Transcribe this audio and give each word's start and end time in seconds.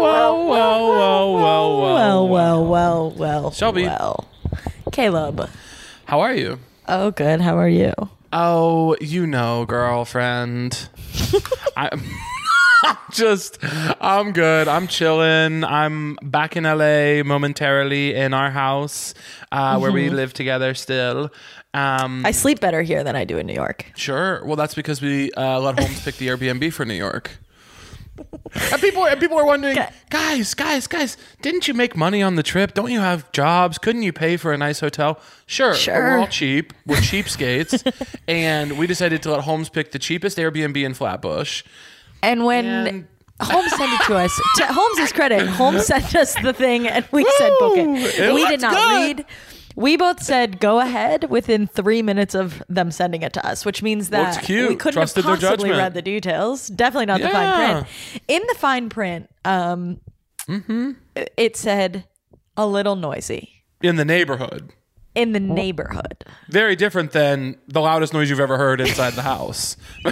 whoa, 0.00 0.46
well, 0.48 0.88
well, 0.88 1.34
well, 1.34 1.80
well, 1.80 2.28
well, 2.28 2.28
well, 2.28 2.64
well, 2.66 3.10
well. 3.10 3.50
Shelby. 3.50 3.84
Well. 3.84 4.28
Caleb. 4.92 5.48
How 6.06 6.20
are 6.20 6.34
you? 6.34 6.58
Oh, 6.88 7.10
good. 7.10 7.40
How 7.40 7.56
are 7.58 7.68
you? 7.68 7.92
Oh, 8.32 8.96
you 9.00 9.26
know, 9.26 9.64
girlfriend. 9.66 10.88
I'm 11.76 12.02
just, 13.12 13.58
I'm 14.00 14.32
good. 14.32 14.68
I'm 14.68 14.86
chilling. 14.86 15.64
I'm 15.64 16.16
back 16.22 16.56
in 16.56 16.64
LA 16.64 17.22
momentarily 17.22 18.14
in 18.14 18.34
our 18.34 18.50
house 18.50 19.14
uh, 19.52 19.78
where 19.78 19.92
we 19.92 20.10
live 20.10 20.32
together 20.32 20.74
still. 20.74 21.30
Um, 21.74 22.26
I 22.26 22.32
sleep 22.32 22.58
better 22.60 22.82
here 22.82 23.04
than 23.04 23.14
I 23.14 23.24
do 23.24 23.38
in 23.38 23.46
New 23.46 23.54
York. 23.54 23.86
Sure. 23.94 24.44
Well, 24.44 24.56
that's 24.56 24.74
because 24.74 25.00
we 25.00 25.30
uh, 25.32 25.60
let 25.60 25.78
Holmes 25.78 26.02
pick 26.02 26.16
the 26.16 26.28
Airbnb 26.28 26.72
for 26.72 26.84
New 26.84 26.94
York. 26.94 27.38
And 28.72 28.80
people, 28.80 29.06
and 29.06 29.20
people 29.20 29.38
are 29.38 29.44
wondering, 29.46 29.76
guys, 30.10 30.54
guys, 30.54 30.86
guys, 30.86 31.16
didn't 31.42 31.68
you 31.68 31.74
make 31.74 31.96
money 31.96 32.22
on 32.22 32.34
the 32.36 32.42
trip? 32.42 32.74
Don't 32.74 32.90
you 32.90 33.00
have 33.00 33.30
jobs? 33.32 33.78
Couldn't 33.78 34.02
you 34.02 34.12
pay 34.12 34.36
for 34.36 34.52
a 34.52 34.58
nice 34.58 34.80
hotel? 34.80 35.20
Sure, 35.46 35.74
Sure. 35.74 35.94
we're 35.94 36.18
all 36.18 36.26
cheap. 36.26 36.72
We're 36.86 36.96
cheapskates, 36.96 37.82
and 38.28 38.78
we 38.78 38.86
decided 38.86 39.22
to 39.22 39.30
let 39.30 39.40
Holmes 39.42 39.68
pick 39.68 39.92
the 39.92 39.98
cheapest 39.98 40.36
Airbnb 40.38 40.76
in 40.84 40.94
Flatbush. 40.94 41.62
And 42.22 42.44
when 42.44 42.66
And- 42.66 43.06
Holmes 43.40 43.74
sent 43.74 43.90
it 43.98 44.04
to 44.06 44.16
us, 44.16 44.38
to 44.56 44.66
Holmes' 44.66 45.12
credit, 45.12 45.46
Holmes 45.48 45.86
sent 45.86 46.14
us 46.14 46.34
the 46.42 46.52
thing 46.52 46.86
and 46.86 47.06
we 47.10 47.24
said 47.38 47.50
book 47.58 47.74
it. 47.78 48.18
It 48.20 48.34
we 48.34 48.44
did 48.46 48.60
not 48.60 48.74
good. 48.74 49.16
read. 49.18 49.26
We 49.80 49.96
both 49.96 50.22
said 50.22 50.60
go 50.60 50.78
ahead 50.80 51.30
within 51.30 51.66
three 51.66 52.02
minutes 52.02 52.34
of 52.34 52.62
them 52.68 52.90
sending 52.90 53.22
it 53.22 53.32
to 53.32 53.46
us, 53.46 53.64
which 53.64 53.82
means 53.82 54.10
that 54.10 54.42
cute. 54.44 54.68
we 54.68 54.76
couldn't 54.76 54.94
Trusted 54.94 55.24
have 55.24 55.40
possibly 55.40 55.70
read 55.70 55.94
the 55.94 56.02
details. 56.02 56.68
Definitely 56.68 57.06
not 57.06 57.20
the 57.20 57.28
Yeah. 57.28 57.32
fine 57.32 57.72
print. 57.84 58.22
In 58.28 58.42
the 58.46 58.54
fine 58.58 58.88
print, 58.90 59.30
um, 59.44 60.00
Mm-hmm. 60.48 60.90
it 61.36 61.56
said 61.56 62.04
a 62.56 62.66
little 62.66 62.96
noisy 62.96 63.64
in 63.82 63.96
the 63.96 64.04
neighborhood. 64.04 64.72
in 65.14 65.32
the 65.32 65.40
neighborhood. 65.40 66.24
Very 66.50 66.76
different 66.76 67.12
than 67.12 67.56
the 67.68 67.80
loudest 67.80 68.12
noise 68.12 68.30
you've 68.30 68.38
ever 68.40 68.56
heard 68.58 68.80
inside 68.80 69.14
the 69.14 69.22
house. 69.22 69.76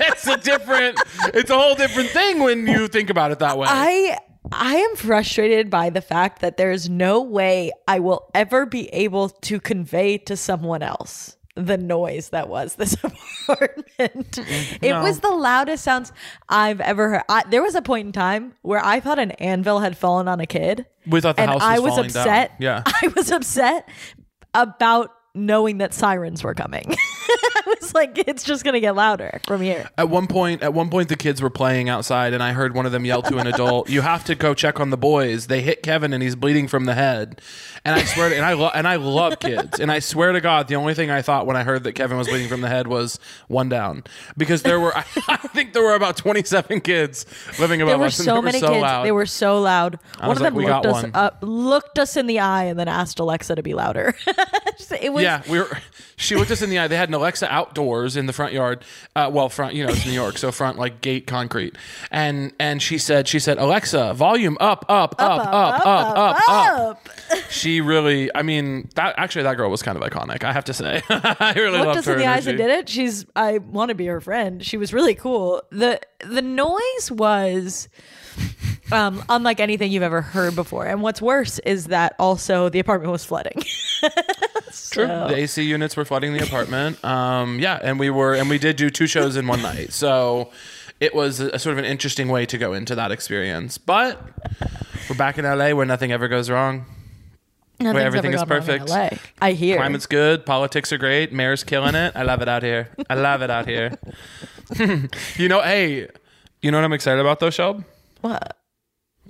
it's 0.00 0.26
a 0.26 0.36
different, 0.38 0.98
it's 1.34 1.50
a 1.50 1.58
whole 1.58 1.74
different 1.76 2.08
thing 2.10 2.40
when 2.40 2.66
you 2.66 2.88
think 2.88 3.10
about 3.10 3.30
it 3.32 3.38
that 3.40 3.56
way. 3.58 3.66
I 3.70 4.18
I 4.52 4.76
am 4.76 4.96
frustrated 4.96 5.70
by 5.70 5.90
the 5.90 6.00
fact 6.00 6.40
that 6.40 6.56
there's 6.56 6.88
no 6.88 7.22
way 7.22 7.72
I 7.86 8.00
will 8.00 8.30
ever 8.34 8.66
be 8.66 8.88
able 8.88 9.28
to 9.28 9.60
convey 9.60 10.18
to 10.18 10.36
someone 10.36 10.82
else 10.82 11.36
the 11.58 11.76
noise 11.76 12.30
that 12.30 12.48
was 12.48 12.76
this 12.76 12.94
apartment. 13.48 14.38
It 14.80 14.94
was 14.94 15.20
the 15.20 15.30
loudest 15.30 15.82
sounds 15.82 16.12
I've 16.48 16.80
ever 16.80 17.10
heard. 17.10 17.22
I, 17.28 17.42
there 17.50 17.62
was 17.62 17.74
a 17.74 17.82
point 17.82 18.06
in 18.06 18.12
time 18.12 18.54
where 18.62 18.84
I 18.84 19.00
thought 19.00 19.18
an 19.18 19.32
anvil 19.32 19.80
had 19.80 19.96
fallen 19.98 20.28
on 20.28 20.40
a 20.40 20.46
kid. 20.46 20.86
We 21.06 21.20
thought 21.20 21.36
the 21.36 21.42
and 21.42 21.50
house 21.50 21.60
was 21.60 21.68
I 21.68 21.78
was 21.80 21.94
falling 21.94 22.10
down. 22.10 22.20
upset. 22.22 22.52
Yeah. 22.60 22.82
I 22.86 23.08
was 23.16 23.30
upset 23.32 23.88
about 24.54 25.10
knowing 25.34 25.78
that 25.78 25.94
sirens 25.94 26.42
were 26.42 26.54
coming. 26.54 26.84
I 27.30 27.74
was 27.80 27.94
like, 27.94 28.16
it's 28.26 28.44
just 28.44 28.64
gonna 28.64 28.80
get 28.80 28.94
louder 28.94 29.40
from 29.46 29.60
here. 29.60 29.88
At 29.98 30.08
one 30.08 30.26
point, 30.26 30.62
at 30.62 30.72
one 30.72 30.88
point, 30.88 31.08
the 31.10 31.16
kids 31.16 31.42
were 31.42 31.50
playing 31.50 31.88
outside, 31.88 32.32
and 32.32 32.42
I 32.42 32.52
heard 32.52 32.74
one 32.74 32.86
of 32.86 32.92
them 32.92 33.04
yell 33.04 33.20
to 33.22 33.36
an 33.38 33.46
adult, 33.46 33.90
"You 33.90 34.00
have 34.00 34.24
to 34.24 34.34
go 34.34 34.54
check 34.54 34.80
on 34.80 34.90
the 34.90 34.96
boys. 34.96 35.48
They 35.48 35.60
hit 35.60 35.82
Kevin, 35.82 36.12
and 36.14 36.22
he's 36.22 36.34
bleeding 36.34 36.66
from 36.68 36.86
the 36.86 36.94
head." 36.94 37.40
And 37.84 37.94
I 37.94 38.04
swear, 38.04 38.30
to, 38.30 38.36
and 38.36 38.44
I 38.44 38.54
lo- 38.54 38.70
and 38.74 38.88
I 38.88 38.96
love 38.96 39.38
kids, 39.40 39.78
and 39.80 39.92
I 39.92 39.98
swear 39.98 40.32
to 40.32 40.40
God, 40.40 40.68
the 40.68 40.76
only 40.76 40.94
thing 40.94 41.10
I 41.10 41.20
thought 41.22 41.46
when 41.46 41.56
I 41.56 41.62
heard 41.62 41.84
that 41.84 41.92
Kevin 41.92 42.16
was 42.16 42.28
bleeding 42.28 42.48
from 42.48 42.60
the 42.62 42.68
head 42.68 42.86
was 42.86 43.18
one 43.48 43.68
down, 43.68 44.04
because 44.36 44.62
there 44.62 44.80
were, 44.80 44.96
I 45.28 45.36
think 45.36 45.74
there 45.74 45.82
were 45.82 45.94
about 45.94 46.16
twenty-seven 46.16 46.80
kids 46.80 47.26
living 47.58 47.82
above 47.82 47.90
There 47.92 47.98
were 47.98 48.06
us, 48.06 48.16
so 48.16 48.40
many 48.40 48.60
so 48.60 48.68
kids. 48.68 48.82
loud. 48.82 49.04
They 49.04 49.12
were 49.12 49.26
so 49.26 49.60
loud. 49.60 49.98
One 50.20 50.30
of 50.30 50.38
them 50.38 50.54
"We 50.54 50.66
looked 50.66 50.86
us 50.86 51.02
one." 51.02 51.10
up, 51.14 51.38
looked 51.42 51.98
us 51.98 52.16
in 52.16 52.26
the 52.26 52.40
eye, 52.40 52.64
and 52.64 52.78
then 52.78 52.88
asked 52.88 53.18
Alexa 53.18 53.56
to 53.56 53.62
be 53.62 53.74
louder. 53.74 54.14
it 55.00 55.12
was 55.12 55.22
yeah, 55.22 55.27
we 55.48 55.58
were. 55.58 55.78
She 56.16 56.34
looked 56.34 56.50
us 56.50 56.62
in 56.62 56.70
the 56.70 56.80
eye. 56.80 56.88
They 56.88 56.96
had 56.96 57.08
an 57.08 57.14
Alexa 57.14 57.50
outdoors 57.52 58.16
in 58.16 58.26
the 58.26 58.32
front 58.32 58.52
yard. 58.52 58.84
Uh, 59.14 59.30
well, 59.32 59.48
front, 59.48 59.74
you 59.74 59.86
know, 59.86 59.92
it's 59.92 60.04
New 60.04 60.12
York, 60.12 60.36
so 60.36 60.50
front 60.50 60.76
like 60.76 61.00
gate 61.00 61.28
concrete. 61.28 61.76
And 62.10 62.52
and 62.58 62.82
she 62.82 62.98
said, 62.98 63.28
she 63.28 63.38
said, 63.38 63.56
Alexa, 63.58 64.14
volume 64.14 64.56
up, 64.58 64.84
up, 64.88 65.14
up, 65.20 65.40
up, 65.40 65.46
up, 65.46 65.86
up, 65.86 65.86
up. 65.86 66.48
up, 66.48 66.48
up. 66.48 67.08
She 67.50 67.80
really, 67.80 68.34
I 68.34 68.42
mean, 68.42 68.90
that 68.94 69.14
actually 69.16 69.44
that 69.44 69.56
girl 69.56 69.70
was 69.70 69.82
kind 69.82 69.96
of 69.96 70.02
iconic. 70.02 70.44
I 70.44 70.52
have 70.52 70.64
to 70.64 70.74
say, 70.74 71.02
I 71.08 71.54
really 71.56 71.78
looked 71.78 71.86
loved 71.86 71.98
us 72.00 72.04
her 72.06 72.12
in 72.14 72.18
the 72.18 72.26
eyes 72.26 72.46
and 72.46 72.58
did 72.58 72.68
it. 72.70 72.88
She's. 72.88 73.24
I 73.36 73.58
want 73.58 73.90
to 73.90 73.94
be 73.94 74.06
her 74.06 74.20
friend. 74.20 74.64
She 74.64 74.76
was 74.76 74.92
really 74.92 75.14
cool. 75.14 75.62
the 75.70 76.00
The 76.20 76.42
noise 76.42 77.10
was. 77.10 77.88
Um, 78.90 79.22
unlike 79.28 79.60
anything 79.60 79.92
you've 79.92 80.02
ever 80.02 80.22
heard 80.22 80.54
before, 80.54 80.86
and 80.86 81.02
what's 81.02 81.20
worse 81.20 81.58
is 81.58 81.86
that 81.88 82.14
also 82.18 82.70
the 82.70 82.78
apartment 82.78 83.12
was 83.12 83.22
flooding. 83.24 83.62
True. 84.90 85.06
The 85.06 85.36
AC 85.36 85.62
units 85.62 85.96
were 85.96 86.04
flooding 86.04 86.32
the 86.32 86.42
apartment. 86.44 87.02
Um, 87.04 87.58
yeah, 87.58 87.78
and 87.82 87.98
we 87.98 88.10
were, 88.10 88.34
and 88.34 88.48
we 88.48 88.58
did 88.58 88.76
do 88.76 88.90
two 88.90 89.06
shows 89.06 89.36
in 89.36 89.46
one 89.46 89.62
night. 89.62 89.92
So 89.92 90.50
it 91.00 91.14
was 91.14 91.40
a, 91.40 91.48
a 91.50 91.58
sort 91.58 91.72
of 91.74 91.78
an 91.78 91.84
interesting 91.84 92.28
way 92.28 92.46
to 92.46 92.58
go 92.58 92.72
into 92.72 92.94
that 92.94 93.12
experience. 93.12 93.78
But 93.78 94.20
we're 95.08 95.16
back 95.16 95.38
in 95.38 95.44
LA 95.44 95.70
where 95.72 95.86
nothing 95.86 96.12
ever 96.12 96.28
goes 96.28 96.50
wrong. 96.50 96.86
Nothing's 97.80 98.04
everything 98.04 98.34
ever 98.34 98.36
is 98.36 98.66
gone 98.66 98.78
wrong 98.78 98.80
in 98.80 98.86
perfect. 98.86 99.32
I 99.40 99.52
hear. 99.52 99.76
Climate's 99.76 100.06
good. 100.06 100.44
Politics 100.44 100.92
are 100.92 100.98
great. 100.98 101.32
Mayor's 101.32 101.62
killing 101.62 101.94
it. 101.94 102.12
I 102.16 102.22
love 102.22 102.42
it 102.42 102.48
out 102.48 102.64
here. 102.64 102.88
I 103.08 103.14
love 103.14 103.42
it 103.42 103.50
out 103.50 103.68
here. 103.68 103.96
you 105.36 105.48
know, 105.48 105.62
hey, 105.62 106.08
you 106.60 106.70
know 106.72 106.78
what 106.78 106.84
I'm 106.84 106.92
excited 106.92 107.20
about 107.20 107.40
though, 107.40 107.50
Shelb? 107.50 107.84
what? 108.20 108.57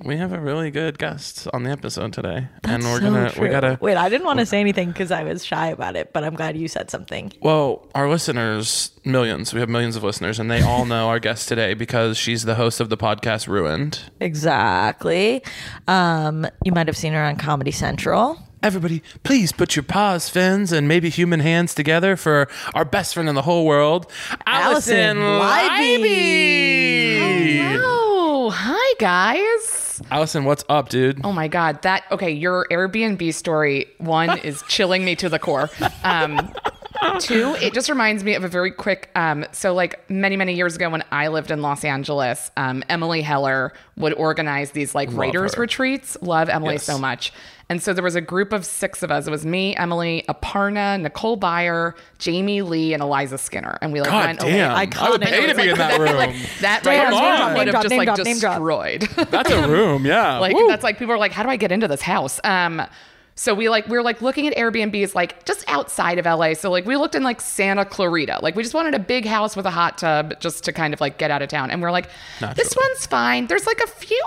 We 0.05 0.17
have 0.17 0.33
a 0.33 0.39
really 0.39 0.71
good 0.71 0.97
guest 0.97 1.49
on 1.53 1.65
the 1.65 1.71
episode 1.71 2.13
today, 2.13 2.47
and 2.63 2.85
we're 2.85 3.01
So 3.01 3.11
gonna 3.11 3.33
we 3.41 3.49
gotta. 3.49 3.79
Wait, 3.81 3.97
I 3.97 4.09
didn't 4.09 4.27
want 4.27 4.39
to 4.39 4.47
say 4.47 4.61
anything 4.61 4.89
because 4.93 5.11
I 5.11 5.25
was 5.25 5.45
shy 5.45 5.69
about 5.69 5.97
it, 5.97 6.13
but 6.13 6.23
I'm 6.23 6.35
glad 6.35 6.57
you 6.57 6.69
said 6.69 6.89
something. 6.89 7.33
Well, 7.41 7.85
our 7.97 8.09
listeners, 8.09 8.93
millions. 9.05 9.53
We 9.53 9.59
have 9.59 9.69
millions 9.69 9.97
of 9.97 10.05
listeners, 10.05 10.39
and 10.39 10.49
they 10.49 10.63
all 10.63 10.85
know 10.85 11.09
our 11.09 11.19
guest 11.19 11.49
today 11.49 11.75
because 11.75 12.17
she's 12.17 12.45
the 12.45 12.55
host 12.55 12.79
of 12.79 12.91
the 12.91 12.97
podcast 12.97 13.49
Ruined. 13.49 13.99
Exactly. 14.21 15.43
Um, 15.89 16.47
you 16.65 16.71
might 16.71 16.87
have 16.87 16.97
seen 16.97 17.13
her 17.13 17.23
on 17.25 17.35
Comedy 17.35 17.73
Central. 17.73 18.39
Everybody, 18.63 19.03
please 19.25 19.51
put 19.51 19.75
your 19.75 19.83
paws, 19.83 20.29
fins, 20.29 20.71
and 20.71 20.87
maybe 20.87 21.11
human 21.11 21.41
hands 21.41 21.75
together 21.75 22.17
for 22.17 22.49
our 22.75 22.85
best 22.85 23.15
friend 23.15 23.29
in 23.29 23.35
the 23.35 23.43
whole 23.43 23.67
world, 23.67 24.09
Alison, 24.47 25.19
Alison 25.19 25.89
Leiby. 27.19 27.79
Oh, 27.81 28.51
hi 28.55 28.95
guys. 28.99 29.88
Alison, 30.11 30.45
what's 30.45 30.65
up, 30.69 30.89
dude? 30.89 31.21
Oh 31.25 31.33
my 31.33 31.49
god, 31.49 31.83
that 31.83 32.05
okay, 32.11 32.31
your 32.31 32.67
Airbnb 32.71 33.33
story 33.35 33.87
one 33.99 34.39
is 34.39 34.63
chilling 34.69 35.05
me 35.05 35.17
to 35.17 35.29
the 35.29 35.39
core. 35.39 35.71
Um 36.05 36.53
Two, 37.21 37.55
it 37.61 37.75
just 37.75 37.89
reminds 37.89 38.25
me 38.25 38.35
of 38.35 38.43
a 38.43 38.49
very 38.49 38.73
quick. 38.73 39.09
Um, 39.15 39.47
so, 39.53 39.73
like 39.73 40.11
many, 40.11 40.37
many 40.37 40.55
years 40.55 40.75
ago, 40.75 40.91
when 40.91 41.05
I 41.13 41.29
lived 41.29 41.53
in 41.53 41.63
Los 41.63 41.85
Angeles, 41.85 42.51
um, 42.57 42.83
Emily 42.89 43.23
Heller 43.23 43.73
would 43.97 44.15
organize 44.15 44.73
these 44.73 44.97
like 44.97 45.09
writers' 45.13 45.55
her. 45.55 45.61
retreats. 45.61 46.17
Love 46.23 46.49
Emily 46.49 46.75
Yes. 46.75 46.83
so 46.83 46.99
much. 46.99 47.33
And 47.71 47.83
so 47.83 47.93
there 47.93 48.03
was 48.03 48.15
a 48.15 48.23
group 48.23 48.55
of 48.55 48.65
six 48.65 49.03
of 49.03 49.11
us. 49.11 49.27
It 49.27 49.31
was 49.31 49.45
me, 49.45 49.77
Emily, 49.77 50.25
Aparna, 50.27 50.99
Nicole 50.99 51.37
Byer, 51.37 51.95
Jamie 52.19 52.63
Lee, 52.63 52.95
and 52.95 53.03
Eliza 53.03 53.37
Skinner. 53.37 53.77
And 53.83 53.93
we 53.93 54.01
like 54.01 54.09
God 54.09 54.27
went 54.27 54.41
damn. 54.41 54.49
away. 54.49 54.63
I 54.63 55.11
would 55.11 55.21
Iconic. 55.21 55.25
pay 55.27 55.47
to 55.47 55.55
be 55.55 55.69
in 55.69 55.79
that 55.79 56.01
room. 56.01 56.17
Like, 56.17 56.35
that 56.61 56.83
Damn, 56.83 57.13
writers' 57.13 57.21
room 57.21 57.59
would 57.59 57.67
have 57.67 57.73
drop, 57.75 57.83
just 57.83 57.95
like 57.95 58.07
drop, 58.07 58.17
destroyed. 58.25 59.03
That's 59.31 59.51
a 59.51 59.69
room, 59.69 60.07
yeah. 60.07 60.39
Like 60.39 60.55
Woo. 60.57 60.67
that's 60.67 60.83
like 60.83 60.99
people 60.99 61.13
are 61.13 61.19
like, 61.19 61.33
how 61.33 61.43
do 61.43 61.51
I 61.51 61.57
get 61.57 61.71
into 61.71 61.89
this 61.89 62.01
house? 62.01 62.41
Um, 62.43 62.83
so 63.35 63.55
we 63.55 63.69
like 63.69 63.87
we 63.87 63.97
were 63.97 64.03
like 64.03 64.23
looking 64.23 64.49
at 64.49 64.57
Airbnbs 64.57 65.15
like 65.15 65.45
just 65.45 65.65
outside 65.69 66.19
of 66.19 66.25
LA. 66.25 66.55
So 66.55 66.71
like 66.71 66.87
we 66.87 66.97
looked 66.97 67.15
in 67.15 67.23
like 67.23 67.41
Santa 67.41 67.85
Clarita. 67.85 68.41
Like 68.43 68.57
we 68.57 68.63
just 68.63 68.75
wanted 68.75 68.95
a 68.95 68.99
big 68.99 69.27
house 69.27 69.55
with 69.55 69.67
a 69.67 69.71
hot 69.71 69.99
tub 69.99 70.41
just 70.41 70.65
to 70.65 70.73
kind 70.73 70.93
of 70.95 71.01
like 71.01 71.19
get 71.19 71.31
out 71.31 71.43
of 71.43 71.49
town. 71.49 71.71
And 71.71 71.81
we're 71.81 71.93
like, 71.93 72.09
this 72.57 72.75
one's 72.75 73.07
fine. 73.07 73.47
There's 73.47 73.67
like 73.67 73.79
a 73.81 73.87
few 73.87 74.21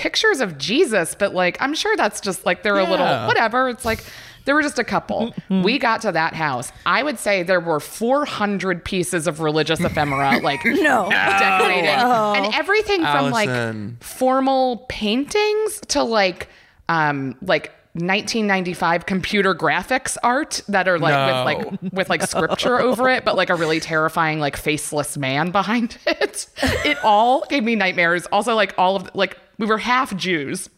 pictures 0.00 0.40
of 0.40 0.56
Jesus, 0.58 1.14
but 1.14 1.34
like 1.34 1.56
I'm 1.60 1.74
sure 1.74 1.96
that's 1.96 2.20
just 2.20 2.46
like 2.46 2.62
they're 2.62 2.78
a 2.78 2.84
little 2.88 3.26
whatever. 3.26 3.68
It's 3.68 3.84
like 3.84 4.02
there 4.46 4.54
were 4.54 4.62
just 4.62 4.78
a 4.78 4.84
couple. 4.84 5.34
we 5.50 5.78
got 5.78 6.00
to 6.02 6.12
that 6.12 6.34
house. 6.34 6.72
I 6.86 7.02
would 7.02 7.18
say 7.18 7.42
there 7.42 7.60
were 7.60 7.78
400 7.78 8.82
pieces 8.84 9.26
of 9.26 9.40
religious 9.40 9.80
ephemera, 9.80 10.38
like 10.42 10.64
No. 10.64 11.08
decorated, 11.10 11.90
and 11.90 12.54
everything 12.54 13.00
from 13.00 13.32
Alison. 13.34 13.88
like 13.90 14.02
formal 14.02 14.86
paintings 14.88 15.80
to 15.88 16.02
like 16.02 16.48
um 16.88 17.36
like 17.42 17.72
1995 17.94 19.04
computer 19.04 19.54
graphics 19.54 20.16
art 20.22 20.62
that 20.68 20.86
are 20.88 20.98
like 20.98 21.12
No. 21.12 21.26
with 21.26 21.44
like 21.82 21.92
with 21.92 22.08
like 22.08 22.22
scripture 22.22 22.80
over 22.80 23.08
it 23.08 23.24
but 23.24 23.34
like 23.36 23.50
a 23.50 23.54
really 23.56 23.80
terrifying 23.80 24.38
like 24.38 24.56
faceless 24.56 25.16
man 25.18 25.50
behind 25.50 25.98
it 26.06 26.46
it 26.84 26.98
all 27.04 27.44
gave 27.48 27.64
me 27.64 27.74
nightmares 27.74 28.26
also 28.26 28.54
like 28.54 28.74
all 28.78 28.94
of 28.96 29.10
like 29.14 29.36
we 29.60 29.66
were 29.66 29.78
half 29.78 30.16
jews 30.16 30.68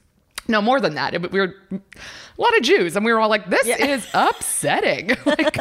no 0.48 0.60
more 0.60 0.80
than 0.80 0.94
that 0.96 1.14
It- 1.14 1.32
we 1.32 1.40
were 1.40 1.54
a 1.72 1.80
lot 2.40 2.56
of 2.58 2.62
jews 2.62 2.96
and 2.96 3.04
we 3.04 3.12
were 3.12 3.20
all 3.20 3.30
like 3.30 3.48
this 3.48 3.66
is 3.66 4.06
upsetting 4.12 5.10
like 5.24 5.56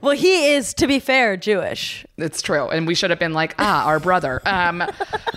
Well, 0.00 0.14
he 0.14 0.52
is, 0.54 0.74
to 0.74 0.86
be 0.86 1.00
fair, 1.00 1.36
Jewish. 1.36 2.06
It's 2.18 2.40
true. 2.40 2.68
And 2.68 2.86
we 2.86 2.94
should 2.94 3.10
have 3.10 3.18
been 3.18 3.32
like, 3.32 3.56
ah, 3.58 3.84
our 3.84 3.98
brother. 3.98 4.40
Um, 4.46 4.80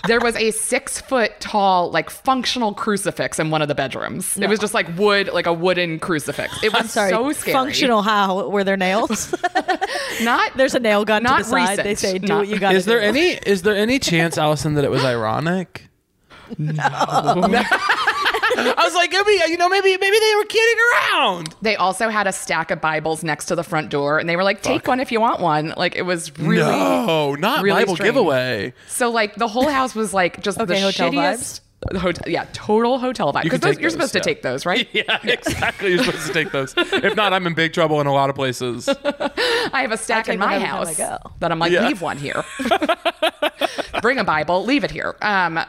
there 0.05 0.19
was 0.19 0.35
a 0.35 0.51
six 0.51 1.01
foot 1.01 1.31
tall, 1.39 1.89
like 1.89 2.11
functional 2.11 2.71
crucifix 2.75 3.39
in 3.39 3.49
one 3.49 3.63
of 3.63 3.69
the 3.69 3.73
bedrooms. 3.73 4.37
It 4.37 4.47
was 4.47 4.59
just 4.59 4.75
like 4.75 4.85
wood, 4.99 5.31
like 5.33 5.47
a 5.47 5.53
wooden 5.53 5.97
crucifix. 5.97 6.61
It 6.63 6.71
was 6.71 6.91
Sorry, 6.91 7.09
so 7.09 7.31
scary. 7.31 7.53
functional. 7.53 8.03
How 8.03 8.49
were 8.49 8.63
there 8.63 8.77
nails? 8.77 9.33
Not 10.21 10.51
There's 10.55 10.75
a 10.75 10.79
nail 10.79 11.05
gun 11.05 11.23
Not 11.23 11.37
to 11.39 11.43
the 11.45 11.49
side. 11.49 11.79
They 11.79 11.95
say, 11.95 12.19
"Do 12.19 12.27
Not- 12.27 12.37
what 12.41 12.47
you 12.47 12.59
got." 12.59 12.75
Is 12.75 12.85
there 12.85 13.01
any 13.01 13.29
is 13.31 13.63
there 13.63 13.75
any 13.75 13.97
chance, 13.97 14.37
Alison, 14.37 14.75
that 14.75 14.83
it 14.83 14.91
was 14.91 15.03
ironic? 15.03 15.87
No. 16.57 16.83
I 18.53 18.73
was 18.83 18.93
like, 18.93 19.11
maybe 19.11 19.31
you 19.51 19.57
know, 19.57 19.69
maybe 19.69 19.97
maybe 19.97 20.17
they 20.19 20.35
were 20.35 20.43
kidding 20.45 20.77
around. 21.13 21.55
They 21.61 21.75
also 21.77 22.09
had 22.09 22.27
a 22.27 22.33
stack 22.33 22.69
of 22.71 22.81
Bibles 22.81 23.23
next 23.23 23.45
to 23.45 23.55
the 23.55 23.63
front 23.63 23.89
door, 23.89 24.19
and 24.19 24.27
they 24.27 24.35
were 24.35 24.43
like, 24.43 24.61
"Take 24.61 24.87
one 24.87 24.99
if 24.99 25.11
you 25.11 25.21
want 25.21 25.39
one." 25.39 25.73
Like 25.77 25.95
it 25.95 26.01
was 26.01 26.37
really 26.37 26.59
no, 26.61 27.35
not 27.35 27.63
really 27.63 27.81
Bible 27.81 27.95
strange. 27.95 28.09
giveaway. 28.13 28.73
So 28.87 29.09
like 29.09 29.35
the 29.35 29.47
whole 29.47 29.69
house 29.69 29.95
was 29.95 30.13
like 30.13 30.41
just 30.43 30.59
Okay, 30.59 30.73
the 30.75 30.79
hotel 30.81 31.11
shittiest. 31.11 31.61
Hotel, 31.97 32.23
yeah, 32.31 32.45
total 32.53 32.99
hotel 32.99 33.33
vibe. 33.33 33.45
You 33.45 33.49
can 33.49 33.59
Because 33.59 33.75
take 33.77 33.81
you're 33.81 33.89
those, 33.89 33.93
supposed 34.11 34.13
to 34.13 34.19
take 34.19 34.43
those, 34.43 34.67
right? 34.67 34.87
Yeah, 34.93 35.17
exactly. 35.23 35.89
You're 35.93 36.03
supposed 36.03 36.27
to 36.27 36.33
take 36.33 36.51
those. 36.51 36.75
If 36.77 37.15
not, 37.15 37.33
I'm 37.33 37.47
in 37.47 37.55
big 37.55 37.73
trouble 37.73 37.99
in 38.01 38.05
a 38.07 38.13
lot 38.13 38.29
of 38.29 38.35
places. 38.35 38.87
I 39.03 39.81
have 39.81 39.91
a 39.91 39.97
stack 39.97 40.29
in 40.29 40.37
my 40.37 40.45
one 40.45 40.53
every 40.55 40.67
time 40.67 40.75
I 40.85 40.93
house 40.93 41.21
that 41.39 41.51
I'm 41.51 41.57
like, 41.57 41.71
Yeah. 41.71 41.87
leave 41.87 41.99
one 42.01 42.17
here. 42.17 42.43
Bring 44.03 44.19
a 44.19 44.23
Bible, 44.23 44.63
leave 44.63 44.83
it 44.83 44.91
here. 44.91 45.15
Um, 45.23 45.59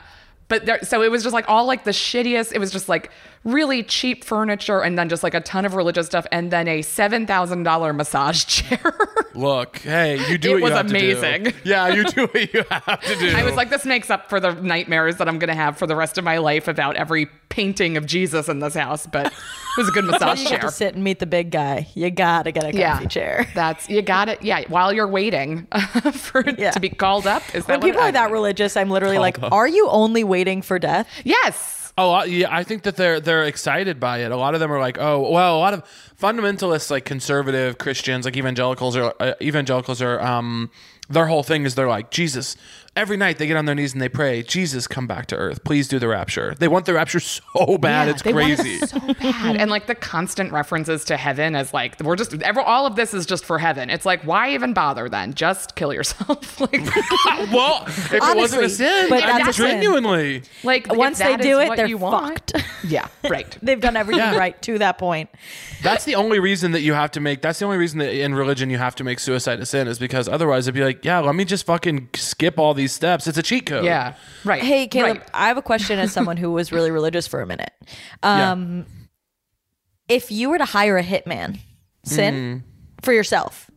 but 0.52 0.66
there, 0.66 0.82
so 0.82 1.00
it 1.00 1.10
was 1.10 1.22
just 1.22 1.32
like 1.32 1.48
all 1.48 1.64
like 1.64 1.84
the 1.84 1.92
shittiest. 1.92 2.52
It 2.52 2.58
was 2.58 2.70
just 2.70 2.86
like 2.86 3.10
really 3.44 3.82
cheap 3.82 4.24
furniture, 4.24 4.80
and 4.82 4.98
then 4.98 5.08
just 5.08 5.22
like 5.22 5.34
a 5.34 5.40
ton 5.40 5.64
of 5.64 5.74
religious 5.74 6.06
stuff, 6.06 6.26
and 6.32 6.50
then 6.50 6.68
a 6.68 6.82
seven 6.82 7.26
thousand 7.26 7.62
dollar 7.64 7.92
massage 7.92 8.44
chair. 8.44 8.80
Look, 9.34 9.78
hey, 9.78 10.18
you 10.30 10.36
do 10.38 10.50
It 10.50 10.52
what 10.54 10.58
you 10.58 10.64
was 10.64 10.72
have 10.74 10.86
to 10.88 10.92
do. 10.98 11.16
amazing. 11.18 11.54
Yeah, 11.64 11.88
you 11.88 12.04
do 12.04 12.26
what 12.26 12.52
you 12.52 12.64
have 12.70 13.00
to 13.02 13.16
do. 13.16 13.30
I 13.36 13.42
was 13.44 13.54
like, 13.54 13.70
this 13.70 13.84
makes 13.86 14.10
up 14.10 14.28
for 14.28 14.38
the 14.40 14.52
nightmares 14.54 15.16
that 15.16 15.28
I'm 15.28 15.38
gonna 15.38 15.54
have 15.54 15.78
for 15.78 15.86
the 15.86 15.96
rest 15.96 16.18
of 16.18 16.24
my 16.24 16.38
life 16.38 16.68
about 16.68 16.96
every 16.96 17.26
painting 17.48 17.96
of 17.96 18.04
Jesus 18.06 18.48
in 18.48 18.60
this 18.60 18.74
house. 18.74 19.06
But 19.06 19.26
it 19.26 19.32
was 19.78 19.88
a 19.88 19.92
good 19.92 20.04
massage 20.10 20.40
You 20.42 20.48
get 20.50 20.60
chair. 20.60 20.68
to 20.68 20.74
sit 20.74 20.94
and 20.94 21.02
meet 21.02 21.18
the 21.18 21.26
big 21.26 21.50
guy. 21.50 21.88
You 21.94 22.10
gotta 22.10 22.52
get 22.52 22.64
a 22.64 22.72
comfy 22.72 23.06
chair. 23.06 23.48
That's 23.54 23.88
you 23.88 24.02
got 24.02 24.28
it. 24.28 24.42
Yeah, 24.42 24.64
while 24.68 24.92
you're 24.92 25.08
waiting 25.08 25.66
for 26.12 26.40
it 26.42 26.58
Yeah. 26.58 26.70
to 26.72 26.80
be 26.80 26.90
called 26.90 27.26
up. 27.26 27.42
Is 27.54 27.64
that 27.64 27.72
When 27.72 27.80
what 27.80 27.86
people 27.86 28.02
I- 28.02 28.08
are 28.10 28.12
that 28.12 28.30
religious, 28.30 28.76
I'm 28.76 28.90
literally 28.90 29.18
like, 29.18 29.38
"Are 29.50 29.66
you 29.68 29.88
only 29.88 30.24
waiting 30.24 30.60
for 30.62 30.78
death?" 30.78 31.08
Yes. 31.24 31.81
A 31.98 32.06
lot, 32.06 32.30
yeah, 32.30 32.48
I 32.50 32.64
think 32.64 32.84
that 32.84 32.96
they're 32.96 33.20
they're 33.20 33.44
excited 33.44 34.00
by 34.00 34.18
it. 34.18 34.32
A 34.32 34.36
lot 34.36 34.54
of 34.54 34.60
them 34.60 34.72
are 34.72 34.80
like, 34.80 34.96
oh, 34.98 35.30
well, 35.30 35.58
a 35.58 35.60
lot 35.60 35.74
of 35.74 35.84
fundamentalists, 36.18 36.90
like 36.90 37.04
conservative 37.04 37.76
Christians, 37.76 38.24
like 38.24 38.36
evangelicals, 38.36 38.96
are 38.96 39.14
uh, 39.20 39.34
evangelicals 39.42 40.00
are 40.00 40.18
um, 40.20 40.70
their 41.10 41.26
whole 41.26 41.42
thing 41.42 41.64
is 41.64 41.74
they're 41.74 41.88
like 41.88 42.10
Jesus. 42.10 42.56
Every 42.94 43.16
night 43.16 43.38
they 43.38 43.46
get 43.46 43.56
on 43.56 43.64
their 43.64 43.74
knees 43.74 43.94
and 43.94 44.02
they 44.02 44.10
pray, 44.10 44.42
Jesus, 44.42 44.86
come 44.86 45.06
back 45.06 45.24
to 45.28 45.36
earth. 45.36 45.64
Please 45.64 45.88
do 45.88 45.98
the 45.98 46.08
rapture. 46.08 46.54
They 46.58 46.68
want 46.68 46.84
the 46.84 46.92
rapture 46.92 47.20
so 47.20 47.78
bad, 47.78 48.08
it's 48.08 48.20
they 48.20 48.34
want 48.34 48.50
it 48.50 48.56
crazy. 48.56 48.78
so 48.80 49.00
bad. 49.14 49.56
And 49.56 49.70
like 49.70 49.86
the 49.86 49.94
constant 49.94 50.52
references 50.52 51.02
to 51.06 51.16
heaven 51.16 51.56
as 51.56 51.72
like 51.72 51.98
we're 52.02 52.16
just 52.16 52.34
every, 52.42 52.62
all 52.62 52.84
of 52.84 52.94
this 52.96 53.14
is 53.14 53.24
just 53.24 53.46
for 53.46 53.58
heaven. 53.58 53.88
It's 53.88 54.04
like 54.04 54.22
why 54.24 54.50
even 54.52 54.74
bother 54.74 55.08
then? 55.08 55.32
Just 55.32 55.74
kill 55.74 55.94
yourself. 55.94 56.60
like 56.60 56.72
well, 57.50 57.84
if 57.86 58.12
it 58.12 58.20
wasn't 58.36 58.64
a 58.64 58.68
sin, 58.68 59.08
but 59.08 59.22
I 59.22 59.38
that's 59.38 59.48
a 59.48 59.52
sin. 59.54 59.70
genuinely. 59.70 60.42
like 60.62 60.94
Once 60.94 61.18
they 61.18 61.38
do 61.38 61.60
it, 61.60 61.74
they're 61.76 61.86
you 61.86 61.96
want- 61.96 62.52
fucked. 62.52 62.62
Yeah, 62.84 63.08
right. 63.26 63.56
They've 63.62 63.80
done 63.80 63.96
everything 63.96 64.18
Yeah. 64.22 64.36
right 64.36 64.60
to 64.62 64.78
that 64.80 64.98
point. 64.98 65.30
That's 65.82 66.04
the 66.04 66.14
only 66.16 66.40
reason 66.40 66.72
that 66.72 66.82
you 66.82 66.92
have 66.92 67.10
to 67.12 67.20
make. 67.20 67.40
That's 67.40 67.58
the 67.58 67.64
only 67.64 67.78
reason 67.78 68.00
that 68.00 68.12
in 68.14 68.34
religion 68.34 68.68
you 68.70 68.78
have 68.78 68.94
to 68.96 69.04
make 69.04 69.18
suicide 69.18 69.60
a 69.60 69.66
sin 69.66 69.88
is 69.88 69.98
because 69.98 70.28
otherwise 70.28 70.66
it'd 70.68 70.74
be 70.74 70.84
like, 70.84 71.04
yeah, 71.06 71.20
let 71.20 71.34
me 71.34 71.44
just 71.46 71.64
fucking 71.64 72.10
skip 72.14 72.58
all 72.58 72.74
these 72.82 72.92
steps. 72.92 73.26
It's 73.26 73.38
a 73.38 73.42
cheat 73.42 73.66
code. 73.66 73.84
Yeah, 73.84 74.14
right. 74.44 74.62
Hey, 74.62 74.86
Caleb, 74.88 75.18
right. 75.18 75.30
I 75.32 75.48
have 75.48 75.56
a 75.56 75.62
question 75.62 75.98
as 75.98 76.12
someone 76.12 76.36
who 76.36 76.50
was 76.50 76.72
really 76.72 76.90
religious 76.90 77.26
for 77.26 77.40
a 77.40 77.46
minute. 77.46 77.72
Yeah. 78.24 78.52
Um, 78.52 78.86
If 80.08 80.30
you 80.30 80.50
were 80.50 80.58
to 80.58 80.64
hire 80.64 80.98
a 80.98 81.02
hitman, 81.02 81.58
sin 82.04 82.34
Mm. 82.34 83.04
for 83.04 83.12
yourself, 83.12 83.70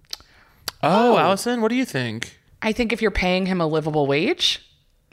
Oh, 0.83 1.17
Alison, 1.17 1.61
what 1.61 1.69
do 1.69 1.75
you 1.75 1.85
think? 1.85 2.37
I 2.61 2.71
think 2.73 2.91
if 2.93 3.01
you're 3.01 3.11
paying 3.11 3.45
him 3.47 3.59
a 3.61 3.67
livable 3.67 4.05
wage, 4.07 4.61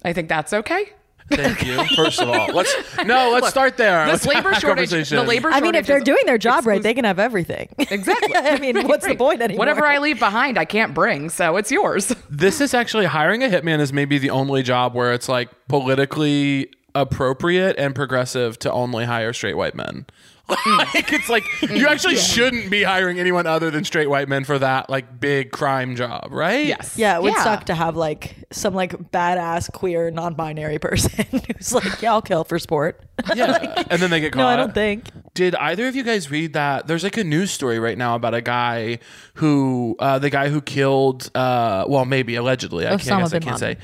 I 0.04 0.12
think 0.12 0.28
that's 0.28 0.52
okay. 0.52 0.90
Thank 1.28 1.64
you. 1.64 1.84
First 1.96 2.20
of 2.20 2.28
all, 2.28 2.48
let's 2.52 2.74
no, 3.04 3.30
let's 3.32 3.48
start 3.48 3.76
there. 3.76 4.06
This 4.06 4.26
Let's 4.26 4.36
labor 4.36 4.54
shortage. 4.54 5.10
The 5.10 5.22
labor. 5.22 5.50
I 5.50 5.60
mean, 5.60 5.74
if 5.74 5.86
they're 5.86 6.00
doing 6.00 6.22
their 6.26 6.38
job 6.38 6.66
right, 6.66 6.82
they 6.82 6.94
can 6.94 7.04
have 7.04 7.18
everything. 7.18 7.68
Exactly. 7.92 8.34
I 8.34 8.58
mean, 8.58 8.88
what's 8.88 9.06
the 9.06 9.14
point 9.14 9.42
anymore? 9.42 9.58
Whatever 9.58 9.86
I 9.86 9.98
leave 9.98 10.18
behind, 10.18 10.58
I 10.58 10.64
can't 10.64 10.94
bring, 10.94 11.28
so 11.28 11.56
it's 11.56 11.70
yours. 11.70 12.14
This 12.30 12.60
is 12.60 12.72
actually 12.74 13.04
hiring 13.06 13.42
a 13.42 13.48
hitman 13.48 13.80
is 13.80 13.92
maybe 13.92 14.18
the 14.18 14.30
only 14.30 14.62
job 14.62 14.94
where 14.94 15.12
it's 15.12 15.28
like 15.28 15.50
politically 15.68 16.70
appropriate 16.94 17.76
and 17.78 17.94
progressive 17.94 18.58
to 18.60 18.72
only 18.72 19.04
hire 19.04 19.32
straight 19.32 19.56
white 19.56 19.74
men. 19.74 20.06
Like 20.66 21.12
it's 21.12 21.28
like 21.28 21.44
you 21.62 21.86
actually 21.88 22.16
shouldn't 22.16 22.70
be 22.70 22.82
hiring 22.82 23.18
anyone 23.18 23.46
other 23.46 23.70
than 23.70 23.84
straight 23.84 24.08
white 24.10 24.28
men 24.28 24.44
for 24.44 24.58
that 24.58 24.90
like 24.90 25.18
big 25.20 25.50
crime 25.50 25.96
job, 25.96 26.28
right? 26.30 26.66
Yes. 26.66 26.96
Yeah, 26.98 27.16
it 27.16 27.22
would 27.22 27.34
suck 27.36 27.64
to 27.66 27.74
have 27.74 27.96
like 27.96 28.36
some 28.50 28.74
like 28.74 28.92
badass 29.12 29.72
queer 29.72 30.10
non-binary 30.10 30.78
person 30.80 31.24
who's 31.30 31.72
like, 31.72 32.02
yeah, 32.02 32.12
I'll 32.12 32.22
kill 32.22 32.44
for 32.44 32.58
sport. 32.58 33.02
Yeah. 33.36 33.84
and 33.88 34.02
then 34.02 34.10
they 34.10 34.18
get 34.20 34.32
caught. 34.32 34.40
no, 34.40 34.48
I 34.48 34.56
don't 34.56 34.74
think. 34.74 35.08
Did 35.34 35.54
either 35.54 35.86
of 35.86 35.94
you 35.94 36.02
guys 36.02 36.28
read 36.30 36.54
that? 36.54 36.88
There's 36.88 37.04
like 37.04 37.16
a 37.16 37.22
news 37.24 37.52
story 37.52 37.78
right 37.78 37.96
now 37.96 38.16
about 38.16 38.34
a 38.34 38.40
guy 38.40 38.98
who, 39.34 39.94
uh, 40.00 40.18
the 40.18 40.28
guy 40.28 40.48
who 40.48 40.60
killed, 40.60 41.30
uh, 41.34 41.84
well, 41.88 42.04
maybe 42.04 42.34
allegedly. 42.34 42.84
I 42.86 42.90
can't, 42.96 43.02
Osama 43.02 43.18
guess 43.20 43.34
I 43.34 43.38
can't 43.38 43.58
say. 43.60 43.76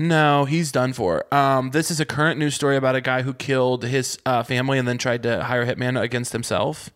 No, 0.00 0.44
he's 0.44 0.70
done 0.70 0.92
for. 0.92 1.24
Um, 1.34 1.70
this 1.72 1.90
is 1.90 1.98
a 1.98 2.04
current 2.04 2.38
news 2.38 2.54
story 2.54 2.76
about 2.76 2.94
a 2.94 3.00
guy 3.00 3.22
who 3.22 3.34
killed 3.34 3.82
his 3.82 4.16
uh, 4.24 4.44
family 4.44 4.78
and 4.78 4.86
then 4.86 4.96
tried 4.96 5.24
to 5.24 5.42
hire 5.42 5.62
a 5.62 5.66
hitman 5.66 6.00
against 6.00 6.32
himself. 6.32 6.90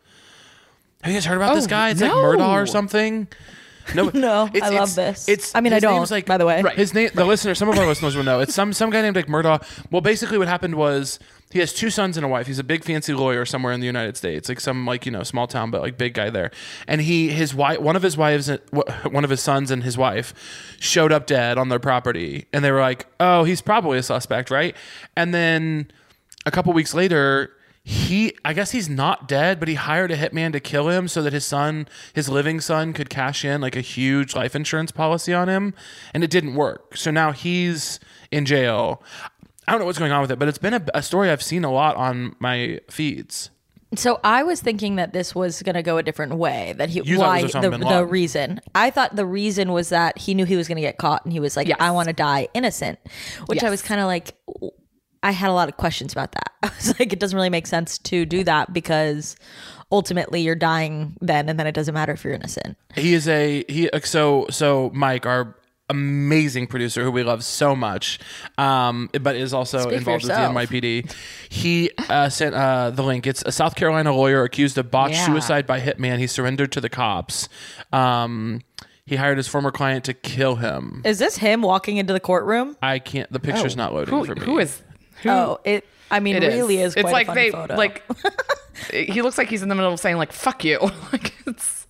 Have 1.03 1.11
you 1.13 1.17
guys 1.17 1.25
heard 1.25 1.37
about 1.37 1.57
this 1.57 1.65
Oh, 1.65 1.69
guy? 1.69 1.91
It's 1.91 2.01
like 2.01 2.13
no. 2.13 2.17
Murdaugh 2.17 2.63
or 2.63 2.67
something. 2.67 3.27
No, 3.95 4.11
No, 4.15 4.47
it's- 4.47 4.63
I 4.63 4.69
love 4.75 4.91
it's- 4.91 4.95
this. 4.95 5.29
It's 5.29 5.55
I 5.55 5.61
mean, 5.61 5.73
I 5.73 5.77
his 5.77 5.83
don't, 5.83 5.95
name's 5.97 6.11
Like 6.11 6.27
by 6.27 6.39
the 6.39 6.47
way. 6.47 6.63
Right. 6.63 6.77
His 6.77 6.95
name, 6.95 7.11
the 7.15 7.25
listener, 7.25 7.55
some 7.55 7.69
of 7.69 7.79
our 7.79 7.87
listeners 7.87 8.17
will 8.17 8.25
know. 8.25 8.41
It's 8.41 8.55
some 8.55 8.73
some 8.73 8.91
guy 8.91 9.03
named 9.03 9.17
like 9.17 9.27
Murdaugh. 9.27 9.63
Well, 9.91 10.01
basically, 10.01 10.39
what 10.39 10.49
happened 10.49 10.75
was 10.77 11.19
he 11.51 11.59
has 11.59 11.73
two 11.73 11.91
sons 11.91 12.17
and 12.17 12.25
a 12.25 12.29
wife. 12.29 12.47
He's 12.47 12.59
a 12.59 12.65
big 12.65 12.83
fancy 12.85 13.13
lawyer 13.13 13.45
somewhere 13.45 13.73
in 13.73 13.81
the 13.81 13.87
United 13.87 14.17
States, 14.17 14.49
like 14.49 14.61
some 14.61 14.87
like 14.87 15.05
you 15.07 15.13
know 15.13 15.23
small 15.23 15.47
town, 15.47 15.71
but 15.71 15.81
like 15.83 15.99
big 15.99 16.15
guy 16.15 16.31
there. 16.31 16.51
And 16.87 17.01
he 17.01 17.29
his 17.31 17.55
wife, 17.55 17.81
one 17.81 17.97
of 17.97 18.03
his 18.03 18.17
wives, 18.17 18.51
one 19.11 19.25
of 19.25 19.31
his 19.31 19.41
sons 19.41 19.71
and 19.71 19.83
his 19.85 19.99
wife 19.99 20.33
showed 20.81 21.13
up 21.13 21.27
dead 21.27 21.59
on 21.59 21.69
their 21.69 21.79
property, 21.81 22.47
and 22.53 22.65
they 22.65 22.71
were 22.71 22.81
like, 22.81 23.07
"Oh, 23.21 23.45
he's 23.45 23.61
probably 23.61 23.99
a 23.99 24.03
suspect, 24.03 24.51
right?" 24.51 24.75
And 25.17 25.35
then 25.35 25.91
a 26.47 26.51
couple 26.51 26.73
weeks 26.73 26.95
later. 26.95 27.53
He 27.85 28.37
I 28.45 28.53
guess 28.53 28.71
he's 28.71 28.89
not 28.89 29.27
dead, 29.27 29.59
but 29.59 29.69
he 29.69 29.75
hired 29.75 30.11
a 30.13 30.17
hitman 30.17 30.53
to 30.53 30.61
kill 30.61 30.89
him 30.89 31.09
so 31.09 31.23
that 31.23 31.33
his 31.33 31.45
son, 31.45 31.89
his 32.13 32.29
living 32.29 32.61
son, 32.61 32.93
could 32.93 33.11
cash 33.11 33.45
in 33.45 33.61
like 33.61 33.75
a 33.75 33.81
huge 33.81 34.35
life 34.35 34.55
insurance 34.55 34.93
policy 34.93 35.33
on 35.35 35.49
him, 35.49 35.75
and 36.15 36.23
it 36.23 36.31
didn't 36.31 36.55
work. 36.55 36.97
So 36.97 37.11
now 37.11 37.33
he's 37.33 37.99
in 38.31 38.45
jail. 38.45 39.03
I 39.67 39.73
don't 39.73 39.81
know 39.81 39.87
what's 39.87 39.99
going 39.99 40.13
on 40.13 40.21
with 40.21 40.31
it, 40.31 40.39
but 40.39 40.49
it's 40.49 40.59
been 40.59 40.75
a, 40.75 40.85
a 40.95 41.03
story 41.03 41.31
I've 41.31 41.43
seen 41.43 41.65
a 41.65 41.73
lot 41.73 41.97
on 41.97 42.37
my 42.39 42.81
feeds. 42.91 43.51
So 43.95 44.21
I 44.25 44.43
was 44.43 44.61
thinking 44.61 44.97
that 44.97 45.13
this 45.13 45.35
was 45.35 45.61
going 45.63 45.75
to 45.75 45.83
go 45.83 45.99
a 45.99 46.03
different 46.03 46.37
way. 46.37 46.75
That 46.79 46.89
he 46.89 47.03
You 47.05 47.19
why 47.19 47.43
the, 47.43 47.85
the 47.89 48.07
reason 48.07 48.61
I 48.75 48.91
thought 48.91 49.17
the 49.17 49.27
reason 49.27 49.73
was 49.73 49.91
that 49.91 50.17
he 50.19 50.35
knew 50.35 50.47
he 50.47 50.57
was 50.57 50.67
going 50.67 50.77
to 50.77 50.83
get 50.83 50.99
caught, 50.99 51.25
and 51.25 51.33
he 51.33 51.41
was 51.41 51.57
like, 51.57 51.69
Yes. 51.69 51.77
"I 51.81 51.91
want 51.91 52.09
to 52.09 52.15
die 52.15 52.49
innocent," 52.55 52.99
which 53.47 53.63
I 53.63 53.71
was 53.71 53.83
kind 53.83 54.01
of 54.01 54.07
like, 54.07 54.35
I 55.23 55.31
had 55.31 55.51
a 55.51 55.55
lot 55.55 55.69
of 55.69 55.77
questions 55.77 56.13
about 56.13 56.33
that. 56.33 56.53
I 56.63 56.71
was 56.77 56.99
like, 56.99 57.13
it 57.13 57.19
doesn't 57.21 57.37
really 57.37 57.51
make 57.51 57.67
sense 57.67 57.99
to 57.99 58.25
do 58.27 58.45
that 58.45 58.73
because 58.73 59.37
ultimately 59.91 60.41
you're 60.41 60.55
dying 60.55 61.17
then, 61.21 61.49
and 61.49 61.59
then 61.59 61.67
it 61.67 61.73
doesn't 61.75 61.95
matter 61.95 62.13
if 62.13 62.25
you're 62.25 62.33
innocent. 62.35 62.77
He 62.95 63.15
is 63.15 63.29
a 63.29 63.65
he. 63.69 63.89
So 64.05 64.47
so 64.51 64.91
Mike, 64.95 65.27
our 65.27 65.57
amazing 65.89 66.67
producer 66.67 67.05
who 67.05 67.11
we 67.11 67.23
love 67.23 67.45
so 67.45 67.77
much, 67.77 68.19
um, 68.57 69.11
but 69.21 69.37
is 69.37 69.53
also 69.53 69.81
Speak 69.81 69.93
involved 69.93 70.25
with 70.25 70.33
the. 70.33 70.39
NYPD. 70.39 71.13
He 71.51 71.91
uh, 72.09 72.29
sent 72.31 72.55
uh, 72.55 72.91
the 72.91 73.03
link. 73.03 73.27
It's 73.27 73.43
a 73.45 73.53
South 73.53 73.75
Carolina 73.75 74.15
lawyer 74.15 74.43
accused 74.43 74.79
of 74.79 74.91
botched 74.91 75.15
Yeah. 75.15 75.27
suicide 75.27 75.67
by 75.67 75.81
hitman. 75.81 76.19
He 76.19 76.27
surrendered 76.27 76.73
to 76.73 76.81
the 76.81 76.89
cops. 76.89 77.49
Um, 77.93 78.63
he 79.05 79.17
hired 79.17 79.37
his 79.37 79.49
former 79.49 79.71
client 79.71 80.05
to 80.05 80.15
kill 80.15 80.57
him. 80.57 81.03
Is 81.05 81.19
this 81.19 81.37
him 81.37 81.61
walking 81.61 81.99
into 81.99 82.13
the 82.13 82.21
courtroom? 82.21 82.77
I 82.81 82.99
can't. 82.99 83.31
The 83.31 83.41
picture's 83.41 83.77
not 83.77 83.93
loading 83.93 84.15
Who, 84.15 84.25
for 84.25 84.35
me. 84.35 84.41
who 84.47 84.59
is 84.61 84.81
who? 85.23 85.31
Oh, 85.31 85.61
it. 85.65 85.87
I 86.11 86.21
mean, 86.21 86.37
it 86.37 86.45
is. 86.45 86.55
really 86.55 86.79
is. 86.79 86.95
Quite 86.95 87.05
It's 87.05 87.13
like 87.13 87.27
funny 87.29 87.41
they 87.43 87.51
photo. 87.51 87.75
like. 87.77 88.03
he 88.93 89.23
looks 89.23 89.39
like 89.39 89.49
he's 89.49 89.63
in 89.63 89.69
the 89.69 89.75
middle 89.75 89.93
of 89.93 90.01
saying 90.01 90.17
like 90.17 90.33
"fuck 90.33 90.65
you." 90.65 90.79
like 91.13 91.33
it's 91.47 91.87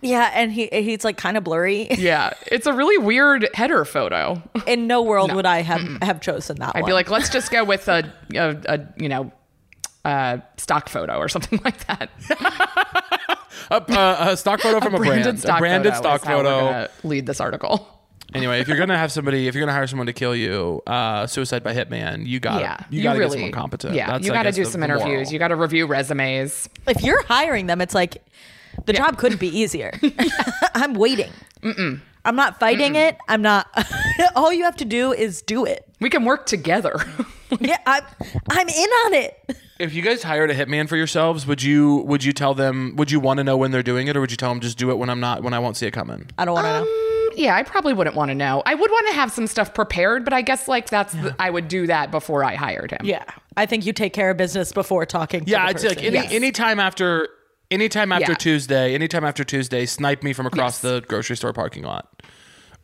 yeah, 0.00 0.30
and 0.34 0.52
he 0.52 0.68
he's 0.70 1.04
like 1.04 1.16
kind 1.16 1.36
of 1.36 1.44
blurry. 1.44 1.88
yeah, 1.94 2.32
it's 2.46 2.66
a 2.66 2.72
really 2.72 2.98
weird 2.98 3.48
header 3.54 3.84
photo. 3.84 4.42
In 4.66 4.86
no 4.86 5.02
world 5.02 5.32
would 5.32 5.46
I 5.46 5.62
have 5.62 5.82
have 6.02 6.20
chosen 6.20 6.56
that 6.56 6.76
I'd 6.76 6.82
one. 6.82 6.90
be 6.90 6.92
like, 6.92 7.10
let's 7.10 7.30
just 7.30 7.50
go 7.50 7.64
with 7.64 7.88
a, 7.88 8.12
a, 8.34 8.56
a 8.66 8.80
you 8.96 9.08
know, 9.08 9.32
uh, 10.04 10.38
stock 10.56 10.88
photo 10.88 11.16
or 11.16 11.28
something 11.28 11.60
like 11.64 11.84
that. 11.86 12.10
a, 13.70 13.76
a, 13.92 14.16
a 14.32 14.36
stock 14.36 14.60
photo 14.60 14.78
from 14.80 14.94
a, 14.94 14.98
brand, 14.98 15.26
a 15.26 15.58
branded 15.58 15.94
photo 15.94 16.00
stock 16.02 16.20
is 16.22 16.26
how 16.28 16.36
we're 16.38 16.44
photo. 16.44 16.88
lead 17.02 17.26
this 17.26 17.40
article. 17.40 17.88
Anyway, 18.34 18.60
if 18.60 18.68
you're 18.68 18.76
gonna 18.76 18.96
have 18.98 19.10
somebody, 19.10 19.48
if 19.48 19.54
you're 19.54 19.62
gonna 19.62 19.72
hire 19.72 19.86
someone 19.86 20.06
to 20.06 20.12
kill 20.12 20.34
you, 20.36 20.82
uh, 20.86 21.26
suicide 21.26 21.62
by 21.62 21.72
hitman, 21.74 22.26
you 22.26 22.38
got 22.40 22.60
Yeah, 22.60 22.76
to 22.76 22.84
you 22.90 23.02
got 23.02 23.14
to 23.14 23.20
get 23.20 23.32
someone 23.32 23.52
competent. 23.52 23.94
Yeah, 23.94 24.06
That's, 24.12 24.26
you 24.26 24.32
got 24.32 24.42
to 24.42 24.48
guess, 24.50 24.56
do 24.56 24.64
some 24.66 24.82
interviews. 24.82 25.06
moral. 25.06 25.32
You 25.32 25.38
got 25.38 25.48
to 25.48 25.56
review 25.56 25.86
resumes. 25.86 26.68
if 26.86 27.02
you're 27.02 27.22
hiring 27.24 27.66
them, 27.66 27.80
it's 27.80 27.94
like 27.94 28.22
the 28.84 28.92
job 28.92 29.16
couldn't 29.16 29.40
be 29.40 29.48
easier. 29.48 29.92
I'm 30.74 30.94
waiting. 30.94 31.30
I'm 32.24 32.36
not 32.36 32.60
fighting 32.60 32.96
it. 32.96 33.16
I'm 33.28 33.40
not. 33.40 33.66
all 34.36 34.52
you 34.52 34.64
have 34.64 34.76
to 34.76 34.84
do 34.84 35.12
is 35.12 35.40
do 35.40 35.64
it. 35.64 35.86
We 36.00 36.10
can 36.10 36.24
work 36.24 36.44
together. 36.46 36.96
Yeah, 37.60 37.78
I'm. 37.86 38.02
I'm 38.50 38.68
in 38.68 38.88
on 39.06 39.14
it. 39.14 39.56
If 39.78 39.94
you 39.94 40.02
guys 40.02 40.22
hired 40.22 40.50
a 40.50 40.54
hitman 40.54 40.86
for 40.88 40.96
yourselves, 40.96 41.46
would 41.46 41.62
you 41.62 41.96
would 42.06 42.22
you 42.22 42.34
tell 42.34 42.52
them? 42.52 42.94
Would 42.96 43.10
you 43.10 43.20
want 43.20 43.38
to 43.38 43.44
know 43.44 43.56
when 43.56 43.70
they're 43.70 43.82
doing 43.82 44.06
it, 44.06 44.16
or 44.16 44.20
would 44.20 44.30
you 44.30 44.36
tell 44.36 44.50
them 44.50 44.60
just 44.60 44.76
do 44.76 44.90
it 44.90 44.98
when 44.98 45.08
I'm 45.08 45.20
not 45.20 45.42
when 45.42 45.54
I 45.54 45.58
won't 45.58 45.78
see 45.78 45.86
it 45.86 45.92
coming? 45.92 46.28
I 46.36 46.44
don't 46.44 46.52
want 46.54 46.66
to 46.66 46.70
Um, 46.74 46.84
know. 46.84 47.17
Yeah, 47.38 47.54
I 47.56 47.62
probably 47.62 47.92
wouldn't 47.94 48.16
want 48.16 48.30
to 48.30 48.34
know. 48.34 48.62
I 48.66 48.74
would 48.74 48.90
want 48.90 49.06
to 49.08 49.14
have 49.14 49.30
some 49.32 49.46
stuff 49.46 49.72
prepared, 49.72 50.24
but 50.24 50.32
I 50.32 50.42
guess 50.42 50.68
like 50.68 50.90
that's 50.90 51.12
the, 51.14 51.34
I 51.38 51.50
would 51.50 51.68
do 51.68 51.86
that 51.86 52.10
before 52.10 52.42
I 52.44 52.54
hired 52.56 52.90
him. 52.90 53.00
Yeah, 53.04 53.24
I 53.56 53.64
think 53.66 53.86
you 53.86 53.92
take 53.92 54.12
care 54.12 54.30
of 54.30 54.36
business 54.36 54.72
before 54.72 55.06
talking. 55.06 55.44
To 55.44 55.50
Yeah, 55.50 55.62
the 55.64 55.68
I'd 55.70 55.80
say 55.80 55.88
like 55.88 55.98
person. 55.98 56.14
any 56.16 56.24
Yes. 56.24 56.32
anytime 56.32 56.80
after 56.80 57.28
anytime 57.70 58.12
after 58.12 58.32
Yeah. 58.32 58.36
Tuesday, 58.38 58.94
anytime 58.94 59.24
after 59.24 59.44
Tuesday, 59.44 59.86
snipe 59.86 60.22
me 60.22 60.32
from 60.32 60.46
across 60.46 60.82
Yes. 60.82 60.92
the 60.92 61.00
grocery 61.06 61.36
store 61.36 61.52
parking 61.52 61.84
lot, 61.84 62.22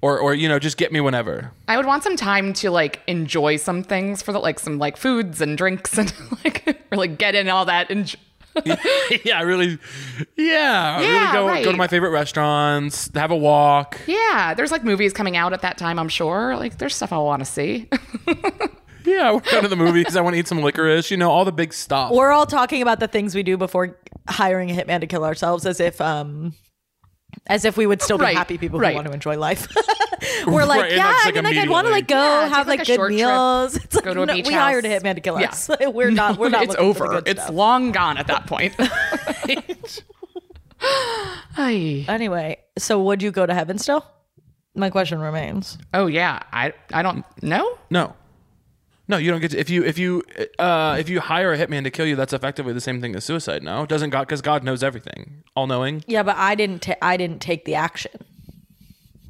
or 0.02 0.18
or 0.18 0.34
you 0.34 0.49
know 0.49 0.58
just 0.58 0.76
get 0.76 0.92
me 0.92 1.00
whenever. 1.00 1.50
I 1.68 1.76
would 1.76 1.87
want 1.87 2.02
some 2.04 2.16
time 2.16 2.52
to 2.54 2.70
like 2.70 3.00
enjoy 3.06 3.56
some 3.56 3.82
things 3.82 4.23
for 4.23 4.32
the 4.32 4.38
like 4.38 4.58
some 4.61 4.78
like 4.78 4.96
foods 4.96 5.40
and 5.40 5.58
drinks 5.58 5.99
and 5.99 6.12
like 6.44 6.84
really 6.92 7.08
get 7.08 7.34
in 7.34 7.49
all 7.49 7.64
that. 7.64 7.90
And 7.90 8.14
yeah, 9.25 9.38
I 9.38 9.42
really. 9.42 9.78
Yeah, 10.37 10.96
I 10.96 11.00
really 11.00 11.12
Yeah, 11.12 11.32
go 11.32 11.46
right. 11.46 11.64
go 11.64 11.73
to 11.73 11.78
my 11.78 11.88
favorite 11.88 12.11
restaurants, 12.11 13.11
have 13.14 13.30
a 13.30 13.37
walk. 13.37 13.99
yeah, 14.06 14.54
there's 14.54 14.70
like 14.70 14.84
movies 14.84 15.12
coming 15.12 15.37
out 15.37 15.52
at 15.52 15.62
that 15.62 15.78
time. 15.78 15.99
I'm 15.99 16.08
sure 16.08 16.56
like 16.56 16.78
there's 16.78 16.94
stuff 16.94 17.12
I 17.12 17.18
want 17.18 17.40
to 17.40 17.46
see. 17.46 17.88
Yeah, 19.06 19.32
we're 19.32 19.40
going 19.40 19.62
to 19.64 19.68
the 19.68 19.76
movies. 19.76 20.16
I 20.16 20.23
want 20.23 20.32
to 20.32 20.40
eat 20.40 20.49
some 20.49 20.62
licorice. 20.62 21.11
You 21.11 21.18
know, 21.18 21.30
all 21.30 21.44
the 21.44 21.52
big 21.52 21.75
stuff. 21.75 22.11
We're 22.11 22.30
all 22.32 22.46
talking 22.46 22.80
about 22.80 23.00
the 23.00 23.06
things 23.06 23.34
we 23.34 23.42
do 23.42 23.58
before 23.58 23.99
hiring 24.26 24.70
a 24.70 24.75
hitman 24.75 25.00
to 25.00 25.06
kill 25.06 25.26
ourselves, 25.26 25.66
as 25.66 25.78
if 25.78 26.00
um, 26.00 26.54
as 27.46 27.64
if 27.64 27.76
we 27.76 27.86
would 27.86 28.00
still 28.02 28.18
be 28.18 28.24
Right, 28.24 28.36
happy 28.36 28.56
people 28.58 28.78
right. 28.80 28.90
who 28.92 28.96
want 28.96 29.06
to 29.08 29.12
enjoy 29.12 29.36
life. 29.38 29.68
We're 30.46 30.64
like, 30.64 30.80
Right, 30.82 30.92
and 30.92 30.96
yeah, 30.98 31.12
I 31.14 31.22
like, 31.26 31.34
mean, 31.34 31.44
like 31.44 31.56
I'd 31.58 31.68
want 31.68 31.86
to 31.86 31.90
like 31.92 32.08
go 32.08 32.16
Yeah, 32.16 32.48
have 32.48 32.66
like, 32.66 32.78
like, 32.80 32.86
good 32.86 32.96
short 32.96 33.08
trip, 33.10 33.18
meals. 33.18 33.76
It's 33.84 33.94
like 33.94 34.04
go 34.04 34.14
to 34.14 34.22
a 34.22 34.26
no, 34.26 34.34
beach 34.34 34.46
we 34.48 34.54
hired 34.54 34.84
a 34.84 34.90
house. 34.90 35.02
hitman 35.02 35.14
to 35.16 35.20
kill 35.20 35.38
Yeah. 35.40 35.48
us. 35.50 35.68
We're 35.86 36.10
not. 36.10 36.38
We're 36.38 36.48
not. 36.48 36.62
it's 36.64 36.72
looking 36.72 36.94
for 36.94 37.00
the 37.00 37.14
over. 37.14 37.20
good 37.22 37.28
It's 37.28 37.42
stuff. 37.42 37.54
long 37.54 37.92
gone 37.92 38.16
at 38.16 38.26
that 38.28 38.46
point. 38.46 38.74
Ay. 41.56 42.04
Anyway, 42.08 42.58
so 42.78 43.02
would 43.02 43.22
you 43.22 43.30
go 43.30 43.46
to 43.46 43.54
heaven 43.54 43.78
still? 43.78 44.04
My 44.74 44.90
question 44.90 45.20
remains. 45.20 45.78
Oh 45.92 46.06
yeah, 46.06 46.40
I 46.52 46.72
I 46.92 47.02
don't 47.02 47.24
know. 47.42 47.78
No. 47.90 48.14
No, 49.06 49.18
you 49.18 49.30
don't 49.30 49.40
get 49.40 49.50
to, 49.50 49.58
if 49.58 49.68
you 49.68 49.84
if 49.84 49.99
you 49.99 50.23
uh, 50.58 50.96
if 50.99 51.08
you 51.11 51.20
hire 51.20 51.52
a 51.52 51.58
hitman 51.58 51.84
to 51.84 51.90
kill 51.90 52.06
you, 52.06 52.16
that's 52.16 52.32
effectively 52.32 52.73
the 52.73 52.80
same 52.80 53.00
thing 53.02 53.14
as 53.14 53.25
suicide. 53.25 53.62
No, 53.62 53.84
doesn't 53.84 54.11
God? 54.11 54.20
Because 54.23 54.40
God 54.40 54.64
knows 54.64 54.82
everything, 54.82 55.44
all 55.54 55.66
knowing. 55.66 56.02
Yeah, 56.06 56.23
but 56.23 56.37
I 56.37 56.54
didn't. 56.54 56.82
Ta- 56.82 56.94
I 57.02 57.16
didn't 57.18 57.40
take 57.40 57.66
the 57.66 57.75
action. 57.75 58.12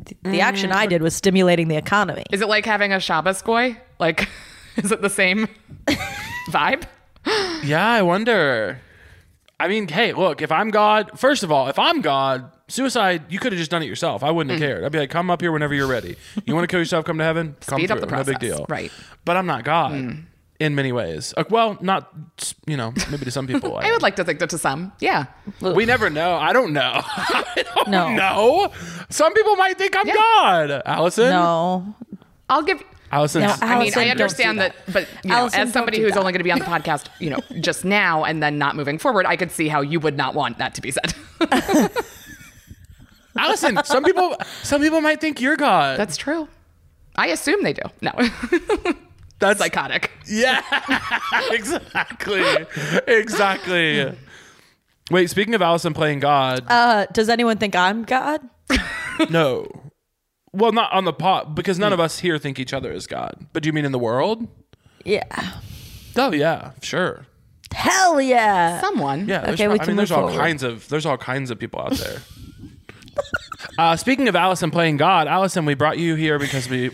The, 0.05 0.31
the 0.31 0.41
action 0.41 0.71
Mm. 0.71 0.75
I 0.77 0.87
did 0.87 1.03
was 1.03 1.15
stimulating 1.17 1.67
the 1.69 1.77
economy. 1.77 2.25
Is 2.31 2.41
it 2.41 2.47
like 2.49 2.65
having 2.67 2.93
a 2.93 3.01
Shabbos 3.01 3.43
goy? 3.43 3.77
Like, 3.99 4.29
is 4.77 4.93
it 4.93 5.01
the 5.03 5.11
same 5.11 5.49
vibe? 6.51 6.85
Yeah, 7.65 7.89
I 7.89 8.03
wonder. 8.03 8.81
I 9.59 9.67
mean, 9.69 9.89
hey, 9.89 10.13
look, 10.13 10.43
if 10.43 10.53
I'm 10.53 10.71
God, 10.71 11.19
first 11.19 11.43
of 11.43 11.51
all, 11.51 11.69
if 11.69 11.79
I'm 11.79 12.01
God, 12.01 12.51
suicide, 12.69 13.31
you 13.31 13.39
could 13.39 13.53
have 13.53 13.59
just 13.59 13.71
done 13.71 13.83
it 13.83 13.87
yourself. 13.87 14.23
I 14.23 14.31
wouldn't 14.31 14.51
have 14.53 14.61
mm-hmm. 14.61 14.75
cared. 14.75 14.85
I'd 14.85 14.93
be 14.93 14.99
like, 14.99 15.11
come 15.11 15.31
up 15.31 15.41
here 15.41 15.53
whenever 15.53 15.75
you're 15.75 15.87
ready. 15.87 16.17
You 16.45 16.55
want 16.55 16.65
to 16.65 16.73
kill 16.73 16.81
yourself, 16.81 17.05
come 17.05 17.19
to 17.19 17.25
heaven? 17.25 17.57
Come 17.67 17.79
Speed 17.79 17.91
up 17.91 17.99
through. 17.99 18.09
the 18.09 18.17
No 18.17 18.25
big 18.25 18.39
deal. 18.39 18.67
Right. 18.69 18.93
But 19.25 19.37
I'm 19.37 19.47
not 19.47 19.65
God 19.65 19.93
mm. 19.93 20.25
in 20.59 20.75
many 20.75 20.93
ways. 20.93 21.35
Like, 21.37 21.51
well, 21.51 21.79
not, 21.81 22.13
you 22.67 22.77
know, 22.77 22.93
maybe 23.11 23.25
to 23.25 23.31
some 23.31 23.47
people. 23.47 23.77
I 23.83 23.91
would 23.93 24.03
like 24.03 24.17
to 24.17 24.25
think 24.25 24.39
that 24.41 24.51
to 24.51 24.59
some. 24.59 24.93
Yeah. 25.01 25.27
We 25.61 25.85
never 25.85 26.11
know. 26.11 26.37
I 26.37 26.53
don't 26.53 26.73
know. 26.73 26.93
I 27.05 27.65
don't 27.75 27.89
No. 27.89 28.15
know. 28.15 28.73
Some 29.11 29.33
people 29.35 29.57
might 29.57 29.79
think 29.79 29.97
I'm 29.97 30.07
Yeah. 30.07 30.15
God. 30.15 30.83
Alison? 30.87 31.31
No, 31.31 31.95
I'll 32.49 32.63
give. 32.63 32.83
Alison. 33.13 33.43
No, 33.43 33.55
I 33.61 33.79
mean, 33.79 33.93
I 33.97 34.09
understand 34.09 34.59
do 34.59 34.63
that. 34.63 34.75
but 34.93 35.07
you 35.23 35.31
know, 35.31 35.37
Alison, 35.37 35.61
as 35.61 35.73
somebody 35.73 36.01
who's 36.01 36.15
that. 36.15 36.19
only 36.19 36.33
going 36.33 36.41
to 36.41 36.45
be 36.45 36.51
on 36.51 36.59
the 36.59 36.65
podcast, 36.65 37.07
you 37.21 37.31
know, 37.31 37.39
just 37.61 37.85
now 37.85 38.25
and 38.25 38.43
then 38.43 38.59
not 38.59 38.75
moving 38.75 38.99
forward, 38.99 39.25
I 39.25 39.37
could 39.37 39.53
see 39.53 39.69
how 39.69 39.83
you 39.83 40.01
would 40.01 40.17
not 40.17 40.35
want 40.35 40.59
that 40.59 40.75
to 40.75 40.81
be 40.81 40.91
said. 40.91 41.15
Alison, 43.37 43.79
some 43.85 44.05
people 44.05 44.37
some 44.63 44.81
people 44.81 45.01
might 45.01 45.21
think 45.21 45.41
you're 45.41 45.57
God. 45.57 45.99
That's 45.99 46.17
true. 46.17 46.49
I 47.17 47.29
assume 47.29 47.63
they 47.63 47.73
do. 47.73 47.83
No, 48.01 48.13
That's 49.39 49.59
psychotic. 49.61 50.11
Yeah. 50.27 50.63
exactly. 51.51 52.67
Exactly. 53.07 54.17
Wait, 55.11 55.29
speaking 55.31 55.55
of 55.55 55.63
Alison 55.63 55.93
playing 55.95 56.21
God, 56.21 56.65
uh, 56.69 57.07
does 57.13 57.29
anyone 57.29 57.59
think 57.59 57.77
I'm 57.77 58.05
God? 58.05 58.41
no. 59.31 59.69
Well, 60.57 60.71
not 60.71 60.93
on 60.93 61.05
the 61.05 61.13
pot 61.13 61.57
because 61.57 61.81
none 61.81 61.93
of 61.93 61.99
us 61.99 62.21
here 62.21 62.39
think 62.39 62.61
each 62.61 62.73
other 62.73 62.93
is 62.93 63.09
God. 63.09 63.45
But 63.53 63.65
do 63.65 63.67
you 63.67 63.73
mean 63.73 63.85
in 63.85 63.91
the 63.91 63.99
world? 63.99 64.47
Yeah. 65.05 65.25
Oh 66.15 66.33
yeah, 66.33 66.71
sure. 66.81 67.27
Hell 67.73 68.21
yeah. 68.21 68.81
Someone. 68.81 69.27
Yeah. 69.27 69.41
There's, 69.41 69.55
Okay, 69.61 69.67
we 69.67 69.75
I 69.75 69.79
can 69.79 69.87
mean, 69.89 69.97
there's 69.97 70.11
move 70.13 70.19
all 70.21 70.29
forward. 70.29 70.41
kinds 70.41 70.63
of 70.63 70.87
there's 70.89 71.07
all 71.07 71.17
kinds 71.19 71.51
of 71.51 71.59
people 71.59 71.81
out 71.81 71.95
there. 71.95 72.19
uh, 73.79 73.97
speaking 73.97 74.29
of 74.29 74.37
Alison 74.37 74.71
playing 74.71 74.97
God, 74.97 75.27
Alison, 75.27 75.65
we 75.65 75.75
brought 75.75 75.99
you 75.99 76.15
here 76.15 76.39
because 76.39 76.69
we, 76.69 76.91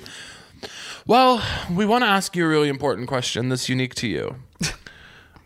well, 1.07 1.43
we 1.75 1.87
want 1.87 2.03
to 2.03 2.09
ask 2.09 2.37
you 2.37 2.45
a 2.45 2.49
really 2.49 2.69
important 2.69 3.09
question 3.09 3.49
that's 3.49 3.69
unique 3.69 3.95
to 3.97 4.09
you. 4.09 4.37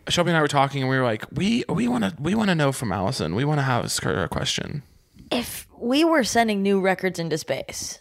Shelby 0.07 0.29
and 0.29 0.37
I 0.37 0.41
were 0.41 0.47
talking, 0.47 0.81
and 0.81 0.89
we 0.89 0.97
were 0.97 1.03
like, 1.03 1.25
we 1.31 1.63
we 1.67 1.87
want 1.87 2.03
to 2.03 2.13
we 2.19 2.35
want 2.35 2.49
to 2.49 2.55
know 2.55 2.71
from 2.71 2.91
Alison. 2.91 3.33
We 3.33 3.43
want 3.43 3.59
to 3.59 3.65
ask 3.65 4.03
her 4.03 4.23
a 4.23 4.29
question. 4.29 4.83
If 5.31 5.67
we 5.79 6.03
were 6.03 6.23
sending 6.23 6.61
new 6.61 6.79
records 6.79 7.17
into 7.17 7.39
space, 7.39 7.97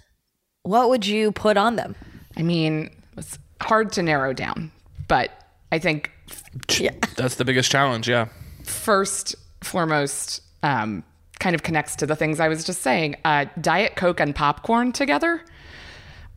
what 0.65 0.91
would 0.91 1.07
you 1.07 1.33
put 1.33 1.57
on 1.57 1.77
them? 1.77 1.95
I 2.37 2.43
mean, 2.43 2.91
it's 3.17 3.39
hard 3.63 3.91
to 3.93 4.03
narrow 4.03 4.35
down, 4.35 4.71
but 5.09 5.31
I 5.73 5.79
think 5.79 6.11
yeah. 6.79 6.93
That's 7.17 7.37
the 7.37 7.45
biggest 7.45 7.71
challenge. 7.71 8.09
Yeah. 8.09 8.29
first 8.65 9.35
foremost 9.63 10.43
um, 10.63 11.05
kind 11.45 11.55
of 11.55 11.63
connects 11.63 11.95
to 11.95 12.07
the 12.07 12.17
things 12.17 12.41
I 12.41 12.49
was 12.49 12.65
just 12.65 12.81
saying. 12.81 13.17
Uh, 13.23 13.45
Diet 13.61 13.97
Coke 13.97 14.19
and 14.19 14.35
popcorn 14.35 14.93
together 14.93 15.43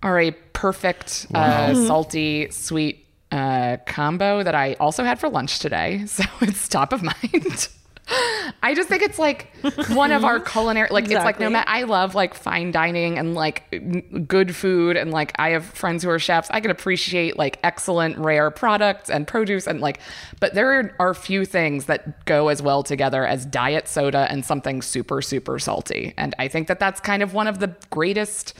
are 0.03 0.19
a 0.19 0.31
perfect 0.51 1.27
uh, 1.33 1.73
salty, 1.73 2.51
sweet 2.51 3.05
uh, 3.31 3.77
combo 3.85 4.43
that 4.43 4.53
I 4.53 4.73
also 4.81 5.05
had 5.05 5.17
for 5.17 5.29
lunch 5.29 5.59
today, 5.59 6.05
so 6.07 6.25
it's 6.41 6.67
top 6.67 6.91
of 6.91 7.03
mind. 7.03 7.69
I 8.63 8.73
just 8.73 8.89
think 8.89 9.03
it's 9.03 9.19
like 9.19 9.53
one 9.89 10.11
of 10.11 10.23
our 10.23 10.39
culinary 10.53 10.89
like 10.91 11.05
it's 11.05 11.13
like 11.13 11.39
no 11.39 11.49
matter 11.49 11.69
I 11.69 11.83
love 11.83 12.15
like 12.15 12.33
fine 12.33 12.71
dining 12.71 13.17
and 13.17 13.33
like 13.33 14.27
good 14.27 14.55
food 14.55 14.97
and 14.97 15.11
like 15.11 15.33
I 15.39 15.49
have 15.49 15.65
friends 15.65 16.03
who 16.03 16.09
are 16.09 16.19
chefs. 16.19 16.49
I 16.51 16.59
can 16.59 16.71
appreciate 16.71 17.37
like 17.37 17.59
excellent 17.63 18.17
rare 18.17 18.51
products 18.51 19.09
and 19.09 19.27
produce 19.27 19.67
and 19.67 19.81
like 19.81 19.99
but 20.39 20.53
there 20.53 20.95
are 20.99 21.13
few 21.13 21.45
things 21.45 21.85
that 21.85 22.25
go 22.25 22.47
as 22.49 22.61
well 22.61 22.83
together 22.83 23.25
as 23.25 23.45
diet 23.45 23.87
soda 23.87 24.27
and 24.29 24.45
something 24.45 24.81
super 24.81 25.21
super 25.21 25.59
salty. 25.59 26.13
And 26.17 26.35
I 26.39 26.47
think 26.47 26.67
that 26.67 26.79
that's 26.79 26.99
kind 26.99 27.23
of 27.23 27.33
one 27.33 27.47
of 27.47 27.59
the 27.59 27.75
greatest 27.89 28.53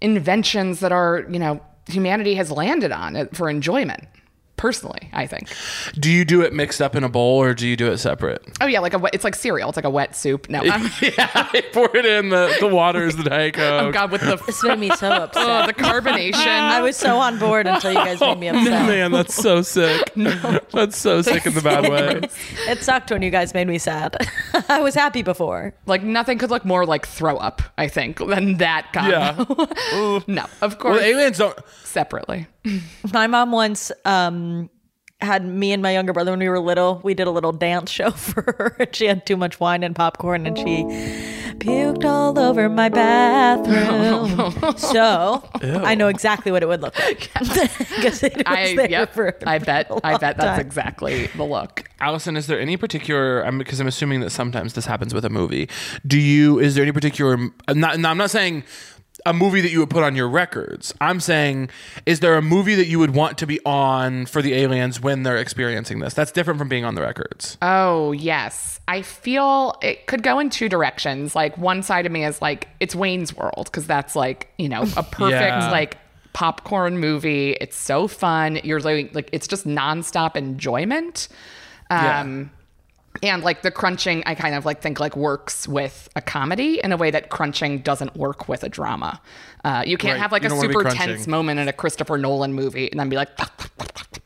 inventions 0.00 0.80
that 0.80 0.92
our, 0.92 1.26
you 1.30 1.38
know, 1.38 1.60
humanity 1.86 2.34
has 2.34 2.50
landed 2.50 2.92
on 2.92 3.16
uh, 3.16 3.26
for 3.32 3.50
enjoyment. 3.50 4.04
Personally, 4.60 5.08
I 5.14 5.26
think. 5.26 5.48
Do 5.94 6.10
you 6.10 6.26
do 6.26 6.42
it 6.42 6.52
mixed 6.52 6.82
up 6.82 6.94
in 6.94 7.02
a 7.02 7.08
bowl 7.08 7.38
or 7.42 7.54
do 7.54 7.66
you 7.66 7.76
do 7.76 7.90
it 7.90 7.96
separate? 7.96 8.42
Oh 8.60 8.66
yeah, 8.66 8.80
like 8.80 8.92
a 8.92 8.98
wet, 8.98 9.14
it's 9.14 9.24
like 9.24 9.34
cereal. 9.34 9.70
It's 9.70 9.76
like 9.76 9.86
a 9.86 9.90
wet 9.90 10.14
soup. 10.14 10.50
No, 10.50 10.60
I'm, 10.60 10.82
yeah, 11.00 11.30
I 11.34 11.64
pour 11.72 11.96
it 11.96 12.04
in 12.04 12.28
the 12.28 12.54
the 12.60 12.66
water 12.68 13.06
is 13.06 13.16
the 13.16 13.22
Diet 13.24 13.54
oh 13.58 13.80
Coke. 13.84 13.94
god, 13.94 14.10
with 14.10 14.20
the 14.20 14.36
This 14.44 14.62
made 14.62 14.78
me 14.78 14.90
so 14.96 15.08
upset. 15.10 15.42
oh, 15.48 15.66
the 15.66 15.72
carbonation. 15.72 16.34
I 16.46 16.82
was 16.82 16.98
so 16.98 17.16
on 17.16 17.38
board 17.38 17.66
until 17.66 17.92
you 17.92 17.96
guys 17.96 18.20
made 18.20 18.38
me 18.38 18.50
oh, 18.50 18.58
upset. 18.58 18.86
Man, 18.86 19.12
that's 19.12 19.34
so 19.34 19.62
sick. 19.62 20.12
That's 20.14 20.98
so 20.98 21.22
sick 21.22 21.46
in 21.46 21.54
the 21.54 21.62
bad 21.62 21.88
way. 21.90 22.28
It 22.70 22.82
sucked 22.82 23.10
when 23.10 23.22
you 23.22 23.30
guys 23.30 23.54
made 23.54 23.66
me 23.66 23.78
sad. 23.78 24.14
I 24.68 24.82
was 24.82 24.94
happy 24.94 25.22
before. 25.22 25.72
like 25.86 26.02
nothing 26.02 26.36
could 26.36 26.50
look 26.50 26.66
more 26.66 26.84
like 26.84 27.06
throw 27.06 27.38
up. 27.38 27.62
I 27.78 27.88
think 27.88 28.18
than 28.18 28.58
that 28.58 28.92
combo. 28.92 29.10
Yeah. 29.10 30.20
no, 30.26 30.44
of 30.60 30.78
course, 30.78 30.98
Well, 30.98 31.00
aliens 31.00 31.38
don't. 31.38 31.58
separately. 31.82 32.46
My 33.12 33.26
mom 33.26 33.52
once 33.52 33.90
um, 34.04 34.68
had 35.20 35.44
me 35.44 35.72
and 35.72 35.82
my 35.82 35.92
younger 35.92 36.12
brother 36.12 36.30
when 36.32 36.40
we 36.40 36.48
were 36.48 36.60
little. 36.60 37.00
We 37.02 37.14
did 37.14 37.26
a 37.26 37.30
little 37.30 37.52
dance 37.52 37.90
show 37.98 38.10
for 38.10 38.42
her. 38.42 38.76
and 38.78 38.94
She 38.94 39.06
had 39.06 39.26
too 39.26 39.36
much 39.36 39.60
wine 39.60 39.82
and 39.82 39.94
popcorn, 39.94 40.46
and 40.46 40.56
she 40.58 40.84
puked 41.58 42.04
all 42.04 42.38
over 42.38 42.68
my 42.68 42.88
bathroom. 42.88 44.76
so 44.78 45.46
I 45.62 45.94
know 45.94 46.08
exactly 46.08 46.52
what 46.52 46.62
it 46.62 46.66
would 46.66 46.80
look 46.80 46.98
like 46.98 47.30
because 47.34 48.22
it 48.22 48.36
was 48.36 48.44
I 48.46 48.74
there 48.76 48.90
yep, 48.90 49.12
for. 49.12 49.36
I 49.46 49.58
bet 49.58 49.90
a 49.90 50.00
I 50.04 50.12
long 50.12 50.20
bet 50.20 50.36
that's 50.36 50.44
time. 50.44 50.60
exactly 50.60 51.26
the 51.28 51.44
look. 51.44 51.84
Alison, 52.00 52.36
is 52.36 52.46
there 52.46 52.58
any 52.58 52.76
particular? 52.78 53.42
I'm 53.44 53.58
because 53.58 53.78
I'm 53.80 53.86
assuming 53.86 54.20
that 54.20 54.30
sometimes 54.30 54.72
this 54.72 54.86
happens 54.86 55.12
with 55.12 55.24
a 55.24 55.30
movie. 55.30 55.68
Do 56.06 56.18
you? 56.18 56.58
Is 56.58 56.74
there 56.74 56.82
any 56.82 56.92
particular? 56.92 57.34
I'm 57.68 57.80
not. 57.80 57.98
no, 57.98 58.08
I'm 58.08 58.16
not 58.18 58.30
saying 58.30 58.64
a 59.30 59.32
movie 59.32 59.60
that 59.60 59.70
you 59.70 59.78
would 59.80 59.90
put 59.90 60.02
on 60.02 60.16
your 60.16 60.28
records. 60.28 60.92
I'm 61.00 61.20
saying, 61.20 61.70
is 62.04 62.20
there 62.20 62.36
a 62.36 62.42
movie 62.42 62.74
that 62.74 62.86
you 62.86 62.98
would 62.98 63.14
want 63.14 63.38
to 63.38 63.46
be 63.46 63.60
on 63.64 64.26
for 64.26 64.42
the 64.42 64.54
aliens 64.54 65.00
when 65.00 65.22
they're 65.22 65.36
experiencing 65.36 66.00
this? 66.00 66.14
That's 66.14 66.32
different 66.32 66.58
from 66.58 66.68
being 66.68 66.84
on 66.84 66.94
the 66.96 67.02
records. 67.02 67.56
Oh, 67.62 68.12
yes. 68.12 68.80
I 68.88 69.02
feel 69.02 69.76
it 69.82 70.06
could 70.06 70.22
go 70.22 70.38
in 70.40 70.50
two 70.50 70.68
directions. 70.68 71.34
Like 71.36 71.56
one 71.56 71.82
side 71.82 72.06
of 72.06 72.12
me 72.12 72.24
is 72.24 72.42
like 72.42 72.68
it's 72.80 72.94
Wayne's 72.94 73.34
World 73.36 73.66
because 73.66 73.86
that's 73.86 74.16
like, 74.16 74.48
you 74.58 74.68
know, 74.68 74.82
a 74.96 75.02
perfect 75.10 75.30
Yeah. 75.32 75.70
like 75.70 75.96
popcorn 76.32 76.98
movie. 76.98 77.52
It's 77.60 77.76
so 77.76 78.08
fun. 78.08 78.58
You're 78.64 78.80
like 78.80 79.14
like 79.14 79.30
it's 79.32 79.46
just 79.46 79.66
nonstop 79.66 80.34
enjoyment. 80.36 81.28
Um 81.88 82.50
and 83.22 83.42
like 83.42 83.62
the 83.62 83.70
crunching 83.70 84.22
I 84.26 84.34
kind 84.34 84.54
of 84.54 84.64
like 84.64 84.80
think 84.82 85.00
like 85.00 85.16
works 85.16 85.66
with 85.68 86.08
a 86.16 86.20
comedy 86.20 86.80
in 86.82 86.92
a 86.92 86.96
way 86.96 87.10
that 87.10 87.28
crunching 87.28 87.80
doesn't 87.80 88.16
work 88.16 88.48
with 88.48 88.62
a 88.64 88.68
drama. 88.68 89.20
Uh, 89.64 89.82
you 89.86 89.96
can't 89.98 90.12
Right. 90.14 90.22
have 90.22 90.32
like 90.32 90.42
You 90.42 90.46
a 90.46 90.48
don't 90.50 90.58
wanna 90.58 90.68
be 90.68 90.74
super 90.74 90.90
tense 90.90 91.26
moment 91.26 91.60
in 91.60 91.68
a 91.68 91.72
Christopher 91.72 92.18
Nolan 92.18 92.52
movie 92.52 92.90
and 92.90 92.98
then 93.00 93.08
be 93.08 93.16
like 93.16 93.30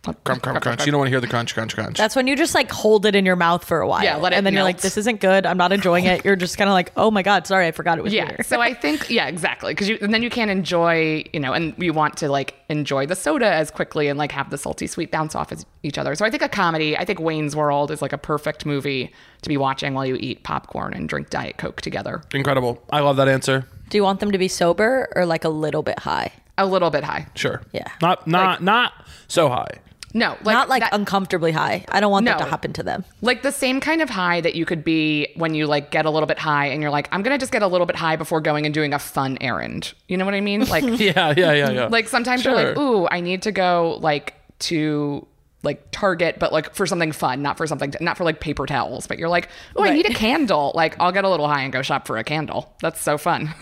Crunch, 0.04 0.42
crunch, 0.42 0.62
crunch. 0.62 0.84
You 0.86 0.92
don't 0.92 0.98
want 0.98 1.06
to 1.06 1.10
hear 1.10 1.20
the 1.20 1.26
crunch, 1.26 1.54
crunch, 1.54 1.74
crunch. 1.74 1.96
That's 1.96 2.14
when 2.14 2.26
you 2.26 2.36
just 2.36 2.54
like 2.54 2.70
hold 2.70 3.06
it 3.06 3.14
in 3.14 3.24
your 3.24 3.36
mouth 3.36 3.64
for 3.64 3.80
a 3.80 3.88
while. 3.88 4.04
Yeah, 4.04 4.16
let 4.16 4.32
it 4.32 4.36
And 4.36 4.44
then 4.46 4.52
you're 4.52 4.62
like, 4.62 4.80
this 4.80 4.96
isn't 4.98 5.20
good. 5.20 5.46
I'm 5.46 5.56
not 5.56 5.72
enjoying 5.72 6.04
it. 6.04 6.24
You're 6.24 6.36
just 6.36 6.58
kind 6.58 6.68
of 6.68 6.74
like, 6.74 6.92
oh 6.96 7.10
my 7.10 7.22
God, 7.22 7.46
sorry, 7.46 7.66
I 7.66 7.72
forgot 7.72 7.98
it 7.98 8.04
was 8.04 8.12
Yeah. 8.12 8.26
here. 8.26 8.42
So 8.44 8.60
I 8.60 8.74
think 8.74 9.08
yeah, 9.10 9.26
exactly. 9.28 9.72
Because 9.72 9.88
you 9.88 9.98
and 10.02 10.12
then 10.12 10.22
you 10.22 10.30
can't 10.30 10.50
enjoy, 10.50 11.24
you 11.32 11.40
know, 11.40 11.52
and 11.54 11.74
you 11.78 11.92
want 11.92 12.16
to 12.18 12.28
like 12.28 12.54
enjoy 12.68 13.06
the 13.06 13.16
soda 13.16 13.50
as 13.52 13.70
quickly 13.70 14.08
and 14.08 14.18
like 14.18 14.32
have 14.32 14.50
the 14.50 14.58
salty 14.58 14.86
sweet 14.86 15.10
bounce 15.10 15.34
off 15.34 15.52
as 15.52 15.64
each 15.82 15.96
other. 15.98 16.14
So 16.14 16.24
I 16.24 16.30
think 16.30 16.42
a 16.42 16.48
comedy. 16.48 16.96
I 16.96 17.04
think 17.04 17.18
Wayne's 17.20 17.56
World 17.56 17.90
is 17.90 18.02
like 18.02 18.12
a 18.12 18.18
perfect 18.18 18.66
movie 18.66 19.12
to 19.42 19.48
be 19.48 19.56
watching 19.56 19.94
while 19.94 20.06
you 20.06 20.16
eat 20.16 20.42
popcorn 20.42 20.92
and 20.94 21.08
drink 21.08 21.30
Diet 21.30 21.56
Coke 21.56 21.80
together. 21.80 22.22
Incredible. 22.32 22.82
I 22.90 23.00
love 23.00 23.16
that 23.16 23.28
answer. 23.28 23.66
Do 23.90 23.98
you 23.98 24.02
want 24.02 24.20
them 24.20 24.32
to 24.32 24.38
be 24.38 24.48
sober 24.48 25.08
or 25.14 25.26
like 25.26 25.44
a 25.44 25.48
little 25.48 25.82
bit 25.82 25.98
high? 25.98 26.32
A 26.56 26.66
little 26.66 26.90
bit 26.90 27.04
high. 27.04 27.26
Sure. 27.34 27.62
Yeah. 27.72 27.88
Not 28.00 28.26
not 28.26 28.62
not 28.62 28.92
so 29.28 29.48
high. 29.48 29.78
No, 30.14 30.36
like 30.44 30.54
not 30.54 30.68
like 30.68 30.80
that- 30.82 30.94
uncomfortably 30.94 31.50
high. 31.52 31.84
I 31.88 31.98
don't 32.00 32.12
want 32.12 32.24
that 32.26 32.38
to 32.38 32.44
happen 32.44 32.72
to 32.74 32.82
them. 32.84 33.04
like 33.20 33.42
the 33.42 33.50
same 33.52 33.80
kind 33.80 34.00
of 34.00 34.08
high 34.08 34.40
that 34.40 34.54
you 34.54 34.64
could 34.64 34.84
be 34.84 35.28
when 35.36 35.54
you 35.54 35.66
like 35.66 35.90
get 35.90 36.06
a 36.06 36.10
little 36.10 36.26
bit 36.28 36.38
high 36.38 36.66
and 36.66 36.80
you're 36.80 36.90
like, 36.92 37.08
I'm 37.12 37.22
gonna 37.22 37.36
just 37.38 37.50
get 37.52 37.62
a 37.62 37.66
little 37.66 37.86
bit 37.86 37.96
high 37.96 38.14
before 38.16 38.40
going 38.40 38.64
and 38.64 38.72
doing 38.72 38.94
a 38.94 38.98
fun 38.98 39.36
errand. 39.40 39.92
You 40.08 40.16
know 40.16 40.24
what 40.24 40.34
I 40.34 40.40
mean? 40.40 40.64
Like 40.68 40.84
Yeah, 40.84 41.34
yeah, 41.36 41.52
yeah, 41.52 41.70
yeah. 41.70 41.86
like 41.86 42.08
sometimes 42.08 42.44
you're 42.44 42.54
like, 42.54 42.76
ooh, 42.78 43.06
I 43.10 43.20
need 43.20 43.42
to 43.42 43.52
go 43.52 43.98
like 44.02 44.34
to 44.60 45.26
like 45.64 45.90
Target, 45.90 46.38
but 46.38 46.52
like 46.52 46.74
for 46.74 46.86
something 46.86 47.10
fun, 47.10 47.40
not 47.42 47.56
for 47.56 47.66
something, 47.66 47.92
not 48.00 48.16
for 48.18 48.22
like 48.24 48.38
paper 48.38 48.66
towels. 48.66 49.06
But 49.06 49.18
you're 49.18 49.28
like, 49.30 49.48
oh, 49.76 49.82
I 49.82 49.90
need 49.90 50.04
a 50.08 50.12
candle. 50.14 50.72
Like 50.74 50.94
I'll 51.00 51.10
get 51.10 51.24
a 51.24 51.28
little 51.28 51.48
high 51.48 51.62
and 51.62 51.72
go 51.72 51.80
shop 51.82 52.06
for 52.06 52.18
a 52.18 52.24
candle. 52.24 52.72
That's 52.82 53.00
so 53.00 53.16
fun. 53.18 53.52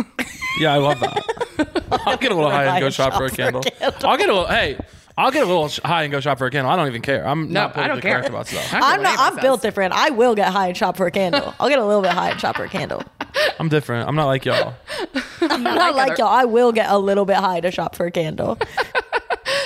Yeah, 0.60 0.74
I 0.74 0.78
love 0.78 1.00
that. 1.00 1.82
I'll 2.06 2.16
get 2.18 2.30
a 2.32 2.34
little 2.34 2.50
high 2.50 2.64
and 2.66 2.80
go 2.80 2.90
shop 2.90 3.14
for 3.14 3.24
a 3.26 3.30
candle. 3.30 3.62
I'll 4.04 4.16
get 4.18 4.28
a 4.28 4.32
little. 4.34 4.46
Hey, 4.46 4.78
I'll 5.16 5.30
get 5.30 5.42
a 5.42 5.46
little 5.46 5.68
high 5.84 6.04
and 6.04 6.12
go 6.12 6.20
shop 6.20 6.38
for 6.38 6.46
a 6.46 6.50
candle. 6.50 6.72
I 6.72 6.76
don't 6.76 6.86
even 6.88 7.02
care. 7.02 7.26
I'm 7.26 7.52
No, 7.52 7.62
not 7.64 7.76
I 7.76 7.86
don't 7.88 8.00
politically 8.00 8.02
care. 8.02 8.14
correct 8.18 8.28
about 8.30 8.46
stuff. 8.46 8.72
I 8.74 8.80
don't 8.80 8.90
I'm 8.90 9.02
not. 9.02 9.18
I'm 9.18 9.36
built 9.42 9.60
different. 9.62 9.92
I 9.94 10.10
will 10.10 10.34
get 10.34 10.48
high 10.52 10.68
and 10.68 10.76
shop 10.76 10.96
for 10.96 11.06
a 11.06 11.10
candle. 11.10 11.54
I'll 11.60 11.68
get 11.68 11.78
a 11.78 11.84
little 11.84 12.02
bit 12.02 12.12
high 12.12 12.30
and 12.30 12.40
shop 12.40 12.56
for 12.56 12.64
a 12.64 12.68
candle. 12.68 13.02
I'm 13.58 13.68
different. 13.68 14.08
I'm 14.08 14.14
not 14.16 14.26
like 14.26 14.44
y'all. 14.44 14.74
I'm 15.42 15.62
not 15.62 15.94
like 15.94 16.12
other- 16.12 16.18
y'all. 16.22 16.28
I 16.28 16.44
will 16.44 16.72
get 16.72 16.90
a 16.90 16.98
little 16.98 17.24
bit 17.24 17.36
high 17.36 17.60
to 17.60 17.70
shop 17.70 17.94
for 17.94 18.06
a 18.06 18.10
candle. 18.10 18.58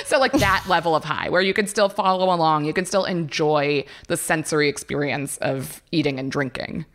So 0.05 0.19
like 0.19 0.31
that 0.33 0.63
level 0.69 0.95
of 0.95 1.03
high 1.03 1.29
where 1.29 1.41
you 1.41 1.53
can 1.53 1.67
still 1.67 1.89
follow 1.89 2.33
along, 2.33 2.63
you 2.63 2.71
can 2.71 2.85
still 2.85 3.03
enjoy 3.03 3.83
the 4.07 4.15
sensory 4.15 4.69
experience 4.69 5.35
of 5.39 5.81
eating 5.91 6.17
and 6.17 6.31
drinking. 6.31 6.85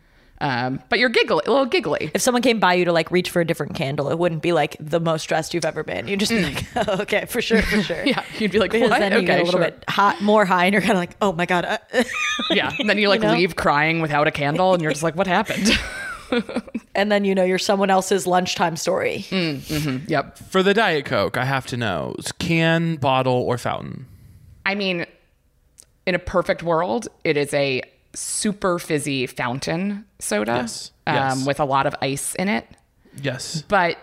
Um, 0.43 0.81
but 0.89 0.99
you're 0.99 1.07
giggly, 1.07 1.41
a 1.45 1.49
little 1.49 1.65
giggly. 1.65 2.11
If 2.13 2.21
someone 2.21 2.41
came 2.41 2.59
by 2.59 2.73
you 2.73 2.83
to 2.83 2.91
like 2.91 3.09
reach 3.11 3.29
for 3.29 3.39
a 3.39 3.45
different 3.45 3.75
candle, 3.75 4.09
it 4.09 4.19
wouldn't 4.19 4.41
be 4.41 4.51
like 4.51 4.75
the 4.77 4.99
most 4.99 5.21
stressed 5.21 5.53
you've 5.53 5.63
ever 5.63 5.85
been. 5.85 6.09
You'd 6.09 6.19
just 6.19 6.33
be 6.33 6.43
like, 6.43 6.65
oh, 6.75 7.01
okay, 7.03 7.25
for 7.27 7.41
sure, 7.41 7.61
for 7.61 7.81
sure. 7.81 8.03
Yeah, 8.05 8.21
you'd 8.39 8.51
be 8.51 8.59
like, 8.59 8.71
Because 8.71 8.89
what? 8.89 8.99
then 8.99 9.13
you 9.13 9.19
okay, 9.19 9.25
get 9.25 9.39
a 9.39 9.43
little 9.45 9.61
sure. 9.61 9.71
bit 9.71 9.83
hot, 9.87 10.21
more 10.21 10.43
high, 10.43 10.65
and 10.65 10.73
you're 10.73 10.81
kind 10.81 10.91
of 10.93 10.97
like, 10.97 11.15
oh 11.21 11.31
my 11.31 11.45
god. 11.45 11.63
Uh, 11.63 11.77
Yeah, 12.49 12.71
and 12.77 12.89
then 12.89 12.97
you 12.97 13.07
like 13.07 13.21
know? 13.21 13.31
leave 13.31 13.55
crying 13.55 14.01
without 14.01 14.27
a 14.27 14.31
candle, 14.31 14.73
and 14.73 14.83
you're 14.83 14.91
just 14.91 15.01
like, 15.01 15.15
what 15.15 15.27
happened? 15.27 15.71
and 16.93 17.09
then 17.09 17.23
you 17.23 17.33
know 17.33 17.45
you're 17.45 17.57
someone 17.57 17.89
else's 17.89 18.27
lunchtime 18.27 18.75
story. 18.75 19.25
yep. 19.29 20.37
For 20.37 20.61
the 20.61 20.73
Diet 20.73 21.05
Coke, 21.05 21.37
I 21.37 21.45
have 21.45 21.65
to 21.67 21.77
know: 21.77 22.15
is 22.19 22.33
can, 22.33 22.97
bottle, 22.97 23.33
or 23.33 23.57
fountain? 23.57 24.07
I 24.65 24.75
mean, 24.75 25.05
in 26.05 26.15
a 26.15 26.19
perfect 26.19 26.63
world, 26.63 27.07
it 27.23 27.37
is 27.37 27.53
a 27.53 27.81
super 28.13 28.79
fizzy 28.79 29.25
fountain 29.27 30.05
soda 30.19 30.53
Yes, 30.61 30.91
Um, 31.07 31.15
yes. 31.15 31.45
with 31.47 31.59
a 31.59 31.65
lot 31.65 31.85
of 31.85 31.95
ice 32.01 32.35
in 32.35 32.47
it. 32.49 32.67
Yes. 33.21 33.63
But 33.67 33.97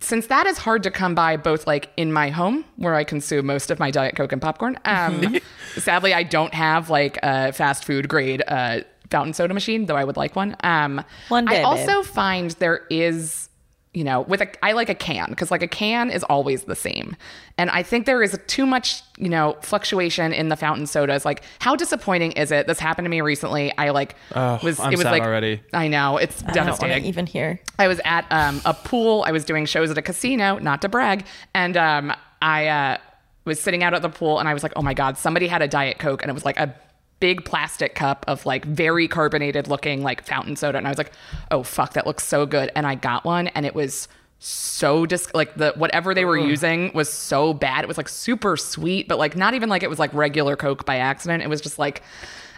since 0.00 0.26
that 0.28 0.46
is 0.46 0.56
hard 0.58 0.82
to 0.84 0.90
come 0.90 1.14
by 1.14 1.36
both 1.36 1.66
like 1.66 1.90
in 1.96 2.12
my 2.12 2.30
home 2.30 2.64
where 2.76 2.94
I 2.94 3.04
consume 3.04 3.46
most 3.46 3.70
of 3.70 3.78
my 3.78 3.90
Diet 3.90 4.16
Coke 4.16 4.32
and 4.32 4.40
popcorn, 4.40 4.78
um, 4.86 5.36
sadly, 5.76 6.14
I 6.14 6.22
don't 6.22 6.54
have 6.54 6.88
like 6.90 7.18
a 7.22 7.52
fast 7.52 7.84
food 7.84 8.08
grade 8.08 8.42
uh, 8.48 8.80
fountain 9.10 9.34
soda 9.34 9.52
machine, 9.52 9.86
though 9.86 9.96
I 9.96 10.04
would 10.04 10.16
like 10.16 10.34
one. 10.36 10.56
Um, 10.64 11.04
One 11.28 11.44
day, 11.44 11.60
I 11.60 11.62
also 11.64 12.02
babe. 12.02 12.06
find 12.06 12.50
there 12.52 12.82
is, 12.88 13.48
you 13.92 14.04
know, 14.04 14.22
with 14.22 14.40
a, 14.40 14.64
I 14.64 14.72
like 14.72 14.88
a 14.88 14.94
can 14.94 15.28
because 15.30 15.50
like 15.50 15.62
a 15.62 15.68
can 15.68 16.10
is 16.10 16.24
always 16.24 16.62
the 16.64 16.76
same. 16.76 17.14
And 17.56 17.70
I 17.70 17.84
think 17.84 18.06
there 18.06 18.20
is 18.22 18.36
too 18.48 18.66
much, 18.66 19.02
you 19.16 19.28
know, 19.28 19.56
fluctuation 19.62 20.32
in 20.32 20.48
the 20.48 20.56
fountain 20.56 20.86
sodas. 20.86 21.24
Like, 21.24 21.44
how 21.60 21.76
disappointing 21.76 22.32
is 22.32 22.50
it? 22.50 22.66
This 22.66 22.80
happened 22.80 23.04
to 23.06 23.08
me 23.10 23.20
recently. 23.20 23.72
I 23.78 23.90
like 23.90 24.16
Oh, 24.34 24.58
was, 24.62 24.80
I'm 24.80 24.92
it 24.92 24.96
was 24.96 25.04
sad 25.04 25.12
like, 25.12 25.22
already. 25.22 25.62
I 25.72 25.86
know 25.86 26.16
it's 26.16 26.42
I 26.42 26.46
don't 26.46 26.54
devastating. 26.54 27.04
even 27.04 27.26
here, 27.26 27.60
I 27.78 27.86
was 27.86 28.00
at 28.04 28.26
um, 28.30 28.60
a 28.64 28.74
pool. 28.74 29.22
I 29.26 29.30
was 29.30 29.44
doing 29.44 29.66
shows 29.66 29.90
at 29.90 29.98
a 29.98 30.02
casino, 30.02 30.58
not 30.58 30.82
to 30.82 30.88
brag. 30.88 31.26
And 31.54 31.76
um, 31.76 32.12
I 32.42 32.66
uh, 32.66 32.98
was 33.44 33.60
sitting 33.60 33.84
out 33.84 33.94
at 33.94 34.02
the 34.02 34.08
pool 34.08 34.40
and 34.40 34.48
I 34.48 34.54
was 34.54 34.62
like, 34.64 34.72
oh 34.74 34.82
my 34.82 34.94
God, 34.94 35.16
somebody 35.16 35.46
had 35.46 35.62
a 35.62 35.68
Diet 35.68 35.98
Coke. 35.98 36.22
And 36.22 36.30
it 36.30 36.34
was 36.34 36.44
like 36.44 36.58
a 36.58 36.74
big 37.20 37.44
plastic 37.44 37.94
cup 37.94 38.24
of 38.26 38.44
like 38.44 38.64
very 38.64 39.06
carbonated 39.06 39.68
looking 39.68 40.02
like 40.02 40.26
fountain 40.26 40.56
soda. 40.56 40.76
And 40.76 40.86
I 40.86 40.90
was 40.90 40.98
like, 40.98 41.12
oh 41.52 41.62
fuck, 41.62 41.92
that 41.94 42.04
looks 42.06 42.24
so 42.24 42.46
good. 42.46 42.72
And 42.74 42.84
I 42.86 42.96
got 42.96 43.24
one 43.24 43.46
and 43.48 43.64
it 43.64 43.74
was 43.74 44.08
so 44.46 45.06
dis 45.06 45.26
like 45.32 45.54
the 45.54 45.72
whatever 45.76 46.12
they 46.12 46.26
were 46.26 46.36
using 46.36 46.92
was 46.92 47.10
so 47.10 47.54
bad. 47.54 47.82
It 47.82 47.88
was 47.88 47.96
like 47.96 48.10
super 48.10 48.58
sweet, 48.58 49.08
but 49.08 49.18
like 49.18 49.36
not 49.36 49.54
even 49.54 49.70
like 49.70 49.82
it 49.82 49.88
was 49.88 49.98
like 49.98 50.12
regular 50.12 50.54
Coke 50.54 50.84
by 50.84 50.98
accident. 50.98 51.42
It 51.42 51.48
was 51.48 51.62
just 51.62 51.78
like 51.78 52.02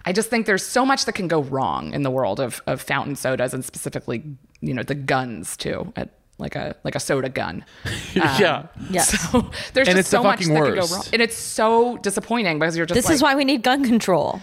I 0.05 0.13
just 0.13 0.29
think 0.29 0.47
there's 0.47 0.65
so 0.67 0.85
much 0.85 1.05
that 1.05 1.13
can 1.13 1.29
go 1.29 1.43
wrong 1.43 1.93
in 1.93 2.03
the 2.03 2.11
world 2.11 2.41
of, 2.41 2.61
of 2.67 2.81
fountain 2.81 3.15
sodas 3.15 3.55
and 3.55 3.65
specifically, 3.65 4.25
you 4.61 4.75
know, 4.75 4.83
the 4.83 4.97
guns 4.97 5.57
too 5.57 5.93
at 5.95 6.11
like 6.39 6.57
a 6.57 6.75
like 6.83 6.97
a 6.97 7.01
soda 7.01 7.29
gun. 7.29 7.65
yeah. 8.15 8.57
Um, 8.57 8.69
yes. 8.91 9.31
So 9.33 9.51
there's 9.73 9.87
And 9.87 9.97
just 9.97 9.99
it's 9.99 10.09
so 10.09 10.25
much 10.25 10.41
fucking 10.41 10.55
that 10.55 10.63
could 10.65 10.81
go 10.81 10.87
wrong, 10.87 11.05
and 11.13 11.23
it's 11.23 11.37
so 11.37 11.99
disappointing 11.99 12.59
because 12.59 12.77
you're 12.77 12.87
just 12.87 12.97
this 12.97 13.05
like, 13.05 13.15
is 13.15 13.23
why 13.23 13.37
we 13.37 13.45
need 13.45 13.63
gun 13.63 13.85
control. 13.85 14.41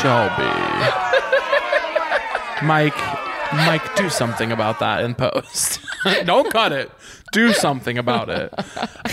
Shelby. 0.00 0.48
Mike, 2.62 2.94
Mike, 3.54 3.94
do 3.96 4.08
something 4.08 4.50
about 4.52 4.78
that 4.80 5.04
in 5.04 5.14
post. 5.14 5.80
Don't 6.24 6.50
cut 6.50 6.72
it. 6.72 6.90
Do 7.32 7.52
something 7.52 7.98
about 7.98 8.28
it. 8.28 8.52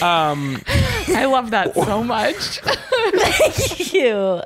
I 0.02 1.26
love 1.26 1.52
that 1.52 1.74
so 1.76 2.04
much. 2.16 2.60
Thank 2.62 3.94
you. 3.94 4.42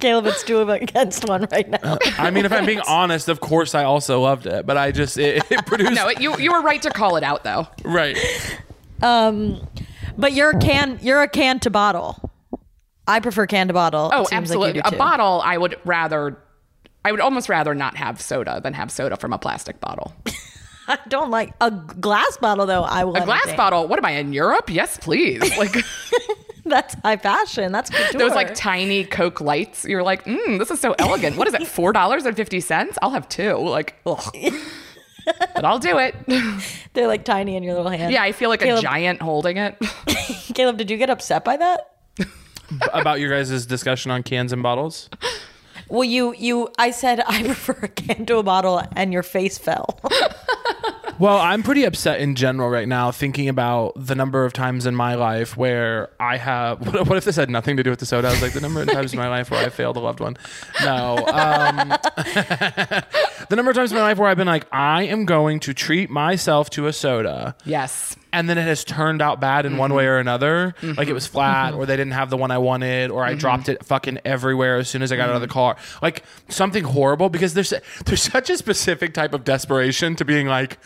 Caleb, 0.00 0.26
it's 0.26 0.42
two 0.44 0.60
against 0.70 1.28
one 1.28 1.46
right 1.50 1.68
now. 1.68 1.98
I 2.18 2.30
mean, 2.30 2.44
if 2.44 2.52
I'm 2.52 2.64
being 2.66 2.80
honest, 2.88 3.28
of 3.28 3.40
course 3.40 3.74
I 3.74 3.84
also 3.84 4.20
loved 4.22 4.46
it, 4.46 4.66
but 4.66 4.76
I 4.76 4.92
just 4.92 5.18
it, 5.18 5.42
it 5.50 5.66
produced 5.66 5.92
no, 5.94 6.08
it, 6.08 6.20
you 6.20 6.36
you 6.38 6.52
were 6.52 6.62
right 6.62 6.80
to 6.82 6.90
call 6.90 7.16
it 7.16 7.24
out 7.24 7.44
though. 7.44 7.66
right. 7.84 8.16
Um, 9.02 9.66
But 10.16 10.32
you're 10.32 10.50
a 10.50 10.58
can. 10.60 10.98
You're 11.02 11.22
a 11.22 11.28
can 11.28 11.60
to 11.60 11.70
bottle. 11.70 12.30
I 13.06 13.20
prefer 13.20 13.46
can 13.46 13.68
to 13.68 13.74
bottle. 13.74 14.10
Oh, 14.12 14.22
It 14.22 14.28
seems 14.28 14.54
like 14.54 14.76
absolutely. 14.76 14.82
a 14.84 14.98
bottle, 14.98 15.40
I 15.44 15.56
would 15.56 15.76
rather. 15.84 16.36
I 17.08 17.10
would 17.10 17.22
almost 17.22 17.48
rather 17.48 17.74
not 17.74 17.96
have 17.96 18.20
soda 18.20 18.60
than 18.62 18.74
have 18.74 18.90
soda 18.90 19.16
from 19.16 19.32
a 19.32 19.38
plastic 19.38 19.80
bottle. 19.80 20.12
I 20.88 20.98
don't 21.08 21.30
like 21.30 21.54
a 21.58 21.70
glass 21.70 22.36
bottle 22.36 22.66
though. 22.66 22.82
I 22.82 23.04
will. 23.04 23.16
A 23.16 23.24
glass 23.24 23.40
entertain. 23.44 23.56
bottle. 23.56 23.88
What 23.88 23.98
am 23.98 24.04
I 24.04 24.10
in 24.12 24.34
Europe? 24.34 24.68
Yes, 24.68 24.98
please. 24.98 25.40
Like 25.58 25.74
That's 26.66 26.94
high 27.02 27.16
fashion. 27.16 27.72
That's 27.72 27.88
couture. 27.88 28.18
those 28.18 28.34
like 28.34 28.54
tiny 28.54 29.04
Coke 29.06 29.40
lights. 29.40 29.86
You're 29.86 30.02
like, 30.02 30.26
mm, 30.26 30.58
this 30.58 30.70
is 30.70 30.80
so 30.80 30.94
elegant. 30.98 31.38
What 31.38 31.48
is 31.48 31.54
it? 31.54 31.66
Four 31.66 31.94
dollars 31.94 32.26
and 32.26 32.36
fifty 32.36 32.60
cents? 32.60 32.98
I'll 33.00 33.12
have 33.12 33.26
two. 33.26 33.54
Like, 33.56 33.94
ugh. 34.04 34.20
but 35.54 35.64
I'll 35.64 35.78
do 35.78 35.96
it. 35.96 36.14
They're 36.92 37.06
like 37.06 37.24
tiny 37.24 37.56
in 37.56 37.62
your 37.62 37.72
little 37.74 37.90
hand. 37.90 38.12
Yeah, 38.12 38.22
I 38.22 38.32
feel 38.32 38.50
like 38.50 38.60
Caleb- 38.60 38.80
a 38.80 38.82
giant 38.82 39.22
holding 39.22 39.56
it. 39.56 39.78
Caleb, 40.54 40.76
did 40.76 40.90
you 40.90 40.98
get 40.98 41.08
upset 41.08 41.42
by 41.42 41.56
that? 41.56 41.90
About 42.92 43.18
your 43.18 43.30
guys' 43.30 43.64
discussion 43.64 44.10
on 44.10 44.22
cans 44.22 44.52
and 44.52 44.62
bottles. 44.62 45.08
Well, 45.88 46.04
you 46.04 46.34
you 46.34 46.68
I 46.78 46.90
said 46.90 47.20
I 47.26 47.42
prefer 47.44 47.78
a 47.82 47.88
can 47.88 48.26
to 48.26 48.38
a 48.38 48.42
bottle, 48.42 48.82
and 48.94 49.12
your 49.12 49.22
face 49.22 49.58
fell. 49.58 50.00
Well, 51.18 51.38
I'm 51.38 51.64
pretty 51.64 51.82
upset 51.82 52.20
in 52.20 52.36
general 52.36 52.68
right 52.70 52.86
now, 52.86 53.10
thinking 53.10 53.48
about 53.48 53.92
the 53.96 54.14
number 54.14 54.44
of 54.44 54.52
times 54.52 54.86
in 54.86 54.94
my 54.94 55.16
life 55.16 55.56
where 55.56 56.10
I 56.20 56.36
have. 56.36 56.86
What, 56.86 57.06
what 57.08 57.18
if 57.18 57.24
this 57.24 57.34
had 57.34 57.50
nothing 57.50 57.76
to 57.76 57.82
do 57.82 57.90
with 57.90 57.98
the 57.98 58.06
soda? 58.06 58.28
I 58.28 58.30
was 58.30 58.40
like, 58.40 58.52
the 58.52 58.60
number 58.60 58.82
of 58.82 58.88
times 58.88 59.12
in 59.12 59.18
my 59.18 59.28
life 59.28 59.50
where 59.50 59.66
I 59.66 59.68
failed 59.68 59.96
a 59.96 60.00
loved 60.00 60.20
one. 60.20 60.36
No. 60.84 61.16
Um, 61.26 61.88
the 63.48 63.56
number 63.56 63.70
of 63.72 63.76
times 63.76 63.90
in 63.90 63.96
my 63.98 64.02
life 64.04 64.18
where 64.18 64.28
I've 64.30 64.36
been 64.36 64.46
like, 64.46 64.68
I 64.70 65.02
am 65.04 65.24
going 65.24 65.58
to 65.60 65.74
treat 65.74 66.08
myself 66.08 66.70
to 66.70 66.86
a 66.86 66.92
soda. 66.92 67.56
yes. 67.64 68.14
And 68.38 68.48
then 68.48 68.56
it 68.56 68.62
has 68.62 68.84
turned 68.84 69.20
out 69.20 69.40
bad 69.40 69.66
in 69.66 69.78
one 69.78 69.92
way 69.92 70.04
mm-hmm. 70.04 70.12
or 70.12 70.18
another. 70.18 70.74
Like 70.80 70.90
it 70.90 70.94
mm-hmm. 70.94 71.14
was 71.14 71.26
flat, 71.26 71.72
mm-hmm. 71.72 71.80
or 71.80 71.86
they 71.86 71.96
didn't 71.96 72.12
have 72.12 72.30
the 72.30 72.36
one 72.36 72.52
I 72.52 72.58
wanted, 72.58 73.10
or 73.10 73.24
I 73.24 73.34
dropped 73.34 73.68
it 73.68 73.84
fucking 73.84 74.20
everywhere 74.24 74.76
as 74.76 74.88
soon 74.88 75.02
as 75.02 75.10
I 75.10 75.16
got 75.16 75.28
out 75.28 75.34
of 75.34 75.40
the 75.40 75.48
car. 75.48 75.76
Like 76.00 76.22
something 76.48 76.84
horrible 76.84 77.30
because 77.30 77.54
there's 77.54 77.74
there's 78.04 78.22
such 78.32 78.48
a 78.48 78.56
specific 78.56 79.12
type 79.12 79.34
of 79.34 79.42
desperation 79.42 80.14
to 80.14 80.24
being 80.24 80.46
like, 80.46 80.78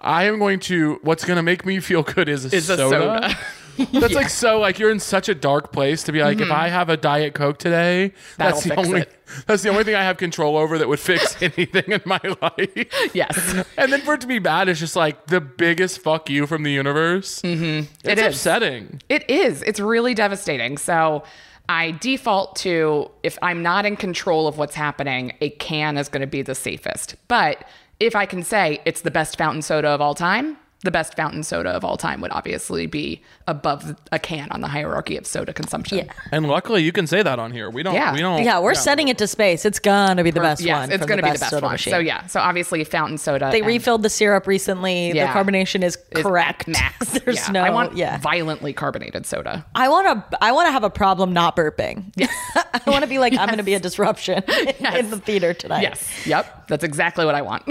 I 0.00 0.24
am 0.24 0.40
going 0.40 0.58
to. 0.60 0.98
What's 1.02 1.24
going 1.24 1.36
to 1.36 1.42
make 1.42 1.64
me 1.64 1.78
feel 1.78 2.02
good 2.02 2.28
is 2.28 2.52
a 2.52 2.56
Is 2.56 2.68
a 2.68 2.76
soda. 2.76 3.38
That's 3.92 4.14
like 4.14 4.28
so 4.28 4.58
like 4.60 4.78
you're 4.78 4.90
in 4.90 5.00
such 5.00 5.28
a 5.28 5.34
dark 5.34 5.72
place 5.72 6.02
to 6.04 6.12
be 6.12 6.22
like 6.22 6.40
if 6.40 6.50
I 6.50 6.68
have 6.68 6.88
a 6.88 6.96
diet 6.96 7.34
coke 7.34 7.58
today, 7.58 8.12
That'll 8.36 8.60
that's 8.60 8.64
the 8.64 8.76
only 8.76 9.00
it. 9.02 9.14
that's 9.46 9.62
the 9.62 9.68
only 9.68 9.84
thing 9.84 9.94
I 9.94 10.02
have 10.02 10.16
control 10.16 10.56
over 10.56 10.78
that 10.78 10.88
would 10.88 11.00
fix 11.00 11.36
anything 11.42 11.84
in 11.86 12.02
my 12.04 12.20
life. 12.42 13.14
Yes. 13.14 13.64
And 13.76 13.92
then 13.92 14.00
for 14.00 14.14
it 14.14 14.20
to 14.22 14.26
be 14.26 14.38
bad 14.38 14.68
is 14.68 14.78
just 14.80 14.96
like 14.96 15.26
the 15.26 15.40
biggest 15.40 16.00
fuck 16.00 16.28
you 16.30 16.46
from 16.46 16.62
the 16.62 16.72
universe. 16.72 17.42
Mm-hmm. 17.42 17.86
It's 18.04 18.04
It 18.04 18.18
is. 18.18 18.34
upsetting. 18.36 19.02
It 19.08 19.28
is. 19.30 19.62
It's 19.62 19.80
really 19.80 20.14
devastating. 20.14 20.78
So 20.78 21.24
I 21.68 21.92
default 21.92 22.56
to 22.56 23.10
if 23.22 23.38
I'm 23.42 23.62
not 23.62 23.84
in 23.86 23.96
control 23.96 24.46
of 24.48 24.56
what's 24.58 24.74
happening, 24.74 25.32
a 25.40 25.50
can 25.50 25.98
is 25.98 26.08
going 26.08 26.22
to 26.22 26.26
be 26.26 26.42
the 26.42 26.54
safest. 26.54 27.14
But 27.28 27.64
if 28.00 28.16
I 28.16 28.26
can 28.26 28.42
say 28.42 28.80
it's 28.84 29.02
the 29.02 29.10
best 29.10 29.36
fountain 29.36 29.60
soda 29.62 29.88
of 29.88 30.00
all 30.00 30.14
time, 30.14 30.56
the 30.84 30.90
best 30.92 31.16
fountain 31.16 31.42
soda 31.42 31.70
of 31.70 31.84
all 31.84 31.96
time 31.96 32.20
would 32.20 32.30
obviously 32.30 32.86
be 32.86 33.20
above 33.48 33.96
a 34.12 34.18
can 34.18 34.48
on 34.52 34.60
the 34.60 34.68
hierarchy 34.68 35.16
of 35.16 35.26
soda 35.26 35.52
consumption. 35.52 35.98
Yeah. 35.98 36.12
And 36.30 36.46
luckily, 36.46 36.82
you 36.82 36.92
can 36.92 37.06
say 37.06 37.22
that 37.22 37.38
on 37.40 37.50
here. 37.50 37.68
We 37.68 37.82
don't. 37.82 37.94
Yeah. 37.94 38.12
We 38.12 38.20
don't. 38.20 38.44
yeah, 38.44 38.60
we're 38.60 38.74
setting 38.74 39.08
it 39.08 39.18
to 39.18 39.26
space. 39.26 39.64
It's 39.64 39.80
gonna 39.80 40.22
be 40.22 40.30
the 40.30 40.40
best 40.40 40.62
yes, 40.62 40.80
one. 40.80 40.92
it's 40.92 41.04
going 41.04 41.18
to 41.18 41.24
be 41.24 41.30
the 41.30 41.38
best 41.38 41.48
best 41.50 41.50
soda 41.50 41.66
one. 41.66 41.74
machine. 41.74 41.90
So 41.92 41.98
yeah, 41.98 42.26
so 42.26 42.40
obviously 42.40 42.82
fountain 42.84 43.18
soda. 43.18 43.50
They 43.50 43.58
and- 43.58 43.66
refilled 43.66 44.02
the 44.02 44.10
syrup 44.10 44.46
recently. 44.46 45.12
Yeah. 45.12 45.32
The 45.32 45.38
carbonation 45.38 45.82
is 45.82 45.98
is 46.12 46.22
correct. 46.22 46.68
Max. 46.68 47.18
There's 47.24 47.46
yeah. 47.46 47.52
no. 47.52 47.62
I 47.62 47.70
want 47.70 47.96
yeah. 47.96 48.18
violently 48.18 48.72
carbonated 48.72 49.26
soda. 49.26 49.66
I 49.74 49.88
want 49.88 50.30
to. 50.30 50.44
I 50.44 50.52
want 50.52 50.68
to 50.68 50.72
have 50.72 50.84
a 50.84 50.90
problem 50.90 51.32
not 51.32 51.56
burping. 51.56 52.12
I 52.54 52.90
want 52.90 53.02
to 53.02 53.08
be 53.08 53.18
like 53.18 53.32
I'm 53.32 53.46
going 53.46 53.58
to 53.58 53.62
be 53.62 53.74
a 53.74 53.80
disruption 53.80 54.42
in 54.80 55.10
the 55.10 55.20
theater 55.24 55.54
tonight. 55.54 55.82
Yes. 55.82 56.26
Yep. 56.26 56.68
That's 56.68 56.84
exactly 56.84 57.24
what 57.24 57.34
I 57.34 57.42
want. 57.42 57.64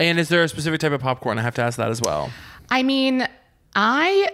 And 0.00 0.18
is 0.18 0.28
there 0.28 0.42
a 0.42 0.48
specific 0.48 0.80
type 0.80 0.92
of 0.92 1.00
popcorn? 1.00 1.38
I 1.38 1.42
have 1.42 1.54
to 1.56 1.62
ask 1.62 1.76
that 1.78 1.90
as 1.90 2.00
well. 2.00 2.30
I 2.70 2.82
mean, 2.82 3.26
I 3.76 4.30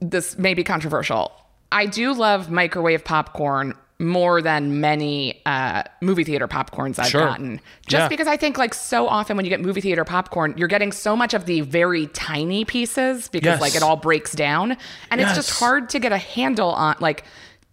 this 0.00 0.36
may 0.38 0.54
be 0.54 0.64
controversial. 0.64 1.32
I 1.72 1.86
do 1.86 2.12
love 2.12 2.50
microwave 2.50 3.04
popcorn 3.04 3.74
more 4.00 4.42
than 4.42 4.80
many 4.80 5.40
uh, 5.46 5.82
movie 6.00 6.24
theater 6.24 6.46
popcorns 6.48 6.98
I've 6.98 7.06
Sure. 7.08 7.26
gotten. 7.26 7.60
Just 7.86 8.02
Yeah. 8.02 8.08
because 8.08 8.26
I 8.26 8.36
think 8.36 8.58
like 8.58 8.74
so 8.74 9.06
often 9.08 9.36
when 9.36 9.46
you 9.46 9.50
get 9.50 9.60
movie 9.60 9.80
theater 9.80 10.04
popcorn, 10.04 10.52
you're 10.56 10.68
getting 10.68 10.90
so 10.92 11.16
much 11.16 11.32
of 11.32 11.46
the 11.46 11.60
very 11.62 12.08
tiny 12.08 12.64
pieces 12.64 13.28
because 13.28 13.46
Yes. 13.46 13.60
like 13.60 13.74
it 13.76 13.82
all 13.82 13.96
breaks 13.96 14.32
down, 14.32 14.76
and 15.10 15.20
it's 15.20 15.34
just 15.34 15.58
hard 15.58 15.88
to 15.90 15.98
get 16.00 16.12
a 16.12 16.18
handle 16.18 16.70
on 16.70 16.96
like. 17.00 17.24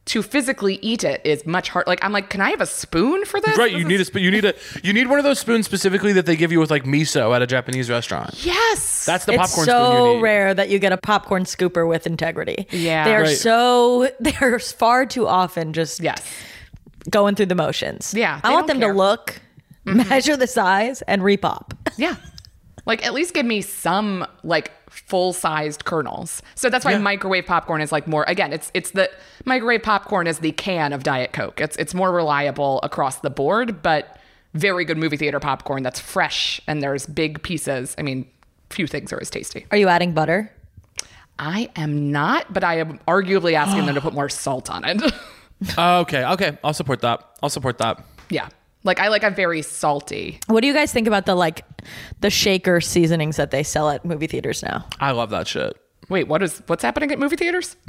To 0.05 0.23
physically 0.23 0.79
eat 0.81 1.03
it 1.03 1.21
is 1.23 1.45
much 1.45 1.69
hard. 1.69 1.85
Like 1.85 2.03
I'm 2.03 2.11
like, 2.11 2.29
can 2.31 2.41
I 2.41 2.49
have 2.49 2.59
a 2.59 2.65
spoon 2.65 3.23
for 3.23 3.39
this? 3.39 3.55
Right. 3.57 3.71
This 3.71 3.79
You 3.81 3.85
is- 3.85 3.87
need 3.87 4.01
a. 4.01 4.05
spoon. 4.05 4.23
You 4.23 4.31
need 4.31 4.45
a. 4.45 4.55
You 4.83 4.93
need 4.93 5.07
one 5.07 5.19
of 5.19 5.23
those 5.23 5.37
spoons 5.39 5.65
specifically 5.67 6.11
that 6.13 6.25
they 6.25 6.35
give 6.35 6.51
you 6.51 6.59
with 6.59 6.71
like 6.71 6.85
miso 6.85 7.35
at 7.35 7.41
a 7.43 7.47
Japanese 7.47 7.87
restaurant. 7.89 8.43
Yes. 8.43 9.05
That's 9.05 9.25
the 9.25 9.33
It's 9.33 9.41
popcorn 9.55 9.65
spoon 9.67 9.79
you 9.79 9.97
so 9.97 10.15
need. 10.15 10.21
rare 10.21 10.53
that 10.55 10.69
you 10.69 10.79
get 10.79 10.91
a 10.91 10.97
popcorn 10.97 11.43
scooper 11.43 11.87
with 11.87 12.07
integrity. 12.07 12.67
Yeah. 12.71 13.05
they're 13.05 13.21
Right. 13.21 13.37
so 13.37 14.09
they're 14.19 14.57
far 14.59 15.05
too 15.05 15.27
often 15.27 15.71
just 15.71 15.99
yes. 16.01 16.19
going 17.11 17.35
through 17.35 17.45
the 17.47 17.55
motions. 17.55 18.13
Yeah, 18.15 18.41
I 18.43 18.51
want 18.53 18.65
them 18.67 18.79
care. 18.79 18.91
to 18.91 18.97
look, 18.97 19.39
mm-hmm. 19.85 20.09
measure 20.09 20.35
the 20.35 20.47
size, 20.47 21.03
and 21.03 21.21
repop. 21.21 21.73
Yeah. 21.97 22.15
Like 22.91 23.05
at 23.05 23.13
least 23.13 23.33
give 23.33 23.45
me 23.45 23.61
some 23.61 24.25
like 24.43 24.71
full-sized 24.89 25.85
kernels. 25.85 26.41
So 26.55 26.69
that's 26.69 26.83
why 26.83 26.91
Yeah. 26.91 26.97
microwave 26.97 27.45
popcorn 27.45 27.79
is 27.81 27.91
like 27.93 28.05
more 28.05 28.25
again, 28.27 28.51
it's 28.51 28.69
it's 28.73 28.91
the 28.91 29.09
microwave 29.45 29.81
popcorn 29.81 30.27
is 30.27 30.39
the 30.39 30.51
can 30.51 30.91
of 30.91 31.03
Diet 31.03 31.31
Coke. 31.31 31.61
It's 31.61 31.77
it's 31.77 31.93
more 31.93 32.11
reliable 32.11 32.81
across 32.83 33.19
the 33.19 33.29
board, 33.29 33.81
but 33.81 34.17
very 34.53 34.83
good 34.83 34.97
movie 34.97 35.15
theater 35.15 35.39
popcorn 35.39 35.83
that's 35.83 36.01
fresh 36.01 36.59
and 36.67 36.83
there's 36.83 37.05
big 37.05 37.41
pieces. 37.43 37.95
I 37.97 38.01
mean, 38.01 38.27
few 38.69 38.87
things 38.87 39.13
are 39.13 39.19
as 39.21 39.29
tasty. 39.29 39.65
Are 39.71 39.77
you 39.77 39.87
adding 39.87 40.11
butter? 40.13 40.51
I 41.39 41.69
am 41.77 42.11
not, 42.11 42.51
but 42.53 42.63
I 42.65 42.79
am 42.79 42.99
arguably 43.07 43.53
asking 43.53 43.85
them 43.85 43.95
to 43.95 44.01
put 44.07 44.13
more 44.13 44.27
salt 44.29 44.69
on 44.69 44.83
it. 44.83 45.01
Oh, 45.77 45.99
okay. 46.01 46.25
Okay. 46.25 46.57
I'll 46.63 46.73
support 46.73 47.01
that. 47.01 47.23
I'll 47.43 47.49
support 47.49 47.77
that. 47.77 48.03
yeah. 48.29 48.49
Like 48.83 48.99
I 48.99 49.09
like 49.09 49.23
a 49.23 49.29
very 49.29 49.61
salty. 49.61 50.39
What 50.47 50.61
do 50.61 50.67
you 50.67 50.73
guys 50.73 50.91
think 50.91 51.07
about 51.07 51.25
the 51.25 51.35
like 51.35 51.63
the 52.21 52.29
shaker 52.29 52.81
seasonings 52.81 53.37
that 53.37 53.51
they 53.51 53.63
sell 53.63 53.89
at 53.89 54.03
movie 54.05 54.27
theaters 54.27 54.63
now? 54.63 54.85
I 54.99 55.11
love 55.11 55.29
that 55.29 55.47
shit. 55.47 55.77
Wait, 56.09 56.27
what 56.27 56.43
is 56.43 56.61
what's 56.67 56.83
happening 56.83 57.09
at 57.11 57.19
movie 57.19 57.37
theaters? 57.37 57.77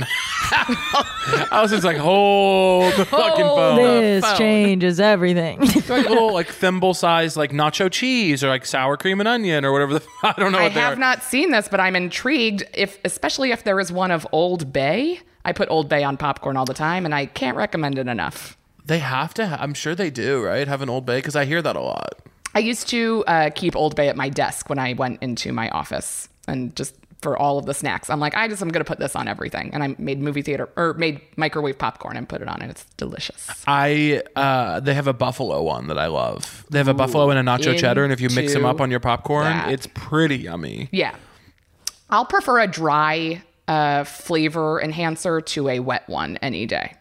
I 0.52 1.58
was 1.60 1.70
just 1.72 1.82
like, 1.82 1.96
hold 1.96 2.92
the 2.94 3.04
fucking 3.06 3.44
phone. 3.44 3.76
This 3.76 4.24
phone. 4.24 4.36
changes 4.36 5.00
everything. 5.00 5.58
like 5.88 5.88
little 5.88 6.32
like 6.32 6.46
thimble 6.46 6.94
sized 6.94 7.36
like 7.36 7.50
nacho 7.50 7.90
cheese 7.90 8.44
or 8.44 8.48
like 8.48 8.64
sour 8.64 8.96
cream 8.96 9.18
and 9.18 9.28
onion 9.28 9.64
or 9.64 9.72
whatever 9.72 9.94
the 9.94 10.06
I 10.22 10.34
don't 10.36 10.52
know 10.52 10.58
I 10.58 10.64
what 10.64 10.74
they 10.74 10.80
have 10.80 10.92
are. 10.98 11.00
not 11.00 11.22
seen 11.22 11.50
this, 11.50 11.68
but 11.68 11.80
I'm 11.80 11.96
intrigued. 11.96 12.62
If 12.74 12.98
especially 13.04 13.50
if 13.50 13.64
there 13.64 13.80
is 13.80 13.90
one 13.90 14.10
of 14.10 14.26
Old 14.30 14.72
Bay, 14.72 15.20
I 15.44 15.52
put 15.52 15.68
Old 15.70 15.88
Bay 15.88 16.04
on 16.04 16.16
popcorn 16.16 16.56
all 16.56 16.66
the 16.66 16.74
time, 16.74 17.04
and 17.04 17.14
I 17.14 17.26
can't 17.26 17.56
recommend 17.56 17.98
it 17.98 18.06
enough. 18.06 18.56
They 18.84 18.98
have 18.98 19.34
to. 19.34 19.46
Ha- 19.46 19.58
I'm 19.60 19.74
sure 19.74 19.94
they 19.94 20.10
do, 20.10 20.42
right? 20.42 20.66
Have 20.66 20.82
an 20.82 20.88
Old 20.88 21.06
Bay 21.06 21.18
because 21.18 21.36
I 21.36 21.44
hear 21.44 21.62
that 21.62 21.76
a 21.76 21.80
lot. 21.80 22.20
I 22.54 22.58
used 22.58 22.88
to 22.88 23.24
uh, 23.26 23.50
keep 23.54 23.76
Old 23.76 23.96
Bay 23.96 24.08
at 24.08 24.16
my 24.16 24.28
desk 24.28 24.68
when 24.68 24.78
I 24.78 24.92
went 24.92 25.22
into 25.22 25.52
my 25.52 25.70
office, 25.70 26.28
and 26.46 26.74
just 26.76 26.94
for 27.22 27.38
all 27.38 27.56
of 27.56 27.66
the 27.66 27.72
snacks, 27.72 28.10
I'm 28.10 28.18
like, 28.20 28.36
I 28.36 28.48
just 28.48 28.60
I'm 28.60 28.68
gonna 28.68 28.84
put 28.84 28.98
this 28.98 29.14
on 29.14 29.28
everything, 29.28 29.72
and 29.72 29.82
I 29.82 29.94
made 29.98 30.20
movie 30.20 30.42
theater 30.42 30.68
or 30.76 30.94
made 30.94 31.20
microwave 31.36 31.78
popcorn 31.78 32.16
and 32.16 32.28
put 32.28 32.42
it 32.42 32.48
on, 32.48 32.60
and 32.60 32.70
it's 32.70 32.84
delicious. 32.96 33.48
I 33.66 34.22
uh, 34.36 34.80
they 34.80 34.92
have 34.94 35.06
a 35.06 35.12
buffalo 35.12 35.62
one 35.62 35.86
that 35.86 35.98
I 35.98 36.06
love. 36.08 36.66
They 36.70 36.78
have 36.78 36.88
a 36.88 36.94
buffalo 36.94 37.30
and 37.30 37.38
a 37.38 37.50
nacho 37.50 37.78
cheddar, 37.78 38.04
and 38.04 38.12
if 38.12 38.20
you 38.20 38.28
mix 38.30 38.52
them 38.52 38.64
up 38.64 38.80
on 38.80 38.90
your 38.90 39.00
popcorn, 39.00 39.44
that. 39.44 39.70
it's 39.70 39.86
pretty 39.94 40.38
yummy. 40.38 40.88
Yeah, 40.90 41.14
I'll 42.10 42.26
prefer 42.26 42.60
a 42.60 42.66
dry 42.66 43.42
uh, 43.68 44.04
flavor 44.04 44.82
enhancer 44.82 45.40
to 45.40 45.68
a 45.68 45.78
wet 45.78 46.08
one 46.08 46.36
any 46.38 46.66
day. 46.66 46.94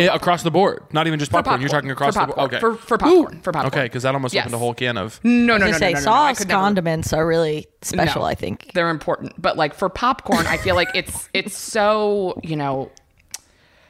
Eh, 0.00 0.06
across 0.12 0.42
the 0.42 0.50
board, 0.50 0.84
not 0.92 1.06
even 1.06 1.18
just 1.18 1.30
popcorn. 1.30 1.60
You're 1.60 1.68
talking 1.70 1.90
across 1.90 2.14
For 2.14 2.26
the 2.26 2.32
board. 2.32 2.38
Okay, 2.52 2.60
For- 2.60 2.74
for 2.76 2.98
popcorn. 2.98 3.40
For 3.42 3.52
popcorn. 3.52 3.72
Okay, 3.72 3.84
because 3.84 4.02
that 4.04 4.14
almost 4.14 4.34
Yes. 4.34 4.42
opened 4.44 4.54
a 4.54 4.58
whole 4.58 4.74
can 4.74 4.96
of. 4.96 5.20
No, 5.24 5.58
no, 5.58 5.66
no, 5.66 5.70
no, 5.72 5.78
say 5.78 5.92
no, 5.92 5.98
no, 6.00 6.04
no. 6.04 6.12
I 6.12 6.32
sauce 6.32 6.38
could 6.38 6.48
never- 6.48 6.60
condiments 6.60 7.12
are 7.12 7.26
really 7.26 7.66
special. 7.82 8.22
No. 8.22 8.26
I 8.28 8.34
think. 8.34 8.70
they're 8.74 8.90
important 8.90 9.40
but 9.40 9.56
like 9.56 9.74
for 9.74 9.88
popcorn 9.88 10.46
i 10.46 10.56
feel 10.56 10.74
like 10.74 10.88
it's 10.94 11.28
it's 11.34 11.56
so 11.56 12.38
you 12.42 12.54
know 12.56 12.90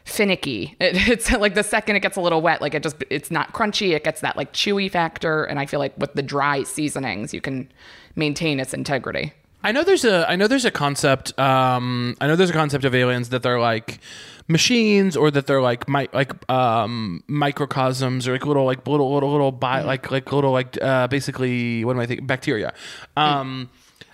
finicky 0.05 0.75
it, 0.81 1.09
it's 1.09 1.31
like 1.33 1.55
the 1.55 1.63
second 1.63 1.97
it 1.97 2.01
gets 2.01 2.17
a 2.17 2.21
little 2.21 2.41
wet 2.43 2.61
like 2.61 2.75
it 2.75 2.83
just 2.83 2.97
it's 3.11 3.31
not 3.31 3.53
crunchy 3.53 3.95
it 3.95 4.03
gets 4.05 4.21
that 4.21 4.37
like 4.37 4.53
chewy 4.53 4.91
factor 4.91 5.45
and 5.45 5.59
i 5.61 5.67
feel 5.67 5.79
like 5.79 5.97
with 5.99 6.13
the 6.15 6.23
dry 6.23 6.63
seasonings 6.65 7.33
you 7.33 7.41
can 7.41 7.71
maintain 8.17 8.59
its 8.59 8.75
integrity 8.75 9.33
I 9.65 9.73
know 9.73 9.85
there's 9.85 10.05
a 10.05 10.29
I 10.29 10.37
know 10.37 10.47
there's 10.49 10.65
a 10.65 10.71
concept 10.71 11.39
um 11.39 12.17
I 12.21 12.27
know 12.27 12.37
there's 12.37 12.51
a 12.51 12.55
concept 12.55 12.85
of 12.85 12.95
aliens 12.95 13.29
that 13.31 13.43
they're 13.43 13.61
like 13.61 14.01
machines 14.49 15.17
or 15.17 15.31
that 15.31 15.47
they're 15.47 15.63
like 15.63 15.89
mi- 15.89 16.09
like 16.13 16.33
um 16.51 17.23
microcosms 17.29 18.27
or 18.27 18.33
like 18.33 18.45
little 18.47 18.65
like 18.65 18.87
little 18.87 19.13
little 19.15 19.31
little 19.31 19.53
bi- 19.53 19.83
like 19.83 20.11
like 20.11 20.33
little 20.33 20.51
like 20.53 20.81
uh 20.83 21.07
basically 21.09 21.85
what 21.85 21.95
am 21.95 22.01
I 22.01 22.07
thinking 22.07 22.27
bacteria. 22.27 22.73
Um 23.17 23.71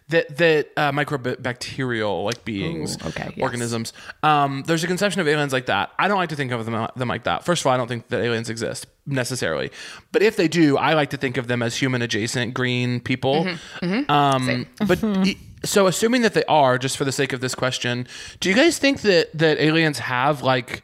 that 0.08 0.36
that 0.38 0.68
uh, 0.76 0.90
microbacterial 0.92 2.24
like 2.24 2.44
beings 2.44 2.96
Ooh, 3.02 3.08
okay, 3.08 3.32
yes. 3.36 3.42
organisms 3.42 3.92
um 4.22 4.62
there's 4.66 4.82
a 4.82 4.86
conception 4.86 5.20
of 5.20 5.28
aliens 5.28 5.52
like 5.52 5.66
that. 5.66 5.90
I 5.98 6.08
don't 6.08 6.18
like 6.18 6.30
to 6.30 6.36
think 6.36 6.52
of 6.52 6.64
them, 6.64 6.88
them 6.96 7.08
like 7.08 7.24
that. 7.24 7.44
First 7.44 7.62
of 7.62 7.66
all 7.66 7.72
I 7.72 7.76
don't 7.76 7.88
think 7.88 8.08
that 8.08 8.20
aliens 8.20 8.48
exist 8.48 8.86
necessarily. 9.06 9.70
But 10.12 10.22
if 10.22 10.36
they 10.36 10.48
do 10.48 10.76
I 10.76 10.94
like 10.94 11.10
to 11.10 11.16
think 11.16 11.36
of 11.36 11.46
them 11.46 11.62
as 11.62 11.76
human 11.76 12.02
adjacent 12.02 12.54
green 12.54 13.00
people. 13.00 13.44
Mm-hmm, 13.82 14.10
um 14.10 14.66
but 14.86 15.02
so 15.64 15.86
assuming 15.86 16.22
that 16.22 16.34
they 16.34 16.44
are 16.44 16.78
just 16.78 16.96
for 16.96 17.04
the 17.04 17.12
sake 17.12 17.32
of 17.32 17.40
this 17.40 17.54
question 17.54 18.06
do 18.38 18.48
you 18.48 18.54
guys 18.54 18.78
think 18.78 19.00
that 19.02 19.36
that 19.36 19.58
aliens 19.58 19.98
have 19.98 20.40
like 20.42 20.82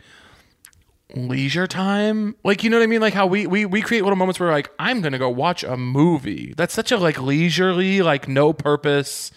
leisure 1.15 1.67
time 1.67 2.35
like 2.45 2.65
you 2.65 2.71
know 2.71 2.77
what 2.79 2.83
i 2.83 2.87
mean 2.87 3.01
like 3.01 3.15
how 3.15 3.27
we 3.27 3.47
we, 3.47 3.65
we 3.65 3.81
create 3.81 4.03
little 4.03 4.17
moments 4.17 4.41
where 4.41 4.51
like 4.51 4.71
i'm 4.79 5.01
gonna 5.01 5.19
go 5.19 5.29
watch 5.31 5.63
a 5.63 5.77
movie 5.77 6.53
that's 6.57 6.75
such 6.75 6.91
a 6.91 6.97
like 6.97 7.21
leisurely 7.23 8.03
like 8.03 8.27
no 8.27 8.53
purpose 8.53 9.31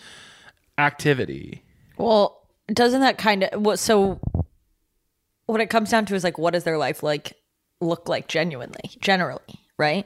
activity 0.78 1.64
Well, 1.98 2.42
doesn't 2.72 3.02
that 3.02 3.18
kind 3.18 3.44
of 3.46 3.62
what? 3.62 3.80
So, 3.80 4.20
what 5.46 5.62
it 5.62 5.70
comes 5.70 5.90
down 5.90 6.06
to 6.08 6.16
is 6.16 6.24
like, 6.24 6.38
what 6.38 6.54
does 6.54 6.64
their 6.64 6.78
life 6.78 7.02
like 7.02 7.34
look 7.82 8.08
like 8.10 8.28
genuinely, 8.28 8.92
generally, 9.00 9.62
right? 9.78 10.06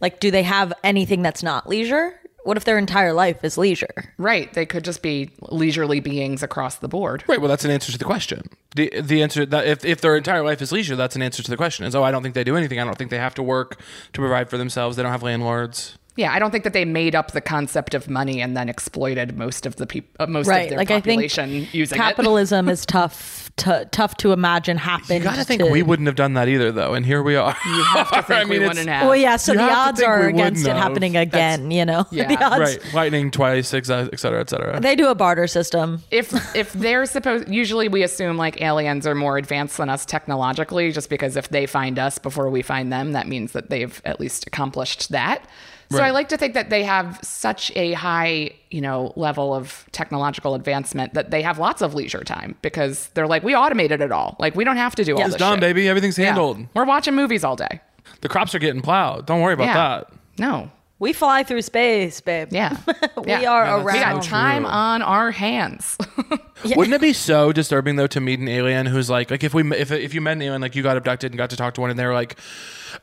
Like, 0.00 0.20
do 0.20 0.30
they 0.30 0.42
have 0.42 0.72
anything 0.84 1.22
that's 1.22 1.42
not 1.42 1.68
leisure? 1.68 2.18
What 2.48 2.56
if 2.56 2.64
their 2.64 2.78
entire 2.78 3.12
life 3.12 3.44
is 3.44 3.58
leisure? 3.58 4.14
right. 4.16 4.50
They 4.54 4.64
could 4.64 4.82
just 4.82 5.02
be 5.02 5.30
leisurely 5.50 6.00
beings 6.00 6.42
across 6.42 6.76
the 6.76 6.88
board. 6.88 7.22
Right. 7.26 7.38
Well 7.38 7.50
that's 7.50 7.66
an 7.66 7.70
answer 7.70 7.92
to 7.92 7.98
the 7.98 8.06
question. 8.06 8.48
The 8.74 8.90
the 9.02 9.22
answer 9.22 9.44
that 9.44 9.66
if, 9.66 9.84
if 9.84 10.00
their 10.00 10.16
entire 10.16 10.42
life 10.42 10.62
is 10.62 10.72
leisure 10.72 10.96
that's 10.96 11.14
an 11.14 11.20
answer 11.20 11.42
to 11.42 11.50
the 11.50 11.58
question. 11.58 11.84
Is 11.84 11.94
oh 11.94 12.02
i 12.02 12.10
don't 12.10 12.22
think 12.22 12.34
they 12.34 12.44
do 12.44 12.56
anything. 12.56 12.80
I 12.80 12.84
don't 12.84 12.96
think 12.96 13.10
they 13.10 13.18
have 13.18 13.34
to 13.34 13.42
work 13.42 13.78
to 14.14 14.20
provide 14.22 14.48
for 14.48 14.56
themselves. 14.56 14.96
They 14.96 15.02
don't 15.02 15.12
have 15.12 15.22
landlords 15.22 15.98
yeah 16.18 16.32
i 16.32 16.38
don't 16.38 16.50
think 16.50 16.64
that 16.64 16.72
they 16.74 16.84
made 16.84 17.14
up 17.14 17.32
the 17.32 17.40
concept 17.40 17.94
of 17.94 18.10
money 18.10 18.40
and 18.42 18.56
then 18.56 18.68
exploited 18.68 19.36
most 19.38 19.64
of 19.64 19.76
the 19.76 19.86
people 19.86 20.10
uh, 20.20 20.26
most 20.26 20.46
of 20.46 20.50
Right. 20.50 20.68
their 20.68 20.78
Like, 20.78 20.90
I 20.90 21.00
think 21.00 21.20
population 21.22 21.66
using 21.72 21.96
it 21.96 22.00
capitalism 22.02 22.68
is 22.68 22.84
tough 22.84 23.50
to 23.58 23.88
tough 23.90 24.16
to 24.18 24.32
imagine 24.32 24.76
happen. 24.76 25.16
you 25.16 25.22
gotta 25.22 25.42
think 25.44 25.62
we 25.62 25.82
wouldn't 25.82 26.06
have 26.06 26.14
done 26.16 26.34
that 26.34 26.48
either 26.48 26.70
though 26.70 26.94
and 26.94 27.04
here 27.06 27.22
we 27.22 27.34
are 27.36 27.56
you 27.66 27.82
have 27.84 28.10
to 28.12 28.22
think 28.28 28.48
we 28.50 28.58
wouldn't 28.58 28.88
have 28.88 29.06
Well, 29.06 29.16
yeah. 29.16 29.36
So 29.36 29.52
You 29.52 29.58
the 29.58 29.64
odds 29.72 30.00
are 30.02 30.26
against 30.28 30.62
wouldn't 30.64 30.78
it 30.78 30.80
happening 30.80 31.16
again. 31.16 31.70
You 31.70 31.84
know, 31.84 32.04
Yeah. 32.12 32.28
the 32.28 32.36
odds. 32.44 32.60
right 32.60 32.94
lightning 32.94 33.30
twice 33.32 33.72
et 33.74 33.86
cetera 33.86 34.08
et 34.12 34.20
cetera, 34.20 34.40
et 34.40 34.50
cetera. 34.50 34.80
They 34.80 34.94
do 34.96 35.08
a 35.08 35.14
barter 35.14 35.46
system. 35.48 36.02
if 36.10 36.32
if 36.54 36.72
they're 36.72 37.06
supposed 37.06 37.48
usually 37.48 37.88
we 37.88 38.02
assume 38.04 38.36
like 38.36 38.60
aliens 38.60 39.06
are 39.06 39.14
more 39.16 39.38
advanced 39.38 39.76
than 39.76 39.88
us 39.88 40.04
technologically 40.06 40.92
just 40.92 41.10
because 41.10 41.34
if 41.36 41.48
they 41.48 41.66
find 41.66 41.98
us 41.98 42.18
before 42.18 42.48
we 42.50 42.62
find 42.62 42.92
them 42.92 43.12
that 43.12 43.26
means 43.26 43.52
that 43.52 43.70
they've 43.70 44.00
at 44.04 44.20
least 44.20 44.46
accomplished 44.46 45.10
that 45.10 45.44
so 45.90 45.98
Right. 45.98 46.08
i 46.08 46.10
like 46.10 46.28
to 46.28 46.36
think 46.36 46.54
that 46.54 46.68
they 46.70 46.82
have 46.84 47.18
such 47.22 47.72
a 47.74 47.92
high 47.92 48.50
you 48.70 48.80
know 48.80 49.12
level 49.16 49.54
of 49.54 49.86
technological 49.92 50.54
advancement 50.54 51.14
that 51.14 51.30
they 51.30 51.42
have 51.42 51.58
lots 51.58 51.80
of 51.82 51.94
leisure 51.94 52.22
time 52.24 52.54
because 52.62 53.08
they're 53.14 53.26
like 53.26 53.42
we 53.42 53.54
automated 53.54 54.00
it 54.00 54.12
all. 54.12 54.36
Like 54.38 54.54
we 54.54 54.64
don't 54.64 54.76
have 54.76 54.94
to 54.96 55.04
do 55.04 55.14
all 55.14 55.20
it's 55.22 55.30
this 55.30 55.36
done 55.38 55.54
shit. 55.54 55.60
baby. 55.60 55.88
Everything's 55.88 56.18
Yeah. 56.18 56.26
handled. 56.26 56.66
We're 56.74 56.84
watching 56.84 57.14
movies 57.14 57.42
all 57.44 57.56
day. 57.56 57.80
The 58.20 58.28
crops 58.28 58.54
are 58.54 58.58
getting 58.58 58.82
plowed. 58.82 59.26
Don't 59.26 59.40
worry 59.40 59.54
about 59.54 59.66
yeah. 59.66 59.74
that. 59.74 60.12
No 60.38 60.70
We 61.00 61.12
fly 61.12 61.44
through 61.44 61.62
space, 61.62 62.20
babe. 62.20 62.48
yeah 62.50 62.76
we 63.16 63.30
Yeah. 63.30 63.50
are 63.52 63.64
that's 63.64 63.84
around. 63.84 63.94
we 63.94 64.00
got 64.00 64.22
time 64.24 64.62
True. 64.62 64.70
on 64.72 65.02
our 65.02 65.30
hands 65.30 65.96
Wouldn't 66.64 66.92
it 66.94 67.00
be 67.00 67.12
so 67.12 67.52
disturbing 67.52 67.94
though 67.96 68.08
to 68.08 68.20
meet 68.20 68.40
an 68.40 68.48
alien 68.48 68.84
who's 68.86 69.08
like, 69.08 69.30
like 69.30 69.44
if 69.44 69.54
we 69.54 69.62
if 69.76 69.92
if 69.92 70.12
you 70.12 70.20
met 70.20 70.32
an 70.32 70.42
alien 70.42 70.60
like 70.60 70.74
you 70.74 70.82
got 70.82 70.96
abducted 70.96 71.30
and 71.30 71.38
got 71.38 71.50
to 71.50 71.56
talk 71.56 71.74
to 71.74 71.80
one 71.80 71.90
and 71.90 71.98
they 71.98 72.04
were 72.04 72.14
like, 72.14 72.36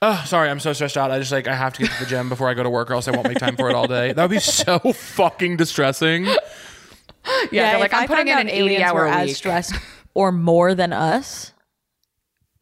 oh 0.02 0.22
sorry 0.26 0.50
I'm 0.50 0.60
so 0.60 0.74
stressed 0.74 0.98
out 0.98 1.10
I 1.10 1.20
just 1.20 1.32
like 1.32 1.48
I 1.48 1.56
have 1.56 1.72
to 1.74 1.82
get 1.84 1.92
to 1.92 2.00
the 2.04 2.10
gym 2.10 2.28
before 2.28 2.50
I 2.50 2.54
go 2.54 2.64
to 2.64 2.70
work 2.70 2.92
or 2.92 2.96
else 2.96 3.08
I 3.08 3.12
won't 3.12 3.30
make 3.30 3.38
time 3.40 3.56
for 3.56 3.70
it 3.70 3.76
all 3.76 3.88
day. 3.88 4.12
That 4.12 4.22
would 4.24 4.32
be 4.36 4.40
so 4.42 4.80
fucking 4.94 5.56
distressing. 5.56 6.26
yeah, 6.26 7.72
they're 7.72 7.80
like 7.80 7.92
if 7.94 7.98
i'm 7.98 8.08
putting 8.08 8.28
in 8.28 8.36
found 8.36 8.50
an 8.50 8.54
out 8.54 8.60
80 8.60 8.60
aliens 8.76 8.84
hour 8.92 9.00
were 9.02 9.08
as 9.08 9.28
week 9.28 9.36
stressed 9.38 9.74
or 10.14 10.32
more 10.34 10.76
than 10.76 10.92
us. 10.92 11.54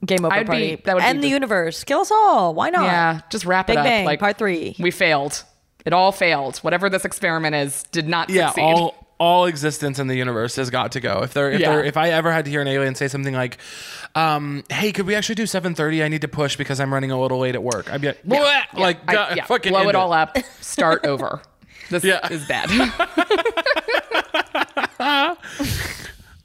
Game 0.05 0.25
over 0.25 0.33
I'd 0.33 0.41
be- 0.41 0.45
party. 0.47 0.75
that 0.83 0.95
would 0.95 1.01
be 1.01 1.05
End 1.07 1.19
the 1.19 1.27
the- 1.27 1.29
universe. 1.29 1.83
Kill 1.83 2.01
us 2.01 2.11
all. 2.11 2.53
Why 2.53 2.69
not? 2.69 2.83
Yeah, 2.83 3.21
just 3.29 3.45
wrap 3.45 3.67
Big 3.67 3.75
it 3.75 3.79
up. 3.79 3.85
Bang, 3.85 4.05
like 4.05 4.19
part 4.19 4.37
three. 4.37 4.75
We 4.79 4.91
failed. 4.91 5.43
It 5.85 5.93
all 5.93 6.11
failed. 6.11 6.57
Whatever 6.59 6.89
this 6.89 7.05
experiment 7.05 7.55
is, 7.55 7.83
did 7.91 8.07
not 8.07 8.29
Yeah, 8.29 8.47
succeed. 8.47 8.61
all 8.63 8.95
all 9.19 9.45
existence 9.45 9.99
in 9.99 10.07
the 10.07 10.15
universe 10.15 10.55
has 10.57 10.69
got 10.69 10.91
to 10.93 10.99
go. 10.99 11.21
If 11.23 11.33
there 11.33 11.49
if 11.51 11.61
Yeah. 11.61 11.69
there 11.75 11.83
if 11.85 11.95
I 11.95 12.09
ever 12.09 12.31
had 12.33 12.45
to 12.45 12.51
hear 12.51 12.61
an 12.61 12.67
alien 12.67 12.95
say 12.95 13.07
something 13.07 13.33
like, 13.33 13.57
um, 14.15 14.63
"Hey, 14.69 14.91
could 14.91 15.05
we 15.05 15.15
actually 15.15 15.35
do 15.35 15.45
7:30? 15.45 16.03
I 16.03 16.09
need 16.09 16.21
to 16.21 16.27
push 16.27 16.57
because 16.57 16.81
I'm 16.81 16.93
running 16.93 17.11
a 17.11 17.21
little 17.21 17.39
late 17.39 17.55
at 17.55 17.63
work." 17.63 17.91
I'd 17.93 18.01
be 18.01 18.07
like, 18.07 18.23
"Bleh," 18.23 18.61
like 18.73 18.97
I- 19.07 19.13
God, 19.13 19.37
yeah, 19.37 19.45
fucking 19.45 19.71
blow 19.71 19.81
end 19.81 19.89
it 19.89 19.95
all 19.95 20.11
up. 20.11 20.37
Start 20.59 21.05
over. 21.05 21.41
This 21.89 22.03
Yeah. 22.03 22.27
is 22.29 22.45
bad. 22.45 22.69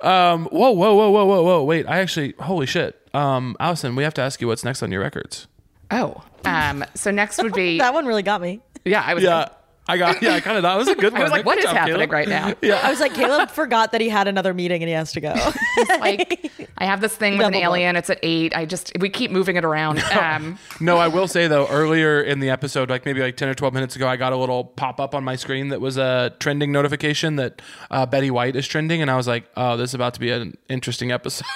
Um, 0.01 0.47
whoa, 0.47 0.71
whoa, 0.71 0.95
whoa, 0.95 1.11
whoa, 1.11 1.25
whoa, 1.25 1.43
whoa! 1.43 1.65
Wait, 1.65 1.85
I 1.89 1.99
actually, 1.99 2.35
holy 2.39 2.67
shit, 2.67 2.97
um, 3.15 3.57
Alison, 3.61 3.97
we 3.97 4.03
have 4.05 4.15
to 4.15 4.23
ask 4.23 4.41
you 4.41 4.47
what's 4.49 4.65
next 4.65 4.83
on 4.83 4.91
your 4.93 5.01
records. 5.01 5.47
oh, 5.91 6.23
um. 6.45 6.85
So 6.95 7.11
next 7.11 7.43
would 7.43 7.53
be 7.55 7.79
That 7.85 7.95
one 7.95 8.07
really 8.07 8.23
got 8.23 8.41
me. 8.41 8.61
yeah. 8.85 9.03
I 9.05 9.15
was 9.15 9.25
Yeah, 9.25 9.49
I 9.89 9.97
got. 9.97 10.23
Yeah, 10.23 10.35
I 10.35 10.41
kind 10.41 10.57
of 10.57 10.63
thought 10.63 10.77
it 10.77 10.79
was 10.79 10.89
a 10.89 10.95
good 10.95 11.13
one. 11.13 11.23
I 11.23 11.25
was 11.25 11.33
like, 11.33 11.47
what 11.47 11.59
is 11.59 11.65
job, 11.65 11.75
happening 11.77 11.97
Caleb. 11.97 12.13
right 12.13 12.29
now? 12.29 12.55
Yeah. 12.63 12.81
I 12.83 12.91
was 12.91 13.01
like, 13.01 13.15
Caleb 13.15 13.51
forgot 13.51 13.93
that 13.93 14.01
he 14.01 14.09
had 14.09 14.29
another 14.29 14.53
meeting 14.53 14.83
and 14.83 14.89
he 14.89 14.95
has 14.95 15.13
to 15.13 15.21
go. 15.21 15.35
Like, 16.01 16.51
I 16.77 16.85
have 16.85 17.01
this 17.01 17.15
thing 17.15 17.39
with 17.39 17.47
an 17.47 17.53
Double 17.53 17.61
book. 17.65 17.77
alien. 17.79 17.97
It's 17.97 18.11
at 18.11 18.19
eight. 18.23 18.55
I 18.57 18.65
just 18.67 18.93
we 19.01 19.09
keep 19.09 19.31
moving 19.31 19.57
it 19.57 19.65
around. 19.65 20.01
Um. 20.13 20.59
No, 20.81 20.99
I 20.99 21.09
will 21.09 21.27
say 21.29 21.47
though, 21.49 21.67
earlier 21.69 22.21
in 22.21 22.41
the 22.41 22.51
episode, 22.51 22.91
like 22.91 23.05
maybe 23.07 23.21
like 23.21 23.37
ten 23.37 23.49
or 23.49 23.55
twelve 23.55 23.75
minutes 23.75 23.97
ago, 23.97 24.07
I 24.07 24.17
got 24.17 24.33
a 24.33 24.37
little 24.37 24.65
pop 24.65 25.01
up 25.01 25.15
on 25.15 25.25
my 25.25 25.37
screen 25.37 25.69
that 25.69 25.81
was 25.81 25.97
a 25.97 26.35
trending 26.41 26.73
notification 26.73 27.37
that 27.37 27.63
uh, 27.91 28.07
Betty 28.07 28.31
White 28.31 28.55
is 28.57 28.67
trending, 28.67 29.01
and 29.03 29.11
I 29.11 29.17
was 29.17 29.27
like, 29.27 29.45
oh, 29.57 29.77
this 29.77 29.91
is 29.91 29.95
about 29.95 30.15
to 30.15 30.21
be 30.21 30.31
an 30.31 30.57
interesting 30.69 31.11
episode 31.13 31.47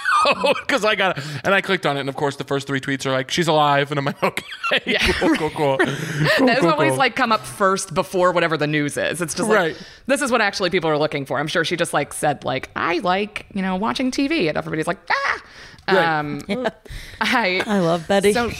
because 0.60 0.84
I 0.84 0.94
got 0.94 1.18
it, 1.18 1.24
and 1.44 1.54
I 1.54 1.60
clicked 1.60 1.84
on 1.86 1.96
it, 1.96 2.00
and 2.00 2.08
of 2.08 2.16
course, 2.16 2.36
the 2.36 2.44
first 2.44 2.66
three 2.66 2.80
tweets 2.80 3.04
are 3.06 3.12
like, 3.12 3.30
she's 3.30 3.48
alive, 3.48 3.90
and 3.90 3.98
I'm 3.98 4.04
like, 4.04 4.22
okay, 4.22 4.44
yeah, 4.86 4.98
cool, 5.14 5.36
cool, 5.36 5.50
cool. 5.50 5.78
cool, 5.78 6.46
Those 6.46 6.58
cool, 6.60 6.70
always 6.70 6.90
cool. 6.90 6.98
like 6.98 7.16
come 7.16 7.32
up 7.32 7.44
first 7.44 7.92
before 7.94 8.21
whatever 8.30 8.56
the 8.56 8.66
news 8.68 8.96
is. 8.96 9.20
It's 9.20 9.34
just 9.34 9.48
like 9.48 9.58
Right. 9.58 9.76
this 10.06 10.22
is 10.22 10.30
what 10.30 10.40
actually 10.40 10.70
people 10.70 10.88
are 10.90 10.98
looking 10.98 11.26
for. 11.26 11.40
I'm 11.40 11.48
sure 11.48 11.64
she 11.64 11.74
just 11.76 11.92
like 11.92 12.12
said 12.12 12.44
like 12.44 12.70
I 12.76 12.98
like 12.98 13.46
you 13.54 13.62
know 13.62 13.74
watching 13.74 14.10
TV 14.12 14.48
and 14.48 14.56
everybody's 14.56 14.86
like 14.86 14.98
ah. 15.10 15.42
Right. 15.88 16.18
Um, 16.18 16.40
I 17.20 17.62
I 17.66 17.80
love 17.80 18.06
Betty. 18.06 18.32
So 18.32 18.52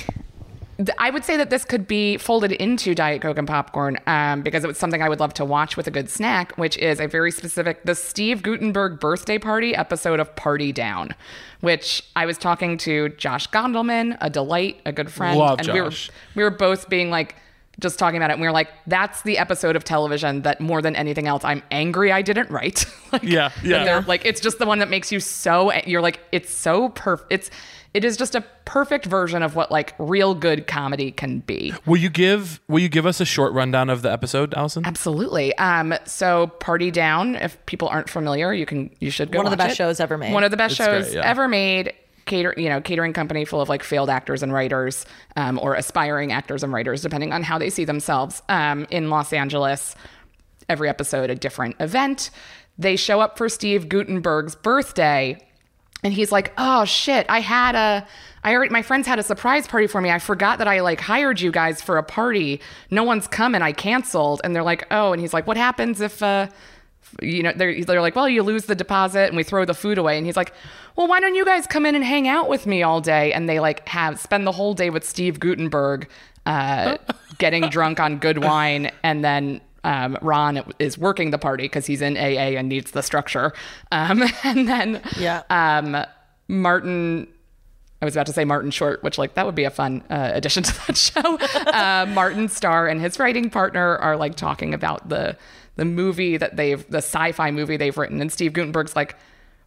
I 0.98 1.11
would 1.11 1.25
say 1.25 1.37
that 1.37 1.51
this 1.51 1.64
could 1.64 1.87
be 1.87 2.16
folded 2.16 2.51
into 2.51 2.94
Diet 2.94 3.22
Coke 3.22 3.38
and 3.38 3.46
popcorn 3.46 3.98
um, 4.09 4.42
because 4.42 4.64
it 4.64 4.66
was 4.66 4.79
something 4.79 5.01
I 5.01 5.09
would 5.09 5.20
love 5.20 5.33
to 5.35 5.44
watch 5.44 5.77
with 5.77 5.87
a 5.87 5.92
good 5.92 6.11
snack, 6.11 6.57
which 6.59 6.77
is 6.79 6.98
a 6.98 7.07
very 7.07 7.31
specific 7.31 7.85
the 7.85 7.94
Steve 7.94 8.42
Guttenberg 8.42 8.98
birthday 8.98 9.38
party 9.38 9.77
episode 9.77 10.18
of 10.18 10.35
Party 10.35 10.72
Down, 10.72 11.14
which 11.61 12.03
I 12.16 12.27
was 12.27 12.37
talking 12.38 12.79
to 12.79 13.11
Josh 13.11 13.48
Gondelman, 13.51 14.16
a 14.20 14.29
delight, 14.31 14.81
a 14.85 14.92
good 14.92 15.12
friend, 15.12 15.38
Love 15.38 15.61
and 15.61 15.72
we 15.72 15.81
were 15.81 15.92
we 16.35 16.42
were 16.42 16.51
both 16.51 16.88
being 16.88 17.11
like 17.11 17.37
just 17.81 17.99
talking 17.99 18.17
about 18.19 18.31
it 18.31 18.35
and 18.35 18.43
we 18.43 18.47
were 18.47 18.53
like 18.53 18.69
that's 18.87 19.23
the 19.23 19.39
episode 19.39 19.77
of 19.77 19.83
television 19.85 20.43
that 20.43 20.61
more 20.61 20.83
than 20.83 20.95
anything 20.95 21.27
else 21.27 21.43
i'm 21.45 21.63
angry 21.71 22.13
i 22.13 22.21
didn't 22.23 22.51
write 22.51 22.85
like, 23.13 23.23
Yeah, 23.23 23.51
yeah. 23.65 23.85
they're- 23.85 24.01
like 24.03 24.25
it's 24.27 24.41
just 24.41 24.59
the 24.59 24.67
one 24.67 24.79
that 24.81 24.91
makes 24.91 25.11
you 25.11 25.21
so 25.21 25.73
you're 25.87 26.03
like 26.03 26.21
it's 26.33 26.53
so 26.53 26.91
perfect 26.91 27.33
it's 27.33 27.51
it 27.95 28.05
is 28.07 28.17
just 28.17 28.35
a 28.35 28.41
perfect 28.65 29.05
version 29.05 29.43
of 29.43 29.55
what 29.55 29.71
like 29.71 29.95
real 29.99 30.35
good 30.35 30.67
comedy 30.67 31.11
can 31.11 31.41
be 31.41 31.75
Will 31.85 31.99
you 31.99 32.09
give 32.11 32.61
Will 32.69 32.79
you 32.81 32.89
give 32.89 33.05
us 33.07 33.21
a 33.21 33.25
short 33.27 33.53
rundown 33.53 33.91
of 33.91 34.01
the 34.03 34.11
episode, 34.11 34.55
Alison? 34.55 34.87
absolutely 34.87 35.55
um 35.59 35.95
so 36.05 36.47
party 36.47 36.91
down 36.91 37.37
if 37.37 37.65
people 37.67 37.89
aren't 37.89 38.09
familiar 38.09 38.53
you 38.53 38.65
can 38.67 38.91
you 39.01 39.11
should 39.11 39.31
go 39.31 39.39
One 39.39 39.47
of 39.47 39.51
the 39.51 39.57
best 39.59 39.73
it. 39.73 39.77
shows 39.77 39.99
ever 40.01 40.17
made. 40.19 40.33
one 40.33 40.45
of 40.45 40.51
the 40.51 40.57
best 40.57 40.73
It's 40.73 40.79
shows 40.87 41.05
great, 41.07 41.17
yeah. 41.17 41.29
ever 41.29 41.49
made 41.49 41.93
cater 42.33 42.55
you 42.57 42.68
know 42.68 42.81
catering 42.81 43.12
company 43.12 43.45
full 43.45 43.61
of 43.61 43.68
like 43.68 43.83
failed 43.83 44.09
actors 44.09 44.42
and 44.42 44.55
writers 44.55 45.05
um, 45.37 45.59
or 45.59 45.75
aspiring 45.75 46.33
actors 46.33 46.62
and 46.62 46.73
writers 46.73 47.03
depending 47.03 47.31
on 47.31 47.42
how 47.42 47.59
they 47.59 47.68
see 47.68 47.85
themselves 47.85 48.42
um, 48.49 48.87
in 48.88 49.11
los 49.11 49.35
angeles 49.35 49.95
every 50.66 50.88
episode 50.88 51.29
a 51.29 51.35
different 51.35 51.77
event 51.79 52.31
they 52.79 52.97
show 52.97 53.21
up 53.21 53.37
for 53.37 53.51
steve 53.51 53.87
guttenberg's 53.87 54.55
birthday 54.55 55.38
and 56.05 56.12
he's 56.12 56.33
like, 56.33 56.53
"Oh 56.59 56.85
shit, 56.85 57.27
I 57.29 57.38
had 57.38 57.77
a 57.77 58.05
I 58.42 58.55
already 58.55 58.73
my 58.73 58.83
friends 58.83 59.07
had 59.07 59.21
a 59.21 59.23
surprise 59.23 59.68
party 59.68 59.87
for 59.87 60.01
me. 60.01 60.11
I 60.11 60.18
forgot 60.18 60.59
that 60.59 60.66
I 60.66 60.81
like 60.81 61.01
hired 61.01 61.40
you 61.40 61.53
guys 61.53 61.81
for 61.81 61.97
a 61.97 62.03
party. 62.03 62.61
No 62.90 63.05
one's 63.05 63.29
coming. 63.29 63.62
I 63.62 63.71
canceled." 63.71 64.40
And 64.42 64.53
they're 64.53 64.64
like, 64.64 64.85
"Oh." 64.90 65.12
And 65.12 65.21
he's 65.21 65.33
like, 65.33 65.47
"What 65.47 65.57
happens 65.57 66.01
if 66.01 66.21
uh 66.21 66.49
you 67.21 67.43
know, 67.43 67.53
they're, 67.55 67.85
they're 67.85 68.01
like, 68.01 68.17
well, 68.17 68.29
you 68.29 68.43
lose 68.43 68.65
the 68.65 68.75
deposit 68.75 69.29
and 69.29 69.37
we 69.37 69.43
throw 69.43 69.65
the 69.65 69.75
food 69.75 69.99
away. 69.99 70.17
And 70.17 70.27
he's 70.27 70.37
like, 70.37 70.53
well, 70.97 71.07
why 71.07 71.21
don't 71.21 71.35
you 71.35 71.45
guys 71.45 71.67
come 71.67 71.85
in 71.87 71.95
and 71.95 72.05
hang 72.05 72.27
out 72.29 72.49
with 72.49 72.67
me 72.67 72.83
all 72.83 73.01
day? 73.01 73.33
And 73.33 73.49
they 73.49 73.61
like 73.61 73.87
have 73.88 74.19
spend 74.21 74.47
the 74.47 74.53
whole 74.53 74.75
day 74.75 74.91
with 74.91 75.05
Steve 75.05 75.38
Guttenberg, 75.41 76.09
uh, 76.47 76.97
getting 77.38 77.69
drunk 77.69 78.01
on 78.01 78.19
good 78.19 78.43
wine. 78.43 78.91
And 79.03 79.25
then 79.25 79.61
um, 79.85 80.17
Ron 80.23 80.62
is 80.79 80.97
working 80.97 81.31
the 81.33 81.38
party 81.38 81.65
because 81.65 81.87
he's 81.87 82.03
in 82.03 82.17
AA 82.17 82.57
and 82.59 82.69
needs 82.69 82.93
the 82.93 83.03
structure. 83.03 83.53
Um, 83.91 84.23
and 84.45 84.69
then 84.69 85.03
Yeah. 85.19 85.43
um, 85.51 86.05
Martin. 86.49 87.29
I 88.01 88.05
was 88.05 88.17
about 88.17 88.27
to 88.27 88.33
say 88.33 88.45
Martin 88.45 88.73
Short, 88.73 89.01
which 89.05 89.17
like 89.17 89.35
that 89.35 89.47
would 89.47 89.55
be 89.55 89.62
a 89.62 89.71
fun 89.71 90.03
uh, 90.11 90.33
addition 90.35 90.65
to 90.65 90.87
that 90.87 90.97
show. 90.97 91.37
Uh, 91.71 92.05
Martin 92.12 92.49
Starr 92.49 92.88
and 92.88 93.01
his 93.01 93.17
writing 93.21 93.49
partner 93.49 93.97
are 93.99 94.17
like 94.17 94.35
talking 94.35 94.75
about 94.75 95.09
the 95.09 95.37
the 95.77 95.85
movie 95.85 96.37
that 96.37 96.57
they've 96.57 96.89
the 96.91 96.99
sci-fi 96.99 97.51
movie 97.51 97.77
they've 97.77 97.97
written, 97.97 98.21
and 98.21 98.31
Steve 98.33 98.53
Guttenberg's 98.53 98.95
like, 98.95 99.17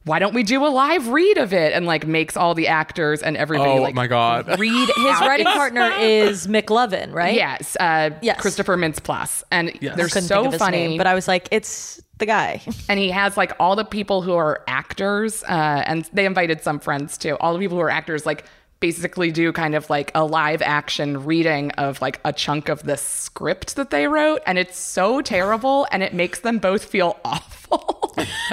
"Why 0.03 0.19
don't 0.19 0.33
we 0.35 0.43
do 0.43 0.65
a 0.65 0.69
live 0.69 1.07
read 1.07 1.37
of 1.37 1.53
it?" 1.53 1.73
and 1.73 1.85
like 1.85 2.05
makes 2.05 2.37
all 2.37 2.53
the 2.53 2.67
actors 2.67 3.21
and 3.23 3.35
everybody 3.37 3.71
Oh, 3.71 3.81
like 3.81 3.95
my 3.95 4.07
God. 4.07 4.47
read 4.59 4.87
His 4.95 5.19
writing 5.21 5.45
partner 5.61 5.91
is 5.99 6.47
McLovin, 6.47 7.11
right? 7.13 7.33
Yes, 7.35 7.75
uh, 7.79 8.11
Yes. 8.21 8.39
Christopher 8.39 8.77
Mintz-Plasse, 8.77 9.43
and 9.51 9.71
Yes. 9.81 9.95
they're 9.97 10.07
Couldn't 10.07 10.27
so 10.27 10.35
think 10.35 10.47
of 10.47 10.53
his 10.53 10.59
funny. 10.59 10.87
name, 10.89 10.97
but 10.97 11.07
I 11.07 11.15
was 11.15 11.27
like, 11.27 11.47
it's 11.51 12.01
the 12.19 12.25
guy. 12.25 12.61
and 12.89 12.99
he 12.99 13.09
has 13.09 13.35
like 13.35 13.51
all 13.59 13.75
the 13.75 13.83
people 13.83 14.21
who 14.21 14.33
are 14.35 14.63
actors 14.67 15.43
uh, 15.43 15.83
and 15.85 16.07
they 16.13 16.25
invited 16.25 16.61
some 16.61 16.79
friends 16.79 17.17
too 17.17 17.35
all 17.41 17.51
the 17.53 17.59
people 17.59 17.75
who 17.77 17.83
are 17.83 17.89
actors 17.89 18.25
like 18.25 18.45
basically 18.79 19.31
do 19.31 19.51
kind 19.51 19.73
of 19.73 19.89
like 19.89 20.11
a 20.15 20.23
live 20.23 20.61
action 20.61 21.25
reading 21.25 21.71
of 21.71 22.01
like 22.01 22.19
a 22.25 22.33
chunk 22.33 22.69
of 22.69 22.83
the 22.83 22.97
script 22.97 23.75
that 23.75 23.89
they 23.89 24.07
wrote 24.07 24.41
and 24.45 24.57
it's 24.57 24.77
so 24.77 25.21
terrible 25.21 25.87
and 25.91 26.03
it 26.03 26.13
makes 26.13 26.41
them 26.41 26.59
both 26.59 26.85
feel 26.85 27.17
awful 27.25 28.13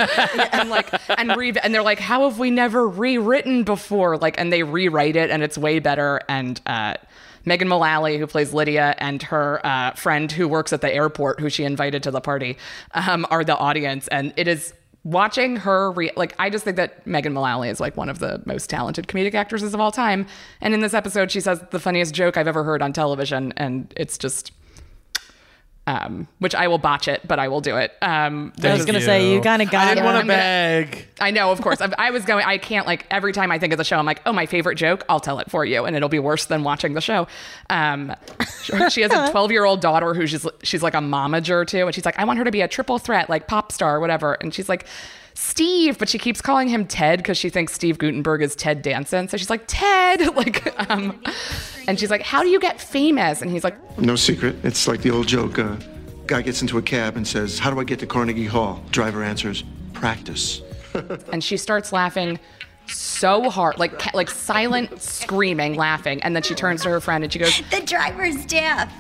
and 0.53 0.71
like 0.71 0.93
and 1.19 1.37
re- 1.37 1.53
and 1.63 1.75
they're 1.75 1.83
like 1.83 1.99
how 1.99 2.29
have 2.29 2.39
we 2.39 2.51
never 2.51 2.89
rewritten 2.89 3.65
before 3.65 4.17
like 4.17 4.39
and 4.39 4.53
they 4.53 4.63
rewrite 4.63 5.17
it 5.17 5.31
and 5.31 5.43
it's 5.43 5.59
way 5.59 5.79
better 5.79 6.21
and 6.29 6.61
uh 6.67 6.95
Megan 7.45 7.67
Mullally, 7.67 8.19
who 8.19 8.27
plays 8.29 8.55
Lydia, 8.55 8.95
and 8.99 9.21
her 9.25 9.61
uh, 9.67 9.91
friend 9.95 10.31
who 10.31 10.47
works 10.47 10.73
at 10.73 10.81
the 10.81 10.95
airport, 10.95 11.41
who 11.41 11.51
she 11.51 11.65
invited 11.65 12.05
to 12.05 12.13
the 12.13 12.21
party, 12.21 12.57
um, 12.95 13.27
are 13.31 13.43
the 13.43 13.57
audience. 13.57 14.07
And 14.07 14.33
it 14.37 14.47
is 14.47 14.73
watching 15.05 15.57
her, 15.57 15.91
re- 15.91 16.13
like, 16.17 16.35
I 16.39 16.49
just 16.51 16.65
think 16.65 16.77
that 16.77 17.07
Megan 17.07 17.33
Mullally 17.33 17.69
is 17.69 17.81
like 17.81 17.97
one 17.97 18.09
of 18.09 18.19
the 18.19 18.43
most 18.45 18.71
talented 18.71 19.09
comedic 19.09 19.35
actresses 19.35 19.75
of 19.75 19.81
all 19.81 19.93
time. 19.93 20.27
And 20.61 20.75
in 20.75 20.81
this 20.81 20.95
episode, 20.95 21.31
she 21.31 21.41
says 21.41 21.63
the 21.71 21.81
funniest 21.81 22.15
joke 22.15 22.37
I've 22.37 22.49
ever 22.49 22.63
heard 22.63 22.83
on 22.83 22.93
television. 22.93 23.53
And 23.57 23.93
it's 23.97 24.17
just, 24.17 24.53
um, 25.87 26.29
which 26.39 26.55
I 26.55 26.69
will 26.69 26.79
botch 26.79 27.09
it, 27.09 27.27
but 27.27 27.39
I 27.41 27.49
will 27.49 27.61
do 27.61 27.77
it. 27.77 27.93
Um, 28.03 28.53
I 28.63 28.73
was 28.73 28.85
gonna 28.85 29.01
say, 29.01 29.33
you 29.35 29.41
kinda 29.41 29.65
got 29.67 29.75
I 29.89 29.95
didn't 29.95 30.05
it. 30.05 30.07
want 30.07 30.17
I'm 30.19 30.27
to 30.29 30.33
gonna- 30.33 30.43
beg. 30.43 31.09
I 31.21 31.31
know, 31.33 31.51
of 31.51 31.61
course. 31.61 31.81
I, 31.81 31.93
I 31.99 32.11
was 32.11 32.25
going. 32.25 32.45
I 32.45 32.59
can't 32.59 32.87
like 32.87 33.05
every 33.11 33.33
time 33.33 33.51
I 33.51 33.59
think 33.59 33.73
of 33.73 33.79
the 33.79 33.85
show, 33.85 33.97
I'm 33.99 34.07
like, 34.07 34.23
oh, 34.25 34.33
my 34.33 34.47
favorite 34.47 34.77
joke. 34.77 35.05
I'll 35.09 35.19
tell 35.21 35.41
it 35.41 35.51
for 35.51 35.65
you, 35.65 35.85
and 35.85 35.97
it'll 35.97 36.09
be 36.09 36.19
worse 36.21 36.45
than 36.47 36.63
watching 36.63 36.95
the 36.95 37.01
show. 37.01 37.27
Um, 37.69 38.15
she 38.91 39.01
has 39.03 39.13
a 39.13 39.31
12 39.33 39.51
year 39.51 39.65
old 39.65 39.81
daughter 39.81 40.15
who's 40.15 40.31
just 40.31 40.47
she's 40.63 40.83
like 40.83 40.95
a 40.95 40.99
momager 40.99 41.67
too, 41.67 41.87
and 41.87 41.95
she's 41.95 42.05
like, 42.05 42.19
I 42.19 42.25
want 42.25 42.39
her 42.39 42.45
to 42.45 42.53
be 42.53 42.61
a 42.61 42.69
triple 42.69 42.99
threat, 42.99 43.29
like 43.29 43.49
pop 43.49 43.73
star, 43.73 43.99
whatever. 44.01 44.35
And 44.35 44.55
she's 44.55 44.69
like. 44.69 44.87
Steve, 45.35 45.99
but 45.99 46.09
she 46.09 46.19
keeps 46.19 46.41
calling 46.41 46.69
him 46.69 46.87
Ted 46.87 47.19
because 47.19 47.37
she 47.39 47.49
thinks 47.49 47.73
Steve 47.73 47.99
Guttenberg 47.99 48.43
is 48.43 48.55
Ted 48.55 48.83
Danson. 48.83 49.29
So 49.29 49.37
she's 49.37 49.51
like, 49.51 49.65
Ted, 49.67 50.21
like, 50.37 50.91
um, 50.91 51.21
and 51.87 51.99
she's 51.99 52.11
like, 52.11 52.23
How 52.23 52.43
do 52.43 52.49
you 52.49 52.61
get 52.61 52.81
famous? 52.81 53.43
And 53.43 53.51
he's 53.51 53.65
like, 53.65 53.99
No 53.99 54.17
secret. 54.17 54.57
It's 54.63 54.87
like 54.87 55.03
the 55.03 55.11
old 55.11 55.27
joke. 55.27 55.59
Uh, 55.59 55.77
guy 56.27 56.43
gets 56.43 56.63
into 56.63 56.79
a 56.79 56.83
cab 56.83 57.17
and 57.17 57.27
says, 57.27 57.59
How 57.59 57.71
do 57.71 57.81
I 57.81 57.85
get 57.85 57.99
to 58.01 58.07
Carnegie 58.07 58.47
Hall? 58.47 58.83
Driver 58.91 59.23
answers, 59.23 59.65
Practice. 59.93 60.63
and 61.33 61.43
she 61.43 61.57
starts 61.57 61.93
laughing 61.93 62.39
so 62.87 63.49
hard, 63.49 63.79
like 63.79 64.13
like 64.15 64.29
silent 64.29 65.01
screaming, 65.01 65.75
laughing, 65.75 66.23
and 66.23 66.35
then 66.35 66.43
she 66.43 66.55
turns 66.55 66.83
to 66.83 66.91
her 66.91 67.01
friend 67.01 67.25
and 67.25 67.33
she 67.33 67.39
goes, 67.39 67.63
The 67.71 67.81
driver's 67.81 68.45
deaf. 68.47 68.93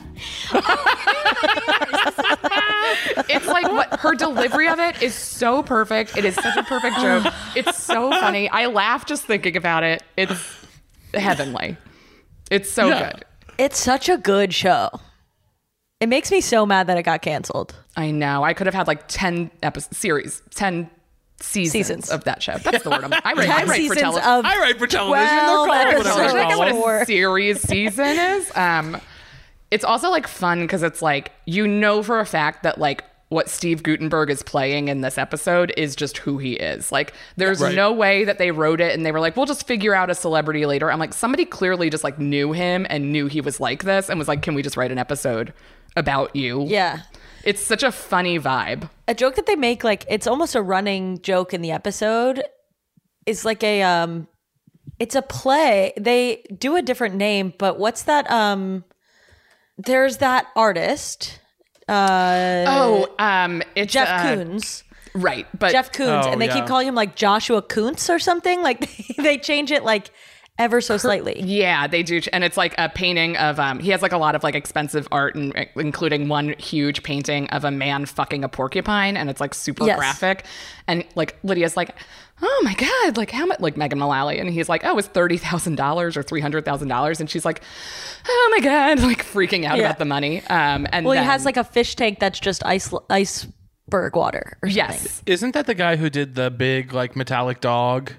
It's 3.29 3.47
like 3.47 3.71
what 3.71 4.01
her 4.01 4.15
delivery 4.15 4.69
of 4.69 4.79
it 4.79 5.03
is 5.03 5.15
so 5.15 5.63
perfect. 5.63 6.17
It 6.17 6.25
is 6.25 6.35
such 6.35 6.57
a 6.57 6.63
perfect 6.63 6.97
joke. 6.97 7.33
It's 7.57 7.79
so 7.83 8.11
funny. 8.11 8.49
I 8.49 8.67
laugh 8.67 9.05
just 9.07 9.25
thinking 9.25 9.57
about 9.57 9.83
it. 9.85 10.03
It's 10.17 10.67
heavenly. 11.15 11.77
It's 12.51 12.71
so 12.71 12.89
Yeah. 12.89 13.13
good. 13.13 13.25
It's 13.59 13.79
such 13.79 14.09
a 14.09 14.17
good 14.17 14.53
show. 14.55 14.89
It 16.01 16.09
makes 16.09 16.31
me 16.31 16.41
so 16.41 16.65
mad 16.67 16.87
that 16.89 16.97
it 16.99 17.03
got 17.05 17.23
canceled. 17.23 17.75
I 17.97 18.11
know. 18.11 18.43
I 18.43 18.55
could 18.55 18.67
have 18.67 18.75
had 18.75 18.87
like 18.87 19.07
10 19.09 19.51
episodes, 19.63 19.97
series, 19.99 20.43
10 20.55 20.91
seasons, 21.41 21.73
Seasons. 21.73 22.11
of 22.11 22.25
that 22.25 22.43
show. 22.43 22.57
That's 22.59 22.83
the 22.85 22.91
word 22.91 23.05
I'm 23.05 23.13
I 23.13 23.33
write, 23.35 23.39
I 23.51 23.59
Ten 23.61 23.69
write 23.69 23.89
for 23.89 23.95
television. 23.95 24.29
I 24.47 24.59
write 24.59 24.79
for 24.79 24.87
television. 24.87 25.27
They're 25.29 25.47
called 25.47 25.69
whatever 25.69 25.91
episodes. 25.99 26.17
they're 26.17 26.25
I 26.43 26.49
don't 26.51 26.59
know 26.61 26.73
called. 26.73 26.81
what 26.83 27.03
a 27.03 27.07
series 27.07 27.61
season 27.61 28.07
is. 28.19 28.57
Um, 28.57 29.01
it's 29.73 29.85
also 29.85 30.11
like 30.11 30.29
fun 30.29 30.61
because 30.61 30.83
it's 30.83 31.01
like 31.03 31.33
you 31.47 31.67
know 31.67 32.03
for 32.03 32.21
a 32.21 32.27
fact 32.27 32.63
that 32.63 32.79
like 32.79 33.03
what 33.29 33.49
Steve 33.49 33.83
Guttenberg 33.83 34.29
is 34.29 34.43
playing 34.43 34.89
in 34.89 35.01
this 35.01 35.17
episode 35.17 35.73
is 35.79 35.97
just 35.97 36.19
who 36.19 36.37
he 36.37 36.53
is. 36.53 36.93
Like 36.93 37.15
there's 37.37 37.61
Right. 37.63 37.75
no 37.75 37.91
way 37.91 38.25
that 38.25 38.37
they 38.37 38.51
wrote 38.51 38.79
it 38.79 38.95
and 38.95 39.07
they 39.07 39.11
were 39.13 39.21
like, 39.21 39.39
we'll 39.39 39.47
just 39.47 39.67
figure 39.67 39.95
out 39.95 40.11
a 40.11 40.15
celebrity 40.15 40.67
later. 40.67 40.93
I'm 40.93 40.99
like, 40.99 41.15
somebody 41.15 41.47
clearly 41.47 41.89
just 41.89 42.05
like 42.05 42.19
knew 42.19 42.53
him 42.53 42.87
and 42.91 43.11
knew 43.11 43.29
he 43.29 43.41
was 43.41 43.59
like 43.59 43.85
this 43.85 44.11
and 44.11 44.19
was 44.19 44.29
like, 44.29 44.43
can 44.43 44.55
we 44.55 44.61
just 44.63 44.77
write 44.77 44.93
an 44.93 44.99
episode 44.99 45.55
about 45.97 46.37
you? 46.37 46.65
Yeah. 46.67 47.01
It's 47.43 47.63
such 47.65 47.83
a 47.83 47.91
funny 47.91 48.39
vibe. 48.39 48.91
A 49.09 49.15
joke 49.15 49.37
that 49.37 49.47
they 49.47 49.57
make, 49.57 49.83
like 49.83 50.05
it's 50.11 50.27
almost 50.27 50.55
a 50.55 50.61
running 50.61 51.19
joke 51.23 51.55
in 51.55 51.63
the 51.63 51.71
episode, 51.71 52.43
is 53.25 53.47
like 53.47 53.63
a 53.65 53.83
um 53.83 54.29
it's 54.99 55.15
a 55.15 55.23
play. 55.23 55.95
They 55.99 56.45
do 56.59 56.77
a 56.77 56.83
different 56.83 57.15
name, 57.15 57.55
but 57.57 57.79
what's 57.79 58.03
that 58.03 58.31
um 58.31 58.85
there's 59.79 60.19
that 60.19 60.47
artist, 60.57 61.41
uh 61.89 62.65
oh, 62.69 63.07
um, 63.19 63.63
it's 63.75 63.93
Jeff 63.93 64.09
uh, 64.09 64.23
Koons. 64.37 64.83
right? 65.15 65.47
But 65.59 65.73
Jeff 65.73 65.93
Koons, 65.93 66.25
Oh, 66.27 66.31
and 66.33 66.41
they 66.41 66.47
yeah. 66.47 66.55
keep 66.55 66.67
calling 66.67 66.87
him 66.89 66.95
like 66.95 67.17
Joshua 67.17 67.63
Kuntz 67.63 68.09
or 68.09 68.19
something. 68.19 68.63
Like 68.63 68.89
they 69.17 69.39
change 69.39 69.71
it 69.71 69.85
like 69.85 70.11
ever 70.59 70.81
so 70.81 70.97
slightly. 70.97 71.41
Yeah, 71.43 71.87
they 71.87 72.03
do, 72.03 72.21
and 72.33 72.45
it's 72.45 72.57
like 72.57 72.75
a 72.79 72.89
painting 72.89 73.37
of. 73.37 73.59
Um, 73.59 73.79
he 73.81 73.91
has 73.91 74.03
like 74.03 74.13
a 74.13 74.19
lot 74.19 74.35
of 74.35 74.43
like 74.45 74.55
expensive 74.55 75.09
art, 75.11 75.35
and 75.35 75.53
including 75.77 76.29
one 76.29 76.55
huge 76.59 77.03
painting 77.03 77.49
of 77.51 77.65
a 77.65 77.71
man 77.71 78.07
fucking 78.07 78.45
a 78.45 78.49
porcupine, 78.49 79.17
and 79.17 79.29
it's 79.29 79.41
like 79.41 79.55
super 79.55 79.85
Yes. 79.87 79.99
graphic. 79.99 80.45
And 80.87 81.05
like 81.17 81.37
Lydia's 81.43 81.77
like, 81.77 81.95
oh 82.43 82.61
my 82.65 82.75
god, 82.75 83.17
like 83.17 83.31
how 83.31 83.47
much? 83.47 83.61
Like 83.61 83.77
Megan 83.77 83.99
Mullally, 83.99 84.39
and 84.39 84.51
he's 84.51 84.69
like, 84.69 84.85
oh, 84.85 84.99
it's 84.99 85.09
thirty 85.09 85.39
thousand 85.39 85.77
dollars 85.77 86.17
or 86.17 86.23
three 86.23 86.41
hundred 86.41 86.65
thousand 86.65 86.89
dollars, 86.89 87.21
and 87.21 87.31
she's 87.31 87.45
like, 87.45 87.63
oh 88.29 88.49
my 88.57 88.65
god, 88.65 89.01
like 89.01 89.25
freaking 89.25 89.65
out 89.65 89.79
Yeah. 89.79 89.87
about 89.87 89.99
the 89.99 90.05
money. 90.05 90.41
Um, 90.47 90.87
and 90.93 91.07
Well, 91.07 91.15
then, 91.15 91.25
he 91.25 91.31
has 91.31 91.45
like 91.45 91.57
a 91.57 91.65
fish 91.65 91.95
tank 91.97 92.19
that's 92.19 92.41
just 92.41 92.65
ice 92.67 92.93
iceberg 93.11 94.17
water 94.17 94.59
or 94.63 94.69
something. 94.69 94.77
yes, 94.77 95.23
Isn't 95.27 95.55
that 95.55 95.67
the 95.67 95.75
guy 95.75 95.97
who 95.97 96.11
did 96.11 96.35
the 96.35 96.51
big 96.51 96.93
like 96.93 97.17
metallic 97.17 97.61
dog? 97.61 98.13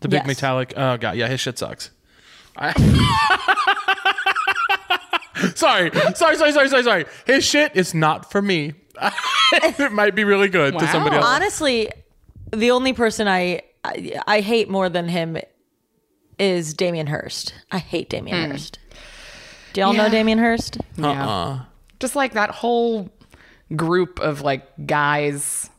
The 0.00 0.08
big 0.08 0.20
Yes. 0.20 0.26
metallic. 0.26 0.74
Oh 0.76 0.96
god, 0.96 1.16
yeah, 1.16 1.28
his 1.28 1.40
shit 1.40 1.58
sucks. 1.58 1.90
I- 2.58 2.72
sorry, 5.54 5.90
sorry, 6.14 6.36
sorry, 6.36 6.52
sorry, 6.52 6.68
sorry, 6.68 6.82
sorry. 6.82 7.04
His 7.26 7.44
shit 7.44 7.76
is 7.76 7.94
not 7.94 8.30
for 8.30 8.40
me. 8.42 8.72
it 9.52 9.92
might 9.92 10.14
be 10.14 10.24
really 10.24 10.48
good 10.48 10.78
to 10.78 10.86
somebody 10.88 11.16
else. 11.16 11.26
Honestly, 11.26 11.90
the 12.54 12.70
only 12.70 12.92
person 12.92 13.28
I, 13.28 13.62
I 13.84 14.20
I 14.26 14.40
hate 14.40 14.68
more 14.68 14.88
than 14.88 15.08
him 15.08 15.38
is 16.38 16.74
Damien 16.74 17.06
Hirst. 17.06 17.54
I 17.70 17.78
hate 17.78 18.10
Damien 18.10 18.36
mm. 18.36 18.52
Hirst. 18.52 18.78
Do 19.72 19.80
y'all 19.80 19.92
know 19.92 20.04
Yeah. 20.04 20.10
Damien 20.10 20.38
Hirst? 20.38 20.78
Uh-uh. 20.98 21.12
Yeah. 21.12 21.26
Uh-uh. 21.26 21.60
just 22.00 22.16
like 22.16 22.32
that 22.34 22.50
whole 22.50 23.10
group 23.74 24.18
of 24.20 24.42
like 24.42 24.62
guys. 24.86 25.70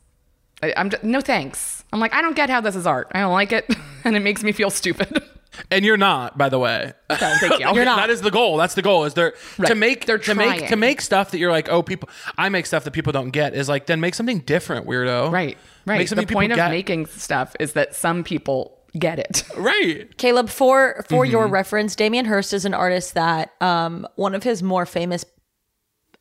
I, 0.63 0.73
I'm 0.75 0.89
just, 0.89 1.03
no 1.03 1.21
thanks. 1.21 1.83
I'm 1.93 1.99
like 1.99 2.13
I 2.13 2.21
don't 2.21 2.35
get 2.35 2.49
how 2.49 2.61
this 2.61 2.75
is 2.75 2.87
art. 2.87 3.07
I 3.11 3.19
don't 3.19 3.33
like 3.33 3.51
it, 3.51 3.65
and 4.03 4.15
it 4.15 4.21
makes 4.21 4.43
me 4.43 4.51
feel 4.51 4.69
stupid. 4.69 5.23
And 5.71 5.83
you're 5.83 5.97
not, 5.97 6.37
by 6.37 6.49
the 6.49 6.59
way. 6.59 6.93
thank 7.09 7.59
you. 7.59 7.65
You're 7.73 7.83
not. 7.83 7.97
That 7.97 8.11
is 8.11 8.21
the 8.21 8.29
goal. 8.29 8.57
That's 8.57 8.75
the 8.75 8.83
goal. 8.83 9.05
Is 9.05 9.15
there 9.15 9.33
to 9.65 9.73
make 9.73 10.05
They're 10.05 10.19
to 10.19 10.35
make 10.35 10.57
trying. 10.57 10.69
to 10.69 10.75
make 10.75 11.01
stuff 11.01 11.31
that 11.31 11.39
you're 11.39 11.51
like, 11.51 11.67
oh, 11.69 11.81
people. 11.81 12.09
I 12.37 12.49
make 12.49 12.67
stuff 12.67 12.83
that 12.83 12.91
people 12.91 13.11
don't 13.11 13.31
get. 13.31 13.55
Is 13.55 13.67
like 13.67 13.87
then 13.87 13.99
make 13.99 14.13
something 14.13 14.39
different, 14.39 14.85
weirdo. 14.85 15.31
Right, 15.31 15.57
right. 15.87 15.99
Make 15.99 16.09
the 16.09 16.25
point 16.33 16.51
of 16.51 16.57
get. 16.57 16.69
making 16.71 17.05
stuff 17.07 17.55
is 17.59 17.73
that 17.73 17.95
some 17.95 18.23
people 18.23 18.77
get 18.97 19.19
it. 19.19 19.43
right. 19.57 20.15
Caleb, 20.17 20.49
for 20.49 21.03
for 21.09 21.23
Mm-hmm. 21.23 21.31
your 21.31 21.47
reference, 21.47 21.95
Damien 21.95 22.25
Hirst 22.25 22.53
is 22.53 22.65
an 22.65 22.73
artist 22.73 23.13
that 23.15 23.51
um 23.61 24.07
one 24.15 24.35
of 24.35 24.43
his 24.43 24.61
more 24.63 24.85
famous 24.85 25.25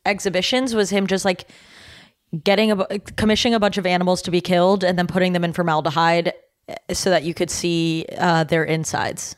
exhibitions 0.05 0.73
was 0.73 0.89
him 0.89 1.07
just 1.07 1.25
like 1.25 1.47
getting 2.43 2.71
a 2.71 2.99
commissioning 3.17 3.53
a 3.53 3.59
bunch 3.59 3.77
of 3.77 3.85
animals 3.85 4.21
to 4.23 4.31
be 4.31 4.41
killed 4.41 4.83
and 4.83 4.97
then 4.97 5.07
putting 5.07 5.33
them 5.33 5.43
in 5.43 5.53
formaldehyde 5.53 6.33
so 6.91 7.09
that 7.09 7.23
you 7.23 7.33
could 7.33 7.49
see 7.49 8.05
uh, 8.17 8.43
their 8.43 8.63
insides. 8.63 9.35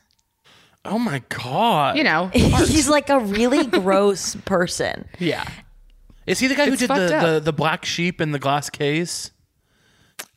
Oh 0.86 0.98
my 0.98 1.22
god. 1.30 1.98
You 1.98 2.04
know, 2.04 2.28
He's 2.34 2.90
like 2.90 3.10
a 3.10 3.20
really 3.20 3.66
gross 3.66 4.36
person. 4.46 5.08
yeah. 5.20 5.48
Is 6.26 6.40
he 6.40 6.48
the 6.48 6.56
guy 6.56 6.66
who 6.70 6.76
did 6.76 6.90
the, 6.90 7.08
the 7.34 7.42
the 7.46 7.54
black 7.54 7.86
sheep 7.86 8.22
in 8.22 8.32
the 8.32 8.40
glass 8.40 8.70
case? 8.70 9.32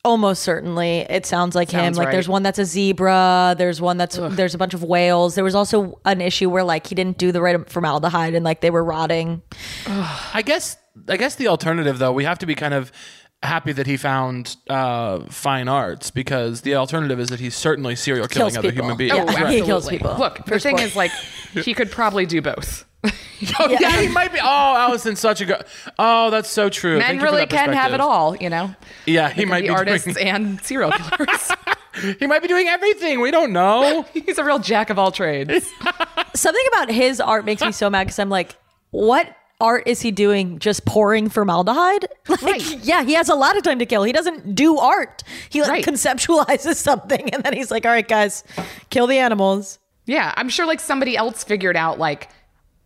Almost 0.05 0.43
certainly, 0.43 0.99
it 1.09 1.25
sounds 1.25 1.55
like 1.55 1.71
him. 1.71 1.93
Like 1.93 2.07
right. 2.07 2.11
there's 2.11 2.27
one 2.27 2.43
that's 2.43 2.59
a 2.59 2.65
zebra. 2.65 3.55
There's 3.57 3.79
one 3.79 3.97
that's 3.97 4.17
there's 4.17 4.53
a 4.53 4.57
bunch 4.57 4.73
of 4.73 4.83
whales. 4.83 5.35
There 5.35 5.45
was 5.45 5.55
also 5.55 5.99
an 6.03 6.19
issue 6.19 6.49
where 6.49 6.63
like 6.63 6.87
he 6.87 6.95
didn't 6.95 7.17
do 7.17 7.31
the 7.31 7.41
right 7.41 7.69
formaldehyde 7.69 8.33
and 8.33 8.43
like 8.43 8.59
they 8.59 8.69
were 8.69 8.83
rotting. 8.83 9.41
I 9.87 10.43
guess 10.45 10.75
I 11.07 11.17
guess 11.17 11.35
the 11.35 11.47
alternative 11.47 11.99
though, 11.99 12.11
we 12.11 12.25
have 12.25 12.39
to 12.39 12.45
be 12.45 12.55
kind 12.55 12.73
of 12.73 12.91
happy 13.43 13.71
that 13.73 13.87
he 13.87 13.97
found 13.97 14.55
uh, 14.69 15.19
fine 15.29 15.67
arts 15.67 16.11
because 16.11 16.61
the 16.61 16.75
alternative 16.75 17.19
is 17.19 17.29
that 17.29 17.39
he's 17.39 17.55
certainly 17.55 17.95
serial 17.95 18.27
killing 18.27 18.51
Kills 18.53 18.57
other 18.57 18.71
people. 18.71 18.85
human 18.85 18.97
beings. 18.97 19.13
Yeah. 19.13 19.25
Oh, 19.27 19.47
He 19.51 19.61
kills 19.61 19.89
people. 19.89 20.15
Look, 20.17 20.45
the 20.45 20.59
thing 20.59 20.79
is, 20.79 20.95
like, 20.95 21.11
he 21.51 21.73
could 21.73 21.91
probably 21.91 22.25
do 22.25 22.41
both. 22.41 22.85
Oh, 23.59 23.67
yeah. 23.69 23.99
he 23.99 24.07
might 24.07 24.31
be. 24.31 24.39
Oh, 24.41 24.45
Alison's 24.77 25.19
such 25.19 25.41
a 25.41 25.45
good. 25.45 25.65
Oh, 25.99 26.29
that's 26.29 26.49
so 26.49 26.69
true. 26.69 26.93
Men 26.97 27.01
Thank 27.01 27.13
you 27.15 27.19
for 27.19 27.25
really 27.25 27.39
that 27.41 27.49
can 27.49 27.73
have 27.73 27.93
it 27.93 27.99
all, 27.99 28.37
you 28.37 28.49
know. 28.49 28.73
Yeah, 29.05 29.27
he 29.29 29.41
He 29.41 29.45
might 29.45 29.61
be 29.63 29.67
be 29.67 29.73
artists 29.73 30.13
doing. 30.13 30.27
and 30.27 30.61
serial 30.61 30.91
killers. 30.91 31.51
He 32.19 32.25
might 32.25 32.41
be 32.41 32.47
doing 32.47 32.67
everything. 32.67 33.19
We 33.21 33.29
don't 33.29 33.51
know. 33.53 34.03
He's 34.13 34.39
a 34.39 34.43
real 34.43 34.57
jack 34.57 34.89
of 34.89 34.97
all 34.97 35.11
trades. 35.11 35.69
Something 36.33 36.63
about 36.73 36.89
his 36.89 37.19
art 37.21 37.45
makes 37.45 37.61
me 37.61 37.71
so 37.71 37.87
mad 37.87 38.05
because 38.05 38.17
I'm 38.17 38.29
like, 38.29 38.55
what 38.89 39.27
art 39.61 39.83
is 39.87 40.01
he 40.01 40.09
doing? 40.09 40.57
Just 40.57 40.85
pouring 40.85 41.29
formaldehyde? 41.29 42.07
Like, 42.27 42.41
Right. 42.41 42.79
yeah, 42.83 43.03
he 43.03 43.13
has 43.13 43.29
a 43.29 43.35
lot 43.35 43.55
of 43.57 43.61
time 43.63 43.77
to 43.77 43.85
kill. 43.85 44.01
He 44.03 44.11
doesn't 44.11 44.55
do 44.55 44.77
art. 44.79 45.21
He 45.49 45.61
like 45.61 45.69
Right. 45.69 45.85
conceptualizes 45.85 46.75
something 46.77 47.29
and 47.29 47.43
then 47.43 47.53
he's 47.53 47.69
like, 47.69 47.85
all 47.85 47.91
right, 47.91 48.07
guys, 48.07 48.43
kill 48.89 49.05
the 49.05 49.19
animals. 49.19 49.77
Yeah, 50.05 50.33
I'm 50.35 50.49
sure 50.49 50.65
like 50.65 50.79
somebody 50.79 51.15
else 51.15 51.43
figured 51.43 51.77
out 51.77 51.99
like 51.99 52.27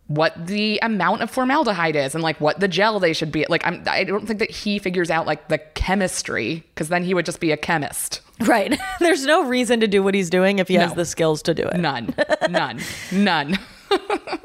what 0.08 0.46
the 0.46 0.78
amount 0.82 1.20
of 1.22 1.30
formaldehyde 1.30 1.94
is 1.94 2.14
and 2.14 2.22
like 2.24 2.40
what 2.40 2.58
the 2.60 2.68
gel 2.68 2.98
they 2.98 3.12
should 3.12 3.30
be. 3.30 3.44
Like 3.48 3.64
I'm, 3.66 3.82
I 3.86 4.04
don't 4.04 4.26
think 4.26 4.38
that 4.40 4.50
he 4.50 4.78
figures 4.78 5.10
out 5.10 5.26
like 5.26 5.48
the 5.48 5.58
chemistry 5.58 6.64
because 6.74 6.88
then 6.88 7.04
he 7.04 7.12
would 7.14 7.26
just 7.26 7.40
be 7.40 7.52
a 7.52 7.56
chemist. 7.58 8.22
Right. 8.40 8.78
There's 9.00 9.26
no 9.26 9.44
reason 9.44 9.80
to 9.80 9.86
do 9.86 10.02
what 10.02 10.14
he's 10.14 10.30
doing 10.30 10.58
if 10.60 10.68
he 10.68 10.74
has 10.74 10.94
the 10.94 11.04
skills 11.04 11.42
to 11.42 11.54
do 11.54 11.62
it. 11.64 11.76
None, 11.78 12.14
none, 12.50 12.80
none. 13.12 13.58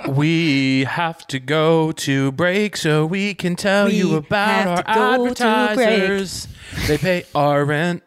We 0.10 0.84
have 0.86 1.26
to 1.28 1.40
go 1.40 1.92
to 1.94 2.32
break 2.34 2.76
so 2.78 3.06
we 3.06 3.34
can 3.34 3.56
tell 3.58 3.86
We 3.88 3.94
you 3.96 4.16
about 4.16 4.86
our 4.88 5.18
to 5.18 5.24
go 5.28 5.34
to 5.34 5.44
break. 5.76 5.88
advertisers. 5.90 6.48
They 6.88 6.98
pay 6.98 7.24
our 7.36 7.64
rent. 7.66 8.04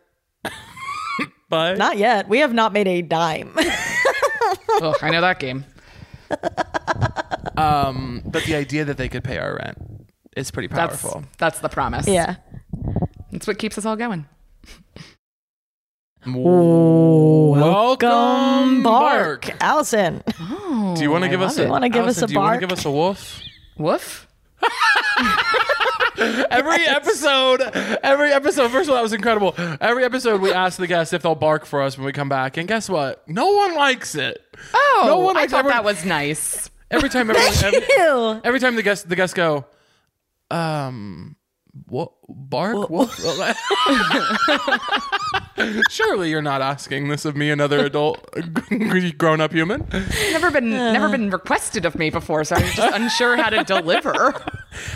but 1.51 1.77
Not 1.79 1.97
yet. 1.99 2.29
We 2.29 2.39
have 2.41 2.53
not 2.55 2.73
made 2.73 2.87
a 2.89 3.01
dime. 3.03 3.53
Ugh, 3.57 4.97
I 5.03 5.11
know 5.11 5.21
that 5.23 5.39
game. 5.39 5.65
Um, 7.57 8.23
but 8.25 8.45
the 8.45 8.55
idea 8.55 8.85
that 8.85 8.97
they 8.97 9.09
could 9.09 9.25
pay 9.25 9.39
our 9.39 9.57
rent 9.57 10.07
is 10.37 10.51
pretty 10.51 10.69
That's 10.69 11.01
powerful. 11.03 11.25
that's 11.39 11.61
the 11.61 11.69
promise. 11.69 12.07
yeah. 12.07 12.37
that's 13.33 13.47
what 13.47 13.59
keeps 13.59 13.79
us 13.79 13.85
all 13.87 13.97
going. 13.97 14.27
Welcome, 17.47 18.83
Bark. 18.83 19.49
Oh, 19.51 19.57
Alison. 19.61 20.23
Do 20.95 21.03
you 21.03 21.11
want 21.11 21.25
to 21.25 21.31
give 21.31 21.41
us? 21.41 21.57
A, 21.59 21.69
Wanna 21.69 21.89
give 21.89 22.05
us 22.05 22.21
Alison, 22.21 22.25
a 22.25 22.27
Do 22.27 22.33
you 22.35 22.41
want 22.41 22.61
to 22.61 22.67
give 22.67 22.73
us 22.77 22.85
a 22.85 22.91
woof? 22.91 23.43
Woof. 23.79 24.27
Every 26.19 26.85
episode, 26.87 27.61
every 28.03 28.33
episode. 28.33 28.71
First 28.71 28.89
of 28.89 28.91
all, 28.91 28.97
that 28.97 29.03
was 29.03 29.13
incredible. 29.13 29.55
Every 29.83 30.03
episode, 30.03 30.41
we 30.41 30.51
ask 30.51 30.79
the 30.79 30.87
guests 30.87 31.13
if 31.13 31.21
they'll 31.23 31.35
bark 31.35 31.67
for 31.67 31.83
us 31.83 31.99
when 31.99 32.07
we 32.07 32.13
come 32.13 32.31
back, 32.31 32.57
and 32.57 32.67
guess 32.67 32.89
what? 32.89 33.23
No 33.29 33.51
one 33.53 33.75
likes 33.75 34.15
it. 34.15 34.43
Oh, 34.73 35.03
No 35.07 35.19
one 35.19 35.37
I 35.37 35.41
likes 35.41 35.53
thought 35.53 35.59
everyone- 35.59 35.77
that 35.77 35.85
was 35.85 36.05
nice. 36.07 36.71
Every 36.91 37.09
time, 37.09 37.31
everyone, 37.31 37.53
every, 37.65 37.81
Ew. 37.97 38.41
every 38.45 38.61
time 38.61 38.77
the 38.77 38.83
guests 38.83 39.05
the 39.05 39.17
guests 39.17 39.35
go, 39.35 39.65
um, 40.51 41.35
what 41.89 42.13
bark? 42.29 42.89
What? 42.89 43.11
Surely 45.91 46.31
you're 46.31 46.43
not 46.43 46.63
asking 46.63 47.09
this 47.09 47.25
of 47.25 47.35
me, 47.37 47.51
another 47.51 47.85
adult, 47.85 48.25
grown 49.19 49.41
up 49.41 49.53
human. 49.53 49.87
Never 50.31 50.51
been 50.51 50.71
never 50.71 51.09
been 51.09 51.31
requested 51.31 51.85
of 51.85 51.97
me 51.97 52.11
before, 52.11 52.45
so 52.45 52.55
I'm 52.57 52.63
just 52.73 52.95
unsure 52.95 53.37
how 53.37 53.51
to 53.51 53.65
deliver. 53.65 54.35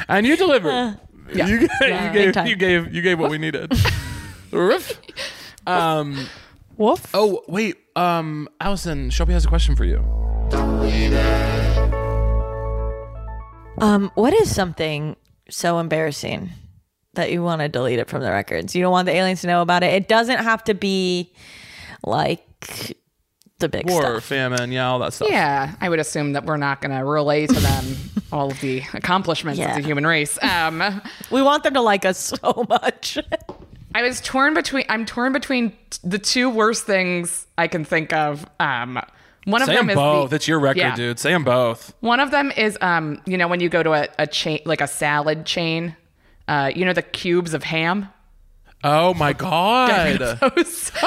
And 0.09 0.26
you 0.26 0.36
delivered. 0.36 0.99
Yeah. 1.32 1.47
You, 1.47 1.59
gave, 1.61 1.70
Yeah. 1.80 2.12
you 2.12 2.12
gave 2.32 2.47
you 2.49 2.57
gave 2.57 2.95
you 2.95 3.01
gave 3.03 3.18
what 3.18 3.30
we 3.30 3.38
needed. 3.38 3.72
Roof. 4.53 5.01
Um. 5.66 6.26
Woof. 6.76 7.07
Oh 7.14 7.43
wait. 7.49 7.76
Um. 7.97 8.49
Alison, 8.61 9.09
Shelby 9.09 9.32
has 9.32 9.47
a 9.47 9.49
question 9.49 9.74
for 9.74 9.86
you. 9.86 10.05
Um, 13.80 14.10
what 14.14 14.32
is 14.34 14.54
something 14.54 15.16
so 15.48 15.78
embarrassing 15.78 16.50
that 17.14 17.30
you 17.32 17.42
want 17.42 17.60
to 17.60 17.68
delete 17.68 17.98
it 17.98 18.08
from 18.08 18.22
the 18.22 18.30
records? 18.30 18.74
You 18.76 18.82
don't 18.82 18.92
want 18.92 19.06
the 19.06 19.12
aliens 19.14 19.40
to 19.42 19.46
know 19.46 19.62
about 19.62 19.82
it. 19.82 19.92
It 19.94 20.08
doesn't 20.08 20.38
have 20.38 20.62
to 20.64 20.74
be 20.74 21.32
like 22.04 22.96
the 23.58 23.68
big 23.68 23.88
War, 23.90 24.02
stuff. 24.02 24.24
famine, 24.24 24.72
yeah, 24.72 24.88
all 24.88 24.98
that 25.00 25.12
stuff. 25.12 25.28
Yeah, 25.30 25.74
I 25.80 25.88
would 25.88 25.98
assume 25.98 26.32
that 26.32 26.46
we're 26.46 26.56
not 26.56 26.80
going 26.80 26.96
to 26.96 27.04
relay 27.04 27.46
to 27.46 27.60
them 27.60 27.84
all 28.32 28.50
of 28.50 28.60
the 28.60 28.82
accomplishments 28.94 29.58
Yeah. 29.58 29.70
of 29.70 29.76
the 29.76 29.82
human 29.86 30.06
race. 30.06 30.38
Um, 30.42 31.02
We 31.30 31.42
want 31.42 31.62
them 31.64 31.74
to 31.74 31.80
like 31.80 32.04
us 32.04 32.18
so 32.42 32.64
much. 32.68 33.18
I 33.94 34.02
was 34.02 34.20
torn 34.20 34.54
between. 34.54 34.84
I'm 34.88 35.04
torn 35.04 35.32
between 35.32 35.72
the 36.04 36.18
two 36.18 36.48
worst 36.48 36.84
things 36.84 37.46
I 37.58 37.66
can 37.66 37.84
think 37.84 38.12
of. 38.12 38.46
Um, 38.60 39.00
one 39.45 39.62
of 39.62 39.66
Say 39.66 39.74
them 39.76 39.86
them 39.86 39.91
is 39.91 39.97
both. 39.97 40.30
The, 40.30 40.36
it's 40.36 40.49
your 40.49 40.61
record, 40.61 40.78
Yeah. 40.78 40.95
dude. 40.97 41.18
Say 41.18 41.32
them 41.32 41.45
both. 41.45 41.95
One 42.01 42.20
of 42.20 42.30
them 42.30 42.51
is, 42.57 42.76
um, 42.80 43.20
you 43.26 43.36
know, 43.38 43.49
when 43.49 43.61
you 43.61 43.68
go 43.68 43.82
to 43.82 43.93
a, 43.93 44.09
a 44.18 44.26
chain, 44.26 44.61
like 44.64 44.80
a 44.80 44.86
salad 44.86 45.47
chain, 45.47 45.97
uh, 46.49 46.70
you 46.74 46.84
know, 46.84 46.93
the 46.93 47.03
cubes 47.03 47.55
of 47.55 47.62
ham. 47.64 48.09
Oh 48.82 49.12
my 49.14 49.32
god. 49.34 50.20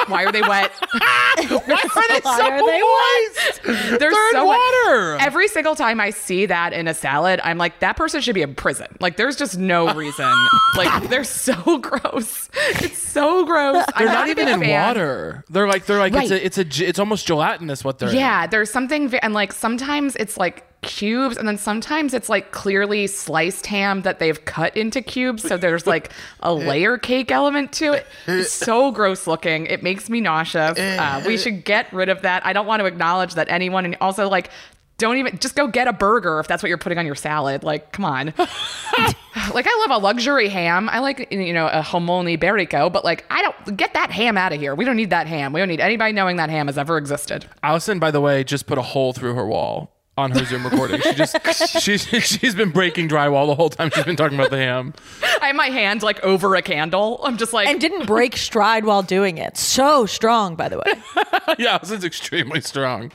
Why 0.08 0.26
are 0.26 0.32
they 0.32 0.42
wet? 0.42 0.72
Why 0.92 1.36
are 1.38 2.08
they 2.08 2.20
Why 2.22 2.38
so 2.38 2.52
are 2.52 2.66
they 2.66 2.82
moist? 2.82 3.64
They're, 3.64 3.98
They're 4.00 4.28
in 4.30 4.34
so 4.34 4.48
wet. 4.48 4.60
water. 4.60 5.18
Every 5.20 5.48
single 5.48 5.76
time 5.76 6.00
I 6.00 6.12
see 6.12 6.46
that 6.46 6.74
in 6.74 6.88
a 6.88 6.94
salad, 6.94 7.40
I'm 7.44 7.58
like, 7.58 7.80
that 7.80 7.98
person 7.98 8.22
should 8.22 8.36
be 8.36 8.42
in 8.44 8.54
prison. 8.54 8.88
Like, 9.00 9.18
there's 9.18 9.36
just 9.36 9.58
no 9.58 9.92
reason. 9.96 10.32
like, 10.78 11.10
they're 11.10 11.24
so 11.24 11.80
gross. 11.80 12.50
It's 12.54 12.98
so 12.98 13.44
gross. 13.46 13.84
They're 13.98 14.08
I'm 14.08 14.14
not 14.14 14.28
a 14.28 14.32
even 14.32 14.48
in 14.48 14.60
fan. 14.60 14.88
water. 14.88 15.44
They're 15.50 15.68
like 15.68 15.86
they're 15.86 16.00
like 16.00 16.14
it's 16.14 16.32
a 16.32 16.46
it's 16.46 16.58
a 16.60 16.88
it's 16.88 17.00
almost 17.00 17.26
gelatinous 17.26 17.84
what 17.84 17.98
they're 18.00 18.10
in. 18.10 18.16
Yeah, 18.16 18.46
there's 18.48 18.70
something, 18.72 19.14
and 19.16 19.34
like 19.34 19.52
sometimes 19.52 20.16
it's 20.16 20.38
like 20.38 20.66
cubes, 20.84 21.38
and 21.38 21.48
then 21.48 21.58
sometimes 21.58 22.14
it's 22.14 22.30
like 22.30 22.52
clearly 22.52 23.08
sliced 23.08 23.66
ham 23.66 24.04
that 24.04 24.20
they've 24.20 24.44
cut 24.46 24.76
into 24.78 25.02
cubes. 25.02 25.44
So 25.44 25.58
there's 25.58 25.88
like 25.88 26.12
a 26.42 26.54
layer 26.54 26.98
cake 26.98 27.32
element 27.32 27.74
to 27.74 27.94
it. 27.94 28.06
It's 28.28 28.52
so 28.52 28.92
gross 28.92 29.26
looking. 29.26 29.66
It 29.66 29.82
makes 29.82 30.10
me 30.10 30.22
nauseous. 30.22 30.78
Uh, 30.78 31.24
we 31.26 31.38
should 31.38 31.66
get 31.66 31.92
rid 31.92 32.10
of 32.10 32.22
that. 32.22 32.46
I 32.46 32.54
don't 32.54 32.68
want 32.68 32.82
to 32.82 32.86
acknowledge 32.86 33.36
that 33.36 33.50
anyone, 33.50 33.86
and 33.86 33.98
also 34.02 34.30
like, 34.30 34.50
don't 34.98 35.18
even 35.18 35.38
just 35.40 35.56
go 35.56 35.68
get 35.68 35.88
a 35.88 35.94
burger 35.94 36.40
if 36.40 36.48
that's 36.48 36.62
what 36.62 36.70
you're 36.70 36.78
putting 36.78 36.98
on 36.98 37.06
your 37.06 37.16
salad. 37.16 37.64
Like, 37.64 37.92
come 37.92 38.06
on. 38.06 38.28
like, 38.38 39.68
I 39.68 39.86
love 39.88 40.02
a 40.02 40.04
luxury 40.04 40.50
ham. 40.50 40.88
I 40.90 41.00
like, 41.00 41.32
you 41.32 41.54
know, 41.54 41.68
a 41.68 41.82
jamón 41.82 42.38
ibérico, 42.38 42.92
but 42.92 43.04
like, 43.04 43.26
I 43.30 43.42
don't 43.42 43.76
get 43.76 43.94
that 43.96 44.12
ham 44.12 44.38
out 44.38 44.54
of 44.54 44.60
here. 44.60 44.76
We 44.76 44.86
don't 44.86 44.96
need 44.96 45.10
that 45.10 45.28
ham. 45.28 45.52
We 45.52 45.60
don't 45.60 45.70
need 45.70 45.82
anybody 45.82 46.14
knowing 46.14 46.38
that 46.38 46.50
ham 46.50 46.68
has 46.68 46.78
ever 46.78 46.98
existed. 46.98 47.46
Alison, 47.64 48.00
by 48.00 48.12
the 48.12 48.22
way, 48.22 48.44
just 48.44 48.68
put 48.68 48.78
a 48.78 48.82
hole 48.82 49.14
through 49.14 49.34
her 49.34 49.46
wall 49.46 49.93
on 50.18 50.32
her 50.32 50.46
Zoom 50.46 50.64
recording. 50.64 51.02
She 51.02 51.14
just 51.14 51.82
she's 51.82 52.04
she's 52.24 52.56
been 52.56 52.70
breaking 52.70 53.10
drywall 53.10 53.48
the 53.48 53.56
whole 53.56 53.70
time 53.70 53.90
she's 53.90 54.04
been 54.04 54.16
talking 54.16 54.38
about 54.38 54.52
the 54.52 54.58
ham. 54.58 54.94
I 55.42 55.48
have 55.48 55.56
my 55.56 55.68
hand 55.68 56.04
like 56.04 56.24
over 56.24 56.56
a 56.56 56.62
candle. 56.62 57.20
I'm 57.24 57.38
just 57.38 57.54
like, 57.54 57.68
and 57.68 57.80
didn't 57.82 58.06
break 58.06 58.38
stride 58.38 58.86
while 58.86 59.02
doing 59.02 59.38
it. 59.38 59.58
So 59.58 60.06
strong, 60.06 60.56
by 60.56 60.70
the 60.70 60.78
way. 60.78 61.56
yeah, 61.58 61.78
Alison's 61.78 62.04
extremely 62.04 62.62
strong. 62.62 63.12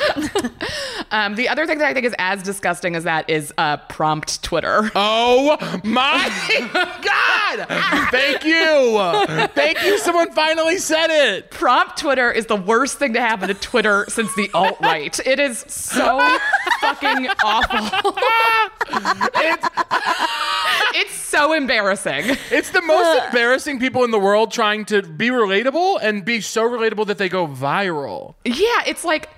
um, 1.10 1.34
the 1.34 1.48
other 1.48 1.66
thing 1.66 1.78
that 1.78 1.86
I 1.88 1.94
think 1.94 2.06
is 2.06 2.14
as 2.18 2.42
disgusting 2.42 2.94
as 2.96 3.04
that 3.04 3.28
is 3.28 3.52
uh, 3.58 3.76
prompt 3.76 4.42
Twitter. 4.42 4.90
Oh 5.06 5.56
my 5.84 6.30
god! 7.02 7.66
Thank 8.10 8.44
you, 8.44 9.48
thank 9.48 9.82
you. 9.84 9.98
Someone 9.98 10.32
finally 10.32 10.78
said 10.78 11.08
it. 11.10 11.50
Prompt 11.50 11.98
Twitter 11.98 12.30
is 12.30 12.46
the 12.46 12.56
worst 12.56 12.98
thing 12.98 13.12
to 13.14 13.20
happen 13.20 13.48
to 13.48 13.54
Twitter 13.54 14.06
since 14.08 14.34
the 14.34 14.50
alt 14.54 14.78
right. 14.80 15.18
It 15.26 15.38
is 15.40 15.64
so 15.68 16.18
fucking 16.80 17.28
awful. 17.44 18.12
It's, 19.36 19.68
it's 20.94 21.14
so 21.14 21.52
embarrassing. 21.52 22.36
it's 22.50 22.70
the 22.70 22.82
most 22.82 23.26
embarrassing 23.26 23.78
people 23.80 24.04
in 24.04 24.10
the 24.10 24.18
world 24.18 24.52
trying 24.52 24.84
to 24.86 25.02
be 25.02 25.28
relatable 25.28 25.98
and 26.02 26.24
be 26.24 26.40
so 26.40 26.62
relatable 26.68 27.06
that 27.06 27.18
they 27.18 27.28
go 27.28 27.46
viral. 27.46 28.34
Yeah, 28.44 28.82
it's 28.86 29.04
like 29.04 29.28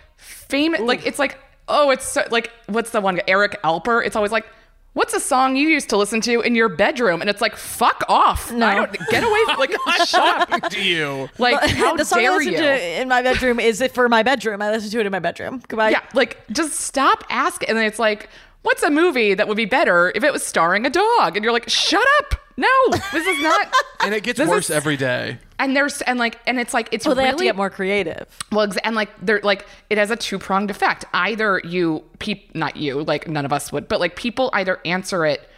famous. 0.48 0.80
Like 0.80 1.06
it's 1.06 1.18
like 1.18 1.38
oh, 1.68 1.90
it's 1.90 2.06
so, 2.06 2.22
like 2.30 2.52
what's 2.66 2.90
the 2.90 3.00
one? 3.00 3.20
Eric 3.26 3.60
Alper. 3.62 4.04
It's 4.04 4.16
always 4.16 4.32
like. 4.32 4.46
What's 4.92 5.12
a 5.12 5.20
song 5.20 5.56
you 5.56 5.68
used 5.68 5.90
to 5.90 5.98
listen 5.98 6.22
to 6.22 6.40
in 6.40 6.54
your 6.54 6.70
bedroom? 6.70 7.20
And 7.20 7.28
it's 7.28 7.42
like, 7.42 7.54
fuck 7.54 8.02
off. 8.08 8.50
No. 8.50 8.66
I 8.66 8.76
don't 8.76 8.92
get 9.10 9.22
away 9.22 9.44
from 9.44 9.58
like 9.58 9.74
shut 10.06 10.50
up. 10.50 10.70
Do 10.70 10.82
you? 10.82 11.28
Like 11.36 11.60
how 11.68 11.94
the 11.98 12.04
song 12.06 12.20
I 12.20 12.22
dare 12.22 12.36
listen 12.38 12.52
you? 12.54 12.58
to 12.60 13.00
in 13.02 13.06
my 13.06 13.20
bedroom 13.20 13.60
is 13.60 13.82
it 13.82 13.92
for 13.92 14.08
my 14.08 14.22
bedroom. 14.22 14.62
I 14.62 14.70
listen 14.70 14.90
to 14.92 15.00
it 15.00 15.04
in 15.04 15.12
my 15.12 15.18
bedroom. 15.18 15.62
Goodbye. 15.68 15.90
Yeah, 15.90 16.00
like 16.14 16.38
just 16.50 16.80
stop 16.80 17.24
asking. 17.28 17.68
And 17.68 17.76
then 17.76 17.84
it's 17.84 17.98
like, 17.98 18.30
what's 18.62 18.82
a 18.82 18.88
movie 18.88 19.34
that 19.34 19.46
would 19.46 19.58
be 19.58 19.66
better 19.66 20.12
if 20.14 20.24
it 20.24 20.32
was 20.32 20.42
starring 20.42 20.86
a 20.86 20.90
dog? 20.90 21.36
And 21.36 21.44
you're 21.44 21.52
like, 21.52 21.68
shut 21.68 22.06
up. 22.20 22.40
No, 22.56 22.68
this 22.90 23.26
is 23.26 23.42
not. 23.42 23.72
And 24.04 24.14
it 24.14 24.22
gets 24.22 24.38
This 24.38 24.48
worse 24.48 24.70
is- 24.70 24.76
every 24.76 24.96
day. 24.96 25.38
and 25.58 25.74
there's 25.74 26.00
and 26.02 26.16
like 26.18 26.38
and 26.46 26.60
it's 26.60 26.72
like 26.72 26.88
it's 26.92 27.04
Well, 27.06 27.14
they 27.16 27.22
really 27.22 27.28
have 27.30 27.38
to 27.38 27.44
get 27.44 27.56
more 27.56 27.70
creative. 27.70 28.28
well, 28.52 28.66
ex- 28.66 28.76
and 28.84 28.94
like 28.94 29.08
they're 29.20 29.40
like 29.42 29.66
it 29.90 29.98
has 29.98 30.10
a 30.12 30.16
two 30.16 30.38
pronged 30.38 30.70
effect. 30.70 31.04
Either 31.12 31.60
you, 31.64 32.04
peep, 32.20 32.54
not 32.54 32.76
you, 32.76 33.02
like 33.02 33.26
none 33.26 33.44
of 33.44 33.52
us 33.52 33.72
would, 33.72 33.88
but 33.88 33.98
like 33.98 34.14
people 34.14 34.50
either 34.52 34.78
answer 34.84 35.26
it 35.26 35.48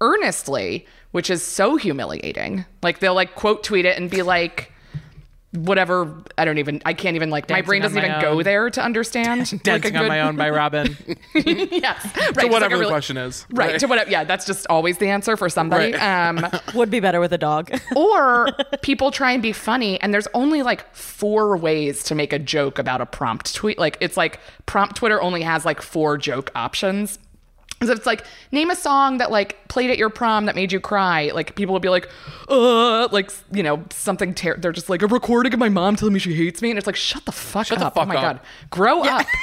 earnestly, 0.00 0.86
which 1.12 1.30
is 1.30 1.42
so 1.42 1.76
humiliating. 1.76 2.64
Like 2.82 2.98
they'll 2.98 3.14
like 3.14 3.34
quote 3.36 3.64
tweet 3.64 3.86
it 3.86 3.96
and 3.96 4.10
be 4.10 4.22
like, 4.22 4.70
whatever. 5.54 6.14
I 6.36 6.44
don't 6.44 6.58
even. 6.58 6.82
I 6.84 6.94
can't 6.94 7.16
even 7.16 7.30
like. 7.30 7.48
my 7.48 7.62
brain 7.62 7.82
doesn't 7.82 7.96
my 7.96 8.08
even 8.08 8.20
go 8.20 8.42
there 8.42 8.70
to 8.70 8.82
understand. 8.82 9.40
like 9.52 9.52
a 9.52 9.58
Dancing 9.58 9.96
on 9.96 10.02
good- 10.02 10.08
my 10.08 10.20
own 10.20 10.36
by 10.36 10.50
Robin. 10.50 10.96
yes, 11.34 12.04
right. 12.04 12.14
to 12.14 12.28
it's 12.28 12.36
like 12.36 12.50
whatever 12.50 12.78
the 12.78 12.86
question 12.86 13.16
is. 13.16 13.46
Right, 13.50 13.78
to 13.78 13.86
whatever. 13.86 14.10
Yeah, 14.10 14.24
that's 14.24 14.46
just 14.46 14.66
always 14.68 14.98
the 14.98 15.08
answer 15.08 15.36
for 15.36 15.48
somebody. 15.48 15.92
Right. 15.92 16.28
Um, 16.28 16.44
Would 16.74 16.90
be 16.90 17.00
better 17.00 17.20
with 17.20 17.32
a 17.32 17.38
dog. 17.38 17.70
or 17.96 18.48
people 18.82 19.10
try 19.10 19.32
and 19.32 19.42
be 19.42 19.52
funny 19.52 20.00
and 20.00 20.12
there's 20.12 20.28
only 20.34 20.62
like 20.62 20.94
four 20.94 21.56
ways 21.56 22.02
to 22.04 22.14
make 22.14 22.32
a 22.32 22.38
joke 22.38 22.78
about 22.78 23.00
a 23.00 23.06
prompt 23.06 23.54
tweet 23.54 23.78
like 23.78 23.96
it's 24.00 24.16
like 24.16 24.40
prompt 24.66 24.96
twitter 24.96 25.20
only 25.22 25.42
has 25.42 25.64
like 25.64 25.80
four 25.80 26.18
joke 26.18 26.50
options 26.54 27.18
so 27.86 27.92
it's 27.92 28.06
like 28.06 28.24
name 28.52 28.70
a 28.70 28.76
song 28.76 29.18
that 29.18 29.30
like 29.30 29.66
played 29.68 29.90
at 29.90 29.98
your 29.98 30.10
prom 30.10 30.46
that 30.46 30.54
made 30.54 30.72
you 30.72 30.80
cry. 30.80 31.30
Like 31.34 31.54
people 31.56 31.72
would 31.72 31.82
be 31.82 31.88
like 31.88 32.08
uh 32.48 33.08
like 33.10 33.30
you 33.52 33.62
know 33.62 33.82
something 33.90 34.34
ter- 34.34 34.56
they're 34.56 34.72
just 34.72 34.88
like 34.90 35.02
a 35.02 35.06
recording 35.06 35.52
of 35.52 35.58
my 35.58 35.68
mom 35.68 35.96
telling 35.96 36.12
me 36.14 36.20
she 36.20 36.34
hates 36.34 36.60
me. 36.62 36.70
And 36.70 36.78
it's 36.78 36.86
like 36.86 36.96
shut 36.96 37.24
the 37.24 37.32
fuck 37.32 37.66
Shut 37.66 37.78
the 37.78 37.86
up. 37.86 37.94
oh 37.96 38.04
my 38.04 38.16
up. 38.16 38.22
god. 38.22 38.40
Grow 38.70 39.02
up. 39.02 39.26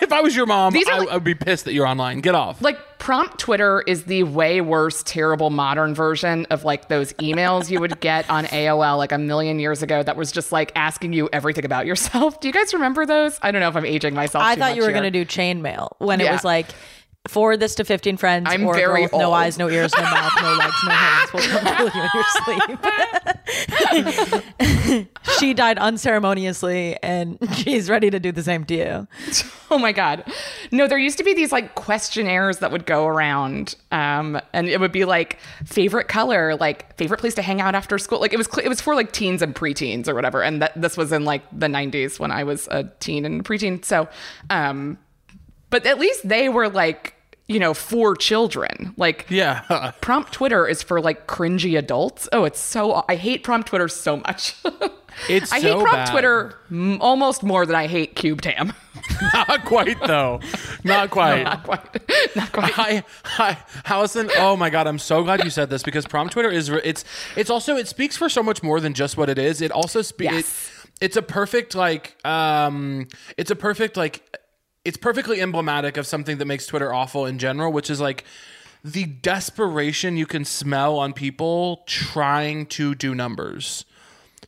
If 0.00 0.12
I 0.12 0.20
was 0.20 0.34
your 0.36 0.46
mom, 0.46 0.72
These 0.72 0.86
I, 0.88 0.98
like- 0.98 1.08
I 1.08 1.14
would 1.14 1.24
be 1.24 1.34
pissed 1.34 1.64
that 1.64 1.72
you're 1.74 1.86
online. 1.86 2.20
Get 2.20 2.34
off. 2.34 2.62
like 2.62 2.78
prompt 2.98 3.36
twitter 3.40 3.82
is 3.88 4.04
the 4.04 4.22
way 4.22 4.60
worse 4.60 5.02
terrible 5.02 5.50
modern 5.50 5.92
version 5.92 6.46
of 6.50 6.62
like 6.64 6.86
those 6.86 7.12
emails 7.14 7.68
you 7.68 7.80
would 7.80 7.98
get 7.98 8.30
on 8.30 8.44
aol 8.44 8.96
like 8.96 9.10
a 9.10 9.18
million 9.18 9.58
years 9.58 9.82
ago 9.82 10.04
that 10.04 10.16
was 10.16 10.30
just 10.30 10.52
like 10.52 10.70
asking 10.76 11.12
you 11.12 11.28
everything 11.32 11.64
about 11.64 11.84
yourself. 11.84 12.38
Do 12.40 12.46
you 12.46 12.54
guys 12.54 12.72
remember 12.72 13.04
those? 13.04 13.40
I 13.42 13.50
don't 13.50 13.60
know 13.60 13.68
if 13.68 13.74
i'm 13.74 13.84
aging 13.84 14.14
myself 14.14 14.44
I 14.44 14.54
too 14.54 14.60
thought 14.60 14.68
much 14.70 14.76
you 14.76 14.82
were 14.82 14.88
here. 14.90 15.00
going 15.00 15.12
to 15.12 15.18
do 15.18 15.24
chain 15.24 15.62
mail 15.62 15.96
when 15.98 16.20
it 16.20 16.30
was 16.30 16.44
like 16.44 16.68
forward 17.28 17.60
this 17.60 17.76
to 17.76 17.84
15 17.84 18.16
friends 18.16 18.46
I'm 18.48 18.66
or 18.66 18.74
very 18.74 19.06
girl 19.06 19.20
no 19.20 19.32
eyes, 19.32 19.56
no 19.56 19.70
ears, 19.70 19.92
no 19.96 20.02
mouth, 20.02 20.32
no 20.42 20.54
legs, 20.54 20.74
no 20.84 20.90
hands 20.90 21.32
will 21.32 21.40
come 21.40 21.76
kill 21.76 21.88
you 21.94 22.02
in 22.02 22.10
your 22.14 22.24
sleep. 24.98 25.08
she 25.38 25.54
died 25.54 25.78
unceremoniously 25.78 26.96
and 27.00 27.38
she's 27.54 27.88
ready 27.88 28.10
to 28.10 28.18
do 28.18 28.32
the 28.32 28.42
same 28.42 28.64
to 28.64 28.74
you. 28.74 29.06
oh 29.70 29.78
my 29.78 29.92
god 29.92 30.24
no 30.72 30.88
there 30.88 30.98
used 30.98 31.16
to 31.16 31.24
be 31.24 31.32
these 31.32 31.52
like 31.52 31.76
questionnaires 31.76 32.58
that 32.58 32.72
would 32.72 32.84
go 32.86 33.06
around 33.06 33.76
um 33.92 34.38
and 34.52 34.68
it 34.68 34.80
would 34.80 34.92
be 34.92 35.04
like 35.04 35.38
favorite 35.64 36.08
color 36.08 36.56
like 36.56 36.94
favorite 36.98 37.18
place 37.18 37.34
to 37.34 37.40
hang 37.42 37.60
out 37.60 37.74
after 37.74 37.96
school 37.98 38.20
like 38.20 38.32
it 38.34 38.36
was 38.36 38.48
cl- 38.48 38.66
it 38.66 38.68
was 38.68 38.80
for 38.80 38.94
like 38.94 39.12
teens 39.12 39.40
and 39.40 39.54
preteens 39.54 40.08
or 40.08 40.14
whatever 40.14 40.42
and 40.42 40.60
that 40.60 40.72
this 40.78 40.96
was 40.96 41.12
in 41.12 41.24
like 41.24 41.42
the 41.56 41.68
90s 41.68 42.18
when 42.18 42.30
i 42.30 42.44
was 42.44 42.68
a 42.70 42.84
teen 43.00 43.24
and 43.24 43.44
preteen 43.44 43.82
so 43.82 44.08
um 44.50 44.98
but 45.72 45.84
at 45.86 45.98
least 45.98 46.28
they 46.28 46.48
were 46.48 46.68
like 46.68 47.14
you 47.48 47.58
know 47.58 47.74
for 47.74 48.14
children 48.14 48.94
like 48.96 49.26
yeah. 49.28 49.90
prompt 50.00 50.32
twitter 50.32 50.68
is 50.68 50.82
for 50.82 51.00
like 51.00 51.26
cringy 51.26 51.76
adults 51.76 52.28
oh 52.32 52.44
it's 52.44 52.60
so 52.60 53.04
i 53.08 53.16
hate 53.16 53.42
prompt 53.42 53.66
twitter 53.68 53.88
so 53.88 54.18
much 54.18 54.54
It's 55.28 55.52
i 55.52 55.56
hate 55.56 55.64
so 55.64 55.82
prompt 55.82 56.06
bad. 56.06 56.10
twitter 56.10 56.54
m- 56.70 57.00
almost 57.02 57.42
more 57.42 57.66
than 57.66 57.76
i 57.76 57.86
hate 57.86 58.14
Cube 58.14 58.40
Tam. 58.40 58.72
Not 59.34 59.64
quite 59.64 60.00
though. 60.06 60.40
Not 60.84 61.10
quite. 61.10 61.42
not 61.42 61.64
quite 61.64 62.36
not 62.36 62.52
quite 62.52 62.72
Hi, 62.72 63.04
hi, 63.24 63.58
Alison. 63.84 64.30
Oh 64.36 64.56
my 64.56 64.70
God, 64.70 64.86
I'm 64.86 64.98
so 64.98 65.22
glad 65.24 65.44
you 65.44 65.50
said 65.50 65.70
this 65.70 65.82
because 65.82 66.06
prompt 66.06 66.32
Twitter 66.32 66.50
is 66.50 66.68
it's 66.68 67.04
it's 67.36 67.50
also 67.50 67.76
it 67.76 67.88
speaks 67.88 68.16
for 68.16 68.28
so 68.28 68.42
much 68.42 68.62
more 68.62 68.80
than 68.80 68.94
just 68.94 69.16
what 69.16 69.28
it 69.28 69.38
is. 69.38 69.60
It 69.60 69.72
also 69.72 70.02
speaks. 70.02 70.32
Yes. 70.32 70.70
It, 70.84 71.04
it's 71.04 71.16
a 71.16 71.22
perfect 71.22 71.74
like 71.74 72.16
um, 72.24 73.08
it's 73.36 73.50
a 73.50 73.56
perfect 73.56 73.96
like 73.96 74.22
it's 74.84 74.96
perfectly 74.96 75.40
emblematic 75.40 75.96
of 75.96 76.06
something 76.06 76.38
that 76.38 76.44
makes 76.46 76.66
Twitter 76.66 76.92
awful 76.92 77.26
in 77.26 77.38
general, 77.38 77.72
which 77.72 77.88
is 77.90 78.00
like 78.00 78.24
the 78.84 79.04
desperation 79.04 80.16
you 80.16 80.26
can 80.26 80.44
smell 80.44 80.98
on 80.98 81.12
people 81.12 81.82
trying 81.86 82.66
to 82.66 82.94
do 82.94 83.14
numbers. 83.14 83.84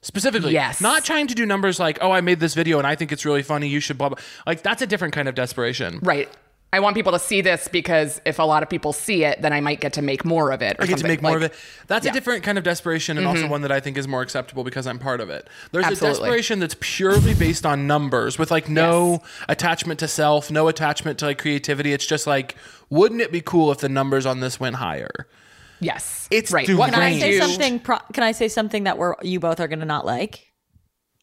Specifically, 0.02 0.52
Yes. 0.52 0.80
not 0.80 1.04
trying 1.04 1.28
to 1.28 1.34
do 1.34 1.46
numbers 1.46 1.78
like, 1.80 1.98
oh, 2.02 2.10
I 2.10 2.20
made 2.20 2.40
this 2.40 2.54
video 2.54 2.78
and 2.78 2.86
I 2.86 2.94
think 2.94 3.10
it's 3.12 3.24
really 3.24 3.42
funny. 3.42 3.68
You 3.68 3.80
should 3.80 3.96
blah 3.96 4.10
blah. 4.10 4.18
Like 4.46 4.62
that's 4.62 4.82
a 4.82 4.86
different 4.86 5.14
kind 5.14 5.28
of 5.28 5.34
desperation. 5.34 6.00
Right. 6.02 6.28
I 6.74 6.80
want 6.80 6.96
people 6.96 7.12
to 7.12 7.20
see 7.20 7.40
this 7.40 7.68
because 7.68 8.20
if 8.24 8.40
a 8.40 8.42
lot 8.42 8.64
of 8.64 8.68
people 8.68 8.92
see 8.92 9.22
it, 9.22 9.40
then 9.40 9.52
I 9.52 9.60
might 9.60 9.80
get 9.80 9.92
to 9.92 10.02
make 10.02 10.24
more 10.24 10.50
of 10.50 10.60
it. 10.60 10.76
Or 10.80 10.82
I 10.82 10.86
get 10.86 10.94
to 10.94 10.98
something. 10.98 11.08
make 11.08 11.22
more 11.22 11.36
of 11.36 11.44
it. 11.44 11.54
That's 11.86 12.04
yeah. 12.04 12.10
Mm-hmm. 12.10 12.16
a 12.16 12.18
different 12.18 12.42
kind 12.42 12.58
of 12.58 12.64
desperation, 12.64 13.16
and 13.16 13.28
also 13.28 13.46
one 13.46 13.62
that 13.62 13.70
I 13.70 13.78
think 13.78 13.96
is 13.96 14.08
more 14.08 14.22
acceptable 14.22 14.64
because 14.64 14.84
I'm 14.88 14.98
part 14.98 15.20
of 15.20 15.30
it. 15.30 15.48
There's 15.70 15.84
Absolutely. 15.84 16.08
a 16.08 16.22
desperation 16.22 16.58
that's 16.58 16.74
purely 16.80 17.34
based 17.34 17.64
on 17.64 17.86
numbers, 17.86 18.40
with 18.40 18.50
like 18.50 18.68
no 18.68 19.22
attachment 19.48 20.00
to 20.00 20.08
self, 20.08 20.50
no 20.50 20.66
attachment 20.66 21.20
to 21.20 21.26
like 21.26 21.38
creativity. 21.38 21.92
It's 21.92 22.06
just 22.06 22.26
like, 22.26 22.56
wouldn't 22.90 23.20
it 23.20 23.30
be 23.30 23.40
cool 23.40 23.70
if 23.70 23.78
the 23.78 23.88
numbers 23.88 24.26
on 24.26 24.40
this 24.40 24.58
went 24.58 24.74
higher? 24.74 25.28
Yes. 25.78 26.26
It's 26.32 26.50
right. 26.50 26.66
the 26.66 26.74
What 26.74 26.92
can 26.92 27.02
I. 27.02 27.20
Say 27.20 27.38
something. 27.38 27.78
Pro- 27.78 28.02
can 28.12 28.24
I 28.24 28.32
say 28.32 28.48
something 28.48 28.82
that 28.82 28.98
we're 28.98 29.14
you 29.22 29.38
both 29.38 29.60
are 29.60 29.68
going 29.68 29.78
to 29.78 29.86
not 29.86 30.04
like? 30.04 30.52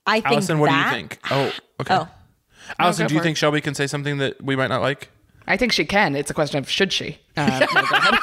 I 0.05 0.21
think. 0.21 0.27
Alison, 0.27 0.59
what 0.59 0.69
do 0.69 0.77
you 0.77 0.89
think? 0.91 1.19
Oh, 1.29 1.51
okay. 1.81 1.95
Oh, 1.95 2.07
Alison, 2.79 3.03
go 3.03 3.09
do 3.09 3.15
you 3.15 3.21
think 3.21 3.35
Shelby 3.35 3.59
can 3.59 3.75
say 3.75 3.85
something 3.85 4.19
that 4.19 4.41
we 4.41 4.55
might 4.55 4.69
not 4.69 4.81
like? 4.81 5.09
I 5.51 5.57
think 5.57 5.73
she 5.73 5.83
can. 5.85 6.15
It's 6.15 6.31
a 6.31 6.33
question 6.33 6.57
of 6.59 6.69
should 6.69 6.93
she? 6.93 7.17
Uh, 7.37 7.59
no, 7.59 7.81
go 7.81 7.97
ahead. 7.97 8.15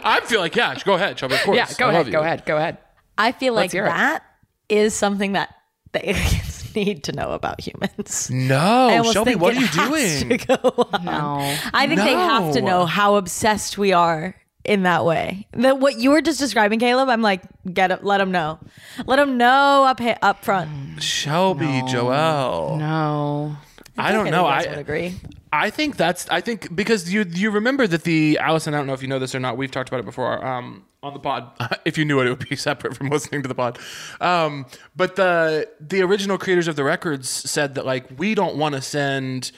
I 0.04 0.20
feel 0.24 0.40
like 0.40 0.56
yeah. 0.56 0.74
Go 0.84 0.94
ahead, 0.94 1.18
Shelby. 1.18 1.34
Of 1.36 1.40
course. 1.42 1.56
yeah, 1.56 1.66
go 1.78 1.88
I 1.88 1.92
ahead. 1.92 2.10
Go 2.12 2.20
ahead. 2.20 2.46
Go 2.46 2.56
ahead. 2.56 2.78
I 3.18 3.32
feel 3.32 3.54
like 3.54 3.64
Let's 3.64 3.72
hear 3.72 3.84
it. 3.86 3.88
that 3.90 4.22
is 4.68 4.94
something 4.94 5.32
that 5.32 5.54
they 5.92 6.14
need 6.74 7.04
to 7.04 7.12
know 7.12 7.32
about 7.32 7.60
humans. 7.60 8.28
No, 8.30 9.02
Shelby, 9.12 9.34
what 9.34 9.56
are 9.56 9.60
you 9.60 9.68
doing? 9.68 10.28
to 10.38 10.46
go 10.46 10.88
on. 10.92 11.04
No. 11.04 11.56
I 11.72 11.86
think 11.86 12.00
they 12.00 12.12
have 12.12 12.52
to 12.54 12.60
know 12.62 12.84
how 12.86 13.16
obsessed 13.16 13.78
we 13.78 13.92
are 13.92 14.34
in 14.64 14.82
that 14.82 15.04
way. 15.04 15.46
That 15.52 15.78
what 15.78 15.98
you 15.98 16.10
were 16.10 16.20
just 16.20 16.38
describing, 16.38 16.78
Caleb. 16.78 17.08
I'm 17.08 17.22
like, 17.22 17.42
get 17.72 17.90
it. 17.90 18.04
Let 18.04 18.18
them 18.18 18.30
know. 18.32 18.58
Let 19.06 19.16
them 19.16 19.38
know 19.38 19.84
up 19.84 20.00
hi- 20.00 20.18
up 20.22 20.44
front. 20.44 21.02
Shelby, 21.02 21.66
Joelle. 21.66 22.78
No. 22.78 23.56
I 23.98 24.12
don't 24.12 24.30
know. 24.30 24.44
I 24.44 24.66
would 24.68 24.78
agree. 24.78 25.14
I 25.56 25.70
think 25.70 25.96
that's 25.96 26.28
I 26.30 26.40
think 26.40 26.74
because 26.74 27.12
you 27.12 27.24
you 27.28 27.50
remember 27.50 27.86
that 27.86 28.04
the 28.04 28.38
Alison 28.40 28.74
I 28.74 28.78
don't 28.78 28.86
know 28.86 28.92
if 28.94 29.02
you 29.02 29.08
know 29.08 29.18
this 29.18 29.34
or 29.34 29.40
not 29.40 29.56
we've 29.56 29.70
talked 29.70 29.88
about 29.88 30.00
it 30.00 30.04
before 30.06 30.44
um 30.44 30.84
on 31.02 31.12
the 31.14 31.20
pod 31.20 31.50
if 31.84 31.96
you 31.98 32.04
knew 32.04 32.20
it 32.20 32.26
it 32.26 32.30
would 32.30 32.48
be 32.48 32.56
separate 32.70 32.96
from 32.96 33.08
listening 33.08 33.42
to 33.42 33.48
the 33.48 33.54
pod 33.54 33.78
um 34.20 34.66
but 34.94 35.16
the 35.16 35.68
the 35.80 36.02
original 36.02 36.38
creators 36.38 36.68
of 36.68 36.76
the 36.76 36.84
records 36.84 37.28
said 37.28 37.74
that 37.76 37.86
like 37.86 38.06
we 38.18 38.34
don't 38.34 38.56
want 38.56 38.74
to 38.74 38.82
send 38.82 39.52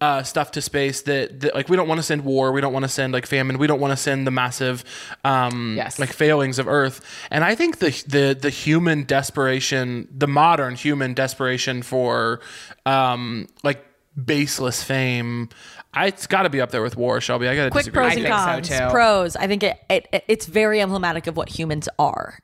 uh, 0.00 0.22
stuff 0.22 0.50
to 0.50 0.60
space 0.60 1.02
that, 1.02 1.40
that 1.40 1.54
like 1.54 1.68
we 1.70 1.76
don't 1.76 1.88
want 1.88 1.98
to 1.98 2.02
send 2.02 2.24
war 2.24 2.52
we 2.52 2.60
don't 2.60 2.74
want 2.74 2.82
to 2.84 2.88
send 2.88 3.12
like 3.14 3.24
famine 3.24 3.56
we 3.56 3.66
don't 3.66 3.80
want 3.80 3.90
to 3.92 3.96
send 3.96 4.26
the 4.26 4.30
massive 4.30 4.84
um 5.24 5.74
Yes. 5.78 5.98
like 5.98 6.12
failings 6.12 6.58
of 6.58 6.68
earth 6.68 7.00
and 7.30 7.42
i 7.42 7.54
think 7.54 7.78
the 7.78 7.90
the 8.06 8.36
the 8.38 8.50
human 8.50 9.04
desperation 9.04 10.06
the 10.14 10.26
modern 10.28 10.74
human 10.74 11.14
desperation 11.14 11.80
for 11.82 12.40
um 12.84 13.46
like 13.62 13.82
baseless 14.22 14.82
fame 14.82 15.48
I, 15.92 16.06
it's 16.06 16.26
got 16.26 16.42
to 16.42 16.50
be 16.50 16.60
up 16.60 16.70
there 16.70 16.82
with 16.82 16.96
war 16.96 17.20
shelby 17.20 17.48
i 17.48 17.54
gotta 17.56 17.70
Quick 17.70 17.84
disagree 17.84 18.02
pros 18.02 18.14
with 18.16 18.24
and 18.26 18.26
you. 18.26 18.26
think 18.28 18.68
so, 18.68 18.76
cons. 18.76 18.88
too. 18.90 18.92
Pros. 18.94 19.36
I 19.36 19.46
think 19.46 19.62
it, 19.62 19.76
it, 19.90 20.08
it 20.12 20.24
it's 20.28 20.46
very 20.46 20.80
emblematic 20.80 21.26
of 21.26 21.36
what 21.36 21.48
humans 21.48 21.88
are. 21.98 22.38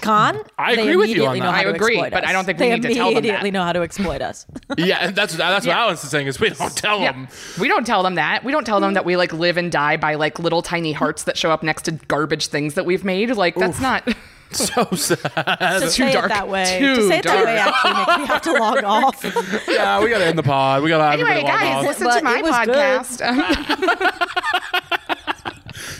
Con. 0.00 0.38
I 0.56 0.74
they 0.74 0.82
agree 0.82 0.96
with 0.96 1.10
you 1.10 1.26
on 1.26 1.38
that. 1.38 1.48
I 1.52 1.64
to 1.64 1.74
agree, 1.74 1.96
exploit 1.96 2.10
but 2.10 2.26
I 2.26 2.32
don't 2.32 2.46
think 2.46 2.58
we 2.58 2.68
they 2.70 2.74
need 2.76 2.82
to 2.84 2.94
tell 2.94 3.08
them 3.08 3.14
that. 3.16 3.18
immediately 3.18 3.50
know 3.50 3.62
how 3.62 3.74
to 3.74 3.82
exploit 3.82 4.22
us. 4.22 4.46
yeah 4.78 5.10
that's 5.10 5.36
that's 5.36 5.66
what 5.66 5.76
Yeah. 5.76 5.92
is 5.92 6.00
saying 6.00 6.28
is 6.28 6.40
we 6.40 6.48
don't 6.48 6.74
tell 6.74 7.00
Yeah. 7.00 7.12
them 7.12 7.28
We 7.60 7.68
don't 7.68 7.86
tell 7.86 8.02
them 8.02 8.14
that. 8.14 8.42
We 8.42 8.52
don't 8.52 8.64
tell 8.64 8.80
them 8.80 8.94
that 8.94 9.04
we 9.04 9.18
like 9.18 9.34
live 9.34 9.58
and 9.58 9.70
die 9.70 9.98
by 9.98 10.14
like 10.14 10.38
little 10.38 10.62
tiny 10.62 10.92
hearts 10.92 11.24
that 11.24 11.36
show 11.36 11.50
up 11.50 11.62
next 11.62 11.82
to 11.82 11.92
garbage 11.92 12.46
things 12.46 12.72
that 12.72 12.86
we've 12.86 13.04
made. 13.04 13.30
Like 13.36 13.54
that's 13.54 13.78
not 13.78 14.08
so 14.52 14.84
sad 14.92 15.80
to 15.80 15.80
too 15.80 15.88
say 15.90 16.12
dark. 16.12 16.26
it 16.26 16.28
that 16.28 16.48
way. 16.48 16.78
Too 16.78 16.96
to 16.96 17.08
say 17.08 17.18
it 17.18 17.24
that 17.24 17.34
dark. 17.34 17.46
way 17.46 17.58
actually 17.58 17.94
makes 17.94 18.18
me 18.18 18.26
have 18.26 18.42
to 18.42 18.52
log 18.58 18.84
off. 18.84 19.22
yeah 19.68 20.02
we 20.02 20.08
gotta 20.10 20.26
end 20.26 20.38
the 20.38 20.42
pod 20.42 20.82
we 20.82 20.88
gotta 20.88 21.12
Anyway, 21.12 21.30
everybody 21.30 21.52
log 21.52 21.60
guys, 21.60 21.74
off. 21.74 21.84
listen 21.84 22.04
But 22.06 22.18
to 22.18 22.24
my 22.24 22.38
it 22.38 22.42
was 22.42 22.66
good. 22.66 22.76
podcast. 22.76 24.66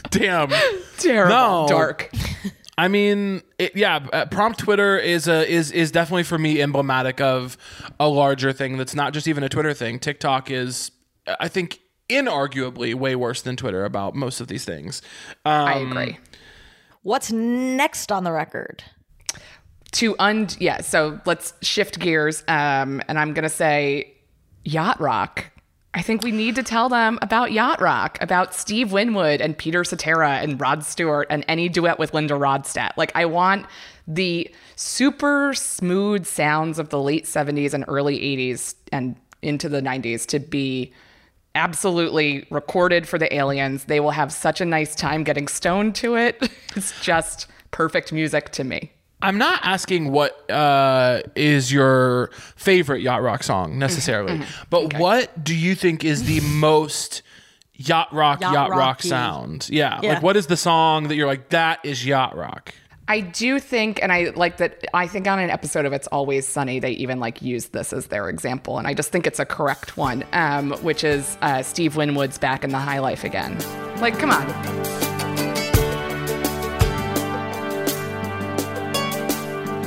damn 0.11 0.49
Terrible. 0.99 1.35
No. 1.35 1.67
Dark. 1.69 2.11
I 2.79 2.89
mean, 2.89 3.43
it, 3.59 3.75
yeah, 3.75 4.07
uh, 4.13 4.27
prompt 4.27 4.59
Twitter 4.61 4.99
is 4.99 5.29
a 5.29 5.51
is 5.51 5.71
is 5.73 5.91
definitely 5.91 6.25
for 6.25 6.37
me 6.39 6.61
emblematic 6.61 7.21
of 7.23 7.57
a 7.99 8.07
larger 8.09 8.53
thing 8.53 8.77
that's 8.77 8.95
not 8.95 9.13
just 9.15 9.27
even 9.29 9.43
a 9.43 9.49
Twitter 9.49 9.73
thing. 9.73 9.99
TikTok 9.99 10.51
is, 10.51 10.91
I 11.41 11.49
think, 11.49 11.81
inarguably 12.11 12.95
way 12.95 13.17
worse 13.17 13.41
than 13.43 13.57
Twitter 13.57 13.85
about 13.87 14.15
most 14.15 14.41
of 14.41 14.49
these 14.49 14.65
things. 14.67 15.01
Um, 15.47 15.67
I 15.67 15.75
agree. 15.79 16.19
What's 17.07 17.31
next 17.31 18.11
on 18.11 18.25
the 18.25 18.33
record? 18.33 18.83
To 19.93 20.17
un 20.19 20.49
yeah, 20.59 20.81
so 20.81 21.21
let's 21.25 21.55
shift 21.63 22.01
gears. 22.01 22.43
Um, 22.49 23.01
and 23.07 23.17
I'm 23.17 23.33
gonna 23.33 23.49
say 23.49 24.13
yacht 24.65 24.99
rock. 24.99 25.53
I 25.95 26.03
think 26.03 26.25
we 26.25 26.33
need 26.33 26.57
to 26.57 26.65
tell 26.65 26.89
them 26.89 27.21
about 27.23 27.53
yacht 27.53 27.81
rock, 27.81 28.19
about 28.21 28.57
Steve 28.57 28.91
Winwood 28.91 29.41
and 29.41 29.57
Peter 29.57 29.85
Cetera 29.85 30.39
and 30.39 30.61
Rod 30.61 30.83
Stewart 30.85 31.29
and 31.31 31.45
any 31.47 31.69
duet 31.69 32.01
with 32.01 32.13
Linda 32.13 32.35
Ronstadt. 32.35 32.97
Like 32.97 33.13
I 33.15 33.25
want 33.25 33.67
the 34.09 34.53
super 34.75 35.55
smooth 35.55 36.27
sounds 36.27 36.81
of 36.81 36.89
the 36.89 37.01
late 37.01 37.27
70s 37.27 37.73
and 37.73 37.85
early 37.87 38.19
80s 38.19 38.75
and 38.91 39.15
into 39.43 39.69
the 39.69 39.81
90s 39.81 40.27
to 40.27 40.41
be 40.41 40.93
absolutely 41.57 42.47
recorded 42.51 43.09
for 43.09 43.19
the 43.19 43.35
aliens. 43.35 43.85
They 43.85 43.99
will 43.99 44.13
have 44.13 44.33
such 44.33 44.61
a 44.61 44.65
nice 44.65 44.95
time 44.95 45.25
getting 45.25 45.49
stoned 45.49 45.95
to 45.97 46.15
it. 46.17 46.49
It's 46.77 46.93
just 47.01 47.47
perfect 47.71 48.13
music 48.13 48.51
to 48.51 48.63
me. 48.63 48.93
I'm 49.23 49.39
not 49.39 49.61
asking 49.63 50.13
what 50.13 50.49
uh, 50.51 51.23
is 51.35 51.73
your 51.73 52.31
favorite 52.55 53.01
yacht 53.01 53.23
rock 53.23 53.43
song 53.43 53.79
necessarily, 53.79 54.43
but 54.69 54.93
what 54.99 55.43
do 55.43 55.57
you 55.57 55.75
think 55.75 56.05
is 56.05 56.25
the 56.25 56.41
most 56.59 57.23
yacht 57.73 58.13
rock 58.13 58.43
yacht, 58.43 58.53
Yacht 58.53 58.71
rock 58.71 59.03
sound? 59.03 59.71
Yeah. 59.71 60.01
Yeah. 60.03 60.15
like 60.15 60.23
what 60.23 60.37
is 60.37 60.49
the 60.49 60.57
song 60.59 61.09
that 61.09 61.15
you're 61.15 61.27
like 61.27 61.49
that 61.49 61.81
is 61.83 62.05
yacht 62.05 62.37
rock? 62.37 62.75
I 63.09 63.21
do 63.21 63.61
think, 63.61 64.03
and 64.03 64.13
I 64.13 64.33
like 64.35 64.57
that. 64.57 64.85
I 64.93 65.07
think 65.07 65.29
on 65.29 65.39
an 65.39 65.49
episode 65.49 65.85
of 65.85 65.93
It's 65.93 66.09
Always 66.09 66.45
Sunny, 66.45 66.81
they 66.81 66.91
even 66.93 67.21
like 67.21 67.41
use 67.41 67.67
this 67.67 67.93
as 67.93 68.09
their 68.09 68.29
example, 68.29 68.79
and 68.79 68.89
I 68.89 68.95
just 68.95 69.13
think 69.13 69.29
it's 69.29 69.39
a 69.39 69.45
correct 69.47 69.97
one, 69.97 70.25
um, 70.33 70.73
which 70.83 71.05
is 71.05 71.39
uh, 71.41 71.63
Steve 71.63 71.95
Winwood's 71.95 72.37
"Back 72.37 72.65
in 72.65 72.71
the 72.71 72.79
High 72.81 72.99
Life 72.99 73.23
Again." 73.23 73.57
Like, 74.01 74.19
come 74.19 74.33
on. 74.33 74.47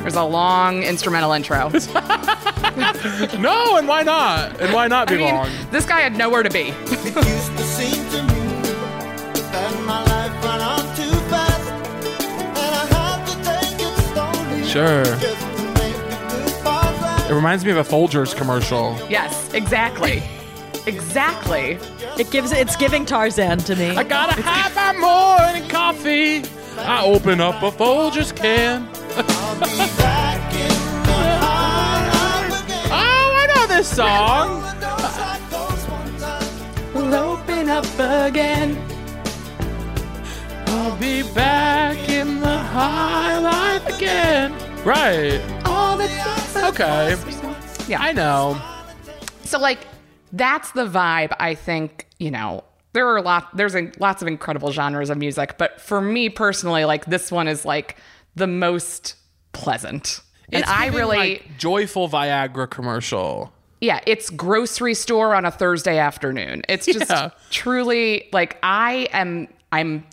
There's 0.02 0.16
a 0.16 0.24
long 0.24 0.84
instrumental 0.84 1.34
intro. 1.34 1.72
No, 3.40 3.78
and 3.78 3.88
why 3.88 4.04
not? 4.04 4.62
And 4.62 4.74
why 4.74 4.88
not 4.88 5.08
be 5.08 5.16
I 5.16 5.18
mean, 5.18 5.34
long? 5.34 5.50
this 5.72 5.86
guy 5.86 6.02
had 6.02 6.16
nowhere 6.16 6.44
to 6.44 6.50
be. 6.50 6.72
Sure. 14.70 15.04
just 15.04 15.22
to 15.22 15.64
make 15.64 15.96
the 15.96 16.28
good 16.30 16.64
parts 16.64 17.02
last. 17.02 17.30
It 17.30 17.34
reminds 17.34 17.66
me 17.66 17.72
of 17.72 17.78
a 17.78 17.84
Folgers 17.84 18.36
commercial. 18.36 18.96
Yes, 19.10 19.52
exactly, 19.54 20.22
exactly. 20.86 21.80
It 22.20 22.30
gives 22.30 22.52
it's 22.52 22.76
giving 22.76 23.04
Tarzan 23.06 23.58
to 23.60 23.76
me. 23.76 23.90
I 23.96 24.04
gotta 24.04 24.40
have 24.42 24.76
my 24.76 24.94
morning 24.94 25.68
coffee. 25.70 26.44
I 26.78 27.04
open 27.04 27.42
up 27.42 27.64
a 27.64 27.72
Folgers 27.72 28.36
can. 28.36 28.88
I'll 29.18 29.56
be 29.56 29.78
back 29.98 30.54
in 30.54 30.70
the 31.04 31.14
high 31.42 32.48
life 32.50 32.64
again. 32.66 32.92
Oh, 32.92 33.36
I 33.42 33.48
know 33.56 33.68
this 33.68 33.88
song. 33.88 34.62
The 34.62 34.86
doors 34.86 35.18
like 35.18 35.50
those 35.50 35.84
one 35.90 36.18
time. 36.20 36.94
We'll 36.94 37.14
open 37.16 37.70
up 37.70 37.86
again. 38.28 38.78
I'll 40.68 40.96
be 40.98 41.24
back 41.34 42.08
in 42.10 42.40
the 42.40 42.58
high 42.58 43.40
life 43.40 43.88
again. 43.98 44.54
Right. 44.86 45.40
All 45.66 45.98
the 45.98 46.06
Okay. 46.70 47.16
Yeah, 47.88 48.00
I 48.02 48.12
know. 48.14 48.60
So 49.44 49.60
like 49.60 49.80
that's 50.32 50.72
the 50.72 50.86
vibe 50.86 51.36
I 51.40 51.56
think, 51.56 52.08
you 52.18 52.32
know, 52.32 52.64
there 52.94 53.08
are 53.08 53.18
a 53.18 53.22
lot 53.22 53.56
there's 53.56 53.76
a, 53.76 53.92
lots 54.00 54.22
of 54.22 54.28
incredible 54.28 54.72
genres 54.72 55.10
of 55.10 55.18
music, 55.18 55.58
but 55.58 55.80
for 55.82 56.02
me 56.02 56.30
personally 56.30 56.86
like 56.86 57.06
this 57.06 57.32
one 57.32 57.48
is 57.48 57.66
like 57.66 57.98
the 58.36 58.48
most 58.48 59.16
pleasant. 59.52 60.22
And 60.52 60.62
It's 60.64 60.72
I 60.72 60.88
really 60.88 61.18
like, 61.18 61.58
joyful 61.58 62.08
Viagra 62.10 62.70
commercial. 62.70 63.52
yeah, 63.82 64.00
it's 64.08 64.30
grocery 64.30 64.94
store 64.94 65.36
on 65.36 65.46
a 65.46 65.52
Thursday 65.52 65.98
afternoon. 65.98 66.64
It's 66.70 66.86
just 66.86 67.10
Yeah. 67.12 67.30
truly 67.52 68.30
like 68.32 68.58
I 68.64 69.08
am 69.12 69.50
I'm 69.72 70.06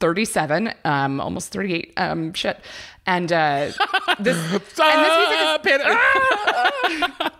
37, 0.00 0.72
um 0.84 1.20
almost 1.20 1.52
38 1.52 1.92
um 1.96 2.32
shit. 2.34 2.60
And 3.06 3.30
uh 3.32 3.70
this 4.18 4.36
and 4.80 5.04
this 5.04 5.18
music 5.18 5.38
is 5.40 5.58
pan- 7.18 7.30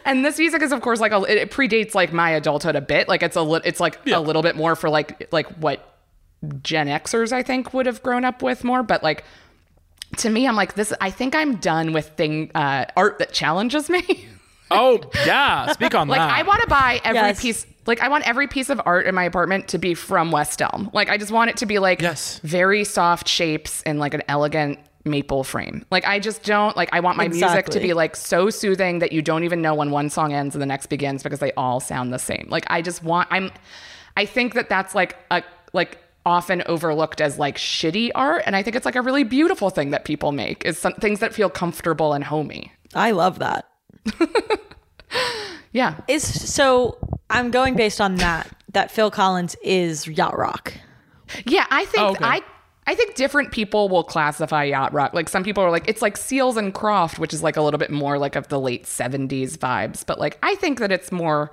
and 0.04 0.24
this 0.24 0.38
music 0.38 0.62
is 0.62 0.72
of 0.72 0.80
course 0.80 0.98
like 1.00 1.12
a, 1.12 1.20
it 1.22 1.50
predates 1.50 1.94
like 1.94 2.12
my 2.12 2.30
adulthood 2.30 2.76
a 2.76 2.80
bit. 2.80 3.08
Like 3.08 3.22
it's 3.22 3.36
a 3.36 3.42
li- 3.42 3.60
it's 3.64 3.80
like 3.80 4.04
a 4.08 4.18
little 4.20 4.42
bit 4.42 4.56
more 4.56 4.74
for 4.76 4.90
like 4.90 5.32
like 5.32 5.46
what 5.58 5.86
gen 6.62 6.86
xers 6.86 7.32
i 7.32 7.42
think 7.42 7.74
would 7.74 7.84
have 7.86 8.02
grown 8.02 8.24
up 8.24 8.42
with 8.42 8.64
more. 8.64 8.82
But 8.82 9.02
like 9.02 9.24
to 10.16 10.28
me 10.28 10.48
i'm 10.48 10.56
like 10.56 10.74
this 10.74 10.92
i 11.00 11.08
think 11.08 11.36
i'm 11.36 11.56
done 11.56 11.92
with 11.92 12.08
thing 12.16 12.50
uh 12.54 12.84
art 12.96 13.18
that 13.20 13.32
challenges 13.32 13.88
me. 13.88 14.26
Oh 14.72 15.00
yeah, 15.26 15.72
speak 15.72 15.94
on 15.94 16.08
like 16.08 16.18
that. 16.18 16.26
Like 16.26 16.38
I 16.38 16.42
want 16.48 16.62
to 16.62 16.68
buy 16.68 17.00
every 17.04 17.20
Yes. 17.20 17.40
piece 17.42 17.66
like 17.86 18.00
i 18.00 18.08
want 18.08 18.26
every 18.28 18.46
piece 18.46 18.68
of 18.70 18.80
art 18.84 19.06
in 19.06 19.14
my 19.14 19.24
apartment 19.24 19.68
to 19.68 19.78
be 19.78 19.94
from 19.94 20.30
west 20.30 20.60
elm. 20.62 20.90
Like 20.92 21.08
i 21.08 21.16
just 21.16 21.30
want 21.32 21.50
it 21.50 21.56
to 21.58 21.66
be 21.66 21.78
like 21.78 22.00
Yes. 22.00 22.38
very 22.44 22.84
soft 22.84 23.28
shapes 23.28 23.82
and 23.84 23.98
like 23.98 24.14
an 24.14 24.22
elegant 24.28 24.78
maple 25.04 25.44
frame. 25.44 25.84
Like 25.90 26.06
i 26.06 26.18
just 26.18 26.42
don't 26.44 26.76
like 26.76 26.90
i 26.92 27.00
want 27.00 27.16
my 27.16 27.28
music 27.28 27.66
to 27.70 27.80
be 27.80 27.94
like 27.94 28.14
so 28.16 28.50
soothing 28.50 28.98
that 28.98 29.12
you 29.12 29.22
don't 29.22 29.44
even 29.44 29.62
know 29.62 29.74
when 29.74 29.90
one 29.90 30.10
song 30.10 30.32
ends 30.32 30.54
and 30.54 30.60
the 30.60 30.66
next 30.66 30.86
begins 30.88 31.22
because 31.22 31.38
they 31.38 31.52
all 31.52 31.80
sound 31.80 32.12
the 32.12 32.18
same. 32.18 32.46
Like 32.50 32.64
i 32.68 32.82
just 32.82 33.02
want 33.02 33.28
i'm 33.30 33.50
i 34.16 34.26
think 34.26 34.54
that 34.54 34.68
that's 34.68 34.94
like 34.94 35.16
a 35.30 35.42
like 35.72 35.98
often 36.26 36.62
overlooked 36.66 37.22
as 37.22 37.38
like 37.38 37.56
shitty 37.56 38.10
art. 38.14 38.42
And 38.44 38.54
i 38.54 38.62
think 38.62 38.76
it's 38.76 38.84
like 38.84 38.94
a 38.96 39.00
really 39.02 39.24
beautiful 39.24 39.70
thing 39.70 39.88
that 39.90 40.04
people 40.04 40.32
make 40.32 40.66
is 40.66 40.76
some 40.78 40.92
things 40.94 41.20
that 41.20 41.32
feel 41.34 41.48
comfortable 41.48 42.12
and 42.12 42.22
homey. 42.22 42.70
I 42.94 43.12
love 43.12 43.38
that. 43.38 43.66
yeah 45.72 46.00
Is 46.08 46.22
so 46.22 46.98
I'm 47.28 47.50
going 47.50 47.74
based 47.76 48.00
on 48.00 48.16
that 48.16 48.48
that 48.72 48.90
Phil 48.90 49.10
Collins 49.10 49.56
is 49.62 50.06
yacht 50.06 50.36
rock. 50.36 50.72
Yeah, 51.44 51.66
I 51.70 51.84
think 51.84 52.02
Oh, 52.02 52.10
okay. 52.10 52.24
I 52.24 52.42
I 52.86 52.94
think 52.94 53.14
different 53.14 53.52
people 53.52 53.88
will 53.88 54.02
classify 54.02 54.64
yacht 54.64 54.92
rock. 54.92 55.14
Like 55.14 55.28
some 55.28 55.44
people 55.44 55.62
are 55.62 55.70
like 55.70 55.86
it's 55.88 56.02
like 56.02 56.16
Seals 56.16 56.56
and 56.56 56.74
Croft, 56.74 57.18
which 57.18 57.32
is 57.32 57.42
like 57.42 57.56
a 57.56 57.62
little 57.62 57.78
bit 57.78 57.90
more 57.90 58.18
like 58.18 58.34
of 58.36 58.48
the 58.48 58.58
late 58.58 58.84
70s 58.84 59.56
vibes, 59.58 60.04
but 60.04 60.18
like 60.18 60.38
I 60.42 60.56
think 60.56 60.78
that 60.80 60.90
it's 60.90 61.12
more 61.12 61.52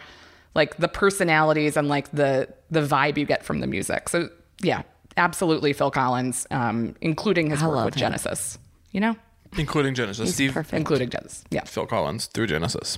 like 0.55 0.77
the 0.77 0.87
personalities 0.87 1.77
and 1.77 1.87
like 1.87 2.09
the 2.11 2.47
the 2.71 2.81
vibe 2.81 3.17
you 3.17 3.25
get 3.25 3.43
from 3.43 3.59
the 3.59 3.67
music. 3.67 4.09
So, 4.09 4.29
yeah, 4.61 4.81
absolutely 5.15 5.73
Phil 5.73 5.91
Collins 5.91 6.47
um 6.49 6.95
including 7.01 7.51
his 7.51 7.61
work 7.61 7.85
with 7.85 7.95
him. 7.95 7.99
Genesis, 7.99 8.57
you 8.91 8.99
know? 8.99 9.15
Including 9.59 9.93
Genesis. 9.93 10.33
Steve 10.33 10.55
Including 10.71 11.09
Genesis. 11.09 11.43
Yeah. 11.49 11.63
Phil 11.63 11.85
Collins 11.85 12.27
through 12.27 12.47
Genesis. 12.47 12.97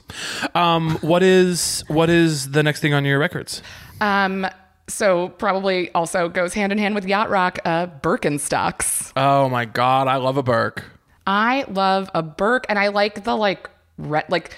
Um, 0.55 0.97
what 1.01 1.23
is 1.23 1.83
what 1.87 2.09
is 2.09 2.51
the 2.51 2.63
next 2.63 2.79
thing 2.81 2.93
on 2.93 3.05
your 3.05 3.19
records? 3.19 3.61
Um 4.01 4.47
so 4.87 5.29
probably 5.29 5.91
also 5.93 6.29
goes 6.29 6.53
hand 6.53 6.71
in 6.71 6.77
hand 6.77 6.95
with 6.95 7.05
yacht 7.05 7.29
rock 7.29 7.59
uh 7.65 7.87
Birkenstocks. 7.87 9.11
Oh 9.15 9.49
my 9.49 9.65
god, 9.65 10.07
I 10.07 10.15
love 10.17 10.37
a 10.37 10.43
Burke. 10.43 10.85
I 11.27 11.65
love 11.69 12.09
a 12.15 12.23
Burke, 12.23 12.65
and 12.69 12.79
I 12.79 12.87
like 12.87 13.23
the 13.23 13.35
like 13.35 13.69
re- 13.97 14.23
like. 14.29 14.55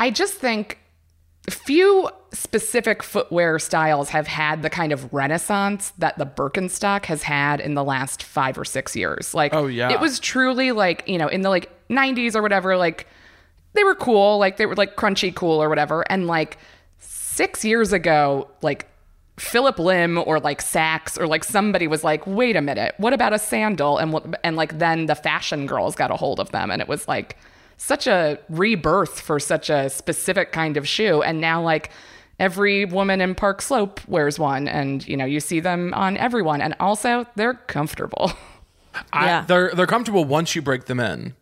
I 0.00 0.10
just 0.10 0.34
think 0.34 0.78
few 1.50 2.08
specific 2.32 3.02
footwear 3.02 3.58
styles 3.58 4.10
have 4.10 4.26
had 4.26 4.62
the 4.62 4.70
kind 4.70 4.92
of 4.92 5.12
renaissance 5.12 5.92
that 5.98 6.18
the 6.18 6.26
Birkenstock 6.26 7.06
has 7.06 7.22
had 7.22 7.60
in 7.60 7.74
the 7.74 7.84
last 7.84 8.22
five 8.22 8.58
or 8.58 8.64
six 8.64 8.94
years. 8.94 9.34
Like, 9.34 9.54
Oh, 9.54 9.66
yeah. 9.66 9.90
it 9.90 10.00
was 10.00 10.18
truly 10.20 10.72
like 10.72 11.04
you 11.06 11.18
know 11.18 11.28
in 11.28 11.40
the 11.42 11.48
like 11.48 11.70
'90s 11.88 12.34
or 12.34 12.42
whatever. 12.42 12.76
Like, 12.76 13.06
they 13.74 13.84
were 13.84 13.94
cool, 13.94 14.38
like 14.38 14.56
they 14.56 14.66
were 14.66 14.74
like 14.74 14.96
crunchy 14.96 15.34
cool 15.34 15.62
or 15.62 15.68
whatever, 15.68 16.02
and 16.10 16.26
like 16.26 16.58
six 16.98 17.64
years 17.64 17.92
ago, 17.92 18.48
like 18.62 18.86
Phillip 19.38 19.78
Lim 19.78 20.18
or 20.18 20.40
like 20.40 20.60
Saks 20.60 21.18
or 21.18 21.26
like 21.28 21.44
somebody 21.44 21.86
was 21.86 22.02
like, 22.02 22.26
wait 22.26 22.56
a 22.56 22.60
minute, 22.60 22.94
what 22.98 23.12
about 23.12 23.32
a 23.32 23.38
sandal? 23.38 23.96
And 23.98 24.12
what, 24.12 24.40
and 24.42 24.56
like 24.56 24.78
then 24.78 25.06
the 25.06 25.14
fashion 25.14 25.66
girls 25.66 25.94
got 25.94 26.10
a 26.10 26.16
hold 26.16 26.40
of 26.40 26.50
them, 26.50 26.70
and 26.70 26.82
it 26.82 26.88
was 26.88 27.06
like 27.06 27.36
such 27.78 28.06
a 28.06 28.38
rebirth 28.50 29.18
for 29.20 29.40
such 29.40 29.70
a 29.70 29.88
specific 29.88 30.52
kind 30.52 30.76
of 30.76 30.86
shoe. 30.86 31.22
And 31.22 31.40
now 31.40 31.62
like 31.62 31.90
every 32.38 32.84
woman 32.84 33.20
in 33.22 33.34
Park 33.34 33.62
Slope 33.62 34.00
wears 34.06 34.38
one, 34.38 34.68
and 34.68 35.06
you 35.08 35.16
know 35.16 35.24
you 35.24 35.40
see 35.40 35.60
them 35.60 35.94
on 35.94 36.16
everyone, 36.18 36.60
and 36.60 36.74
also 36.78 37.24
they're 37.36 37.54
comfortable. 37.54 38.32
I, 39.12 39.26
Yeah. 39.26 39.44
they're 39.46 39.70
they're 39.74 39.86
comfortable 39.86 40.24
once 40.24 40.54
you 40.54 40.62
break 40.62 40.84
them 40.86 40.98
in. 41.00 41.34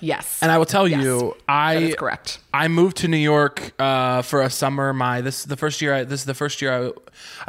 yes, 0.00 0.38
And 0.42 0.50
I 0.52 0.58
will 0.58 0.64
tell 0.66 0.86
Yes. 0.88 1.02
you, 1.02 1.34
I 1.48 1.74
that 1.74 1.82
is 1.82 1.94
correct. 1.96 2.38
I 2.54 2.68
moved 2.68 2.96
to 2.98 3.08
New 3.08 3.16
York 3.16 3.72
uh, 3.80 4.22
for 4.22 4.42
a 4.42 4.50
summer. 4.50 4.92
My 4.92 5.20
this 5.20 5.40
is 5.40 5.44
the 5.46 5.56
first 5.56 5.80
year. 5.82 5.94
I, 5.94 6.04
this 6.04 6.20
is 6.20 6.26
the 6.26 6.34
first 6.34 6.60
year 6.62 6.72
I, 6.72 6.92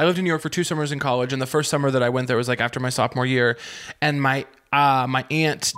I 0.02 0.06
lived 0.06 0.18
in 0.20 0.24
New 0.24 0.30
York 0.30 0.42
for 0.42 0.50
two 0.50 0.64
summers 0.64 0.92
in 0.92 1.00
college, 1.00 1.32
and 1.34 1.42
the 1.42 1.48
first 1.48 1.70
summer 1.70 1.90
that 1.92 2.04
I 2.04 2.10
went 2.10 2.28
there 2.28 2.38
was 2.38 2.48
like 2.48 2.62
after 2.62 2.80
my 2.80 2.90
sophomore 2.90 3.26
year, 3.26 3.58
and 4.02 4.22
my 4.22 4.46
uh, 4.72 5.06
my 5.08 5.26
aunt, 5.32 5.74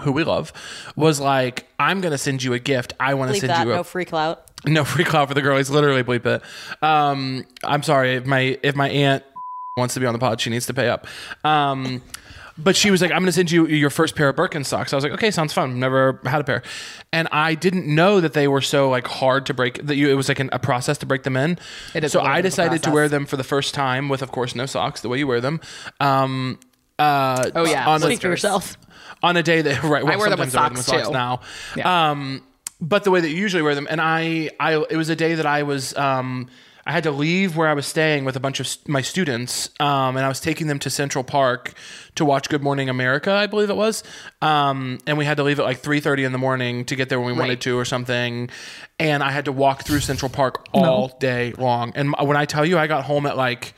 who 0.00 0.12
we 0.12 0.24
love, 0.24 0.52
was 0.96 1.20
like, 1.20 1.66
"I'm 1.78 2.00
gonna 2.00 2.18
send 2.18 2.42
you 2.42 2.52
a 2.52 2.58
gift. 2.58 2.92
I 2.98 3.14
want 3.14 3.32
to 3.32 3.38
send 3.40 3.50
that 3.50 3.66
you 3.66 3.72
a 3.72 3.76
no 3.76 3.84
free 3.84 4.04
clout. 4.04 4.44
No 4.66 4.84
free 4.84 5.04
clout 5.04 5.28
for 5.28 5.34
the 5.34 5.42
girlies. 5.42 5.70
Literally 5.70 6.02
bleep 6.02 6.26
it. 6.26 6.42
Um, 6.82 7.44
I'm 7.62 7.82
sorry 7.82 8.16
if 8.16 8.26
my 8.26 8.58
if 8.62 8.74
my 8.74 8.88
aunt 8.88 9.22
wants 9.76 9.94
to 9.94 10.00
be 10.00 10.06
on 10.06 10.12
the 10.12 10.18
pod, 10.18 10.40
she 10.40 10.50
needs 10.50 10.66
to 10.66 10.74
pay 10.74 10.88
up. 10.88 11.06
Um, 11.44 12.02
but 12.58 12.74
she 12.74 12.90
was 12.90 13.00
like, 13.02 13.12
"I'm 13.12 13.18
going 13.18 13.26
to 13.26 13.32
send 13.32 13.50
you 13.52 13.66
your 13.66 13.90
first 13.90 14.16
pair 14.16 14.28
of 14.28 14.34
Birkenstocks." 14.36 14.92
I 14.92 14.96
was 14.96 15.04
like, 15.04 15.12
"Okay, 15.12 15.30
sounds 15.30 15.52
fun. 15.52 15.78
Never 15.78 16.20
had 16.24 16.40
a 16.40 16.44
pair," 16.44 16.62
and 17.12 17.28
I 17.30 17.54
didn't 17.54 17.86
know 17.86 18.20
that 18.20 18.32
they 18.32 18.48
were 18.48 18.60
so 18.62 18.90
like 18.90 19.06
hard 19.06 19.46
to 19.46 19.54
break. 19.54 19.86
That 19.86 19.94
you 19.94 20.10
it 20.10 20.14
was 20.14 20.28
like 20.28 20.40
an, 20.40 20.50
a 20.52 20.58
process 20.58 20.98
to 20.98 21.06
break 21.06 21.22
them 21.22 21.36
in. 21.36 21.56
It 21.94 22.02
is 22.02 22.10
So 22.12 22.20
I 22.20 22.24
bit 22.24 22.30
of 22.32 22.38
a 22.38 22.42
decided 22.50 22.82
to 22.84 22.90
wear 22.90 23.08
them 23.08 23.26
for 23.26 23.36
the 23.36 23.44
first 23.44 23.74
time 23.74 24.08
with, 24.08 24.22
of 24.22 24.32
course, 24.32 24.56
no 24.56 24.66
socks, 24.66 25.02
the 25.02 25.08
way 25.08 25.18
you 25.18 25.26
wear 25.28 25.40
them. 25.40 25.60
Um, 26.00 26.58
uh, 26.98 27.50
Oh, 27.54 27.64
yeah. 27.64 27.88
on 27.88 28.02
a- 28.02 28.06
Speak 28.06 28.20
for 28.22 28.28
yourself. 28.28 28.76
On 29.24 29.36
a 29.36 29.42
day 29.42 29.62
that 29.62 29.82
right. 29.82 30.04
Well, 30.04 30.12
I 30.12 30.16
wear 30.16 30.28
them 30.28 30.38
with 30.38 30.54
wear 30.54 30.68
them 30.68 30.76
socks, 30.76 30.92
with 30.92 31.04
too. 31.06 31.12
now. 31.12 31.40
Um, 31.82 32.42
but 32.80 33.04
the 33.04 33.10
way 33.10 33.20
that 33.20 33.28
you 33.28 33.36
usually 33.36 33.62
wear 33.62 33.74
them, 33.74 33.86
and 33.88 34.00
I, 34.00 34.50
I, 34.60 34.74
it 34.90 34.96
was 34.96 35.08
a 35.08 35.16
day 35.16 35.34
that 35.34 35.46
I 35.46 35.62
was, 35.62 35.96
um, 35.96 36.48
I 36.84 36.92
had 36.92 37.04
to 37.04 37.10
leave 37.10 37.56
where 37.56 37.66
I 37.66 37.72
was 37.72 37.86
staying 37.86 38.26
with 38.26 38.36
a 38.36 38.40
bunch 38.40 38.60
of 38.60 38.66
st- 38.66 38.86
my 38.88 39.00
students, 39.00 39.70
um, 39.80 40.18
and 40.18 40.26
I 40.26 40.28
was 40.28 40.38
taking 40.38 40.66
them 40.66 40.78
to 40.80 40.90
Central 40.90 41.24
Park 41.24 41.72
to 42.16 42.26
watch 42.26 42.50
Good 42.50 42.62
Morning 42.62 42.90
America, 42.90 43.32
I 43.32 43.46
believe 43.46 43.70
it 43.70 43.76
was, 43.76 44.02
um, 44.42 44.98
and 45.06 45.16
we 45.16 45.24
had 45.24 45.38
to 45.38 45.42
leave 45.44 45.58
at 45.58 45.64
like 45.64 45.78
three 45.78 46.00
thirty 46.00 46.24
in 46.24 46.32
the 46.32 46.38
morning 46.38 46.84
to 46.84 46.94
get 46.94 47.08
there 47.08 47.18
when 47.18 47.34
we 47.34 47.40
wanted 47.40 47.62
to 47.62 47.78
or 47.78 47.86
something, 47.86 48.50
and 48.98 49.22
I 49.22 49.30
had 49.30 49.46
to 49.46 49.52
walk 49.52 49.84
through 49.84 50.00
Central 50.00 50.28
Park 50.28 50.66
all 50.74 51.08
day 51.18 51.54
long, 51.56 51.92
and 51.94 52.14
when 52.20 52.36
I 52.36 52.44
tell 52.44 52.66
you, 52.66 52.76
I 52.76 52.86
got 52.86 53.04
home 53.04 53.24
at 53.26 53.36
like. 53.36 53.74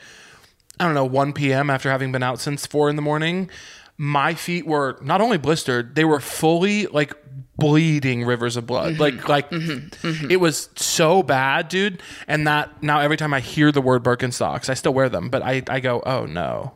I 0.79 0.85
don't 0.85 0.93
know, 0.93 1.05
1 1.05 1.33
p.m. 1.33 1.71
after 1.71 1.89
having 1.89 2.11
been 2.11 2.21
out 2.21 2.39
since 2.39 2.67
4 2.67 2.91
in 2.91 2.95
the 2.97 3.01
morning, 3.01 3.49
my 3.97 4.33
feet 4.33 4.65
were 4.65 4.97
not 5.01 5.21
only 5.21 5.37
blistered, 5.37 5.95
they 5.95 6.05
were 6.05 6.19
fully 6.19 6.85
like 6.87 7.13
bleeding 7.57 8.23
rivers 8.23 8.55
of 8.55 8.67
blood. 8.67 8.99
Like 8.99 9.27
like 9.27 9.47
it 9.51 10.39
was 10.39 10.69
so 10.75 11.23
bad, 11.23 11.67
dude. 11.67 12.01
And 12.27 12.47
that 12.47 12.83
now 12.83 12.99
every 12.99 13.17
time 13.17 13.33
I 13.33 13.39
hear 13.39 13.71
the 13.71 13.81
word 13.81 14.03
Birkenstocks, 14.03 14.69
I 14.69 14.75
still 14.75 14.93
wear 14.93 15.09
them, 15.09 15.29
but 15.29 15.41
I 15.41 15.63
I 15.67 15.79
go, 15.79 16.01
"Oh 16.05 16.25
no." 16.25 16.73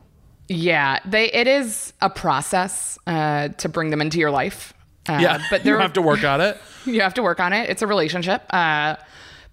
Yeah, 0.48 1.00
they 1.06 1.32
it 1.32 1.48
is 1.48 1.94
a 2.02 2.10
process 2.10 2.98
uh, 3.08 3.50
to 3.50 3.70
bring 3.70 3.92
them 3.92 4.02
into 4.02 4.20
your 4.20 4.32
life. 4.32 4.74
Uh, 5.08 5.20
Yeah, 5.22 5.42
but 5.50 5.64
you 5.66 5.78
have 5.78 5.94
to 5.94 6.02
work 6.02 6.24
on 6.24 6.42
it. 6.42 6.58
you 6.86 7.02
have 7.02 7.14
to 7.16 7.24
work 7.24 7.40
on 7.40 7.54
it. 7.54 7.70
It's 7.70 7.82
a 7.82 7.88
relationship. 7.88 8.44
Uh, 8.54 8.96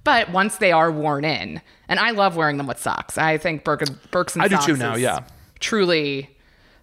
but 0.04 0.30
once 0.30 0.56
they 0.56 0.72
are 0.72 0.90
worn 0.90 1.24
in, 1.24 1.60
and 1.88 2.00
I 2.00 2.10
love 2.10 2.36
wearing 2.36 2.56
them 2.56 2.66
with 2.66 2.78
socks. 2.78 3.18
I 3.18 3.36
think 3.36 3.64
Birken, 3.64 3.98
Birks 4.10 4.34
and 4.34 4.42
I 4.42 4.48
do 4.48 4.56
too 4.58 4.76
now, 4.76 4.94
yeah. 4.94 5.20
truly 5.60 6.30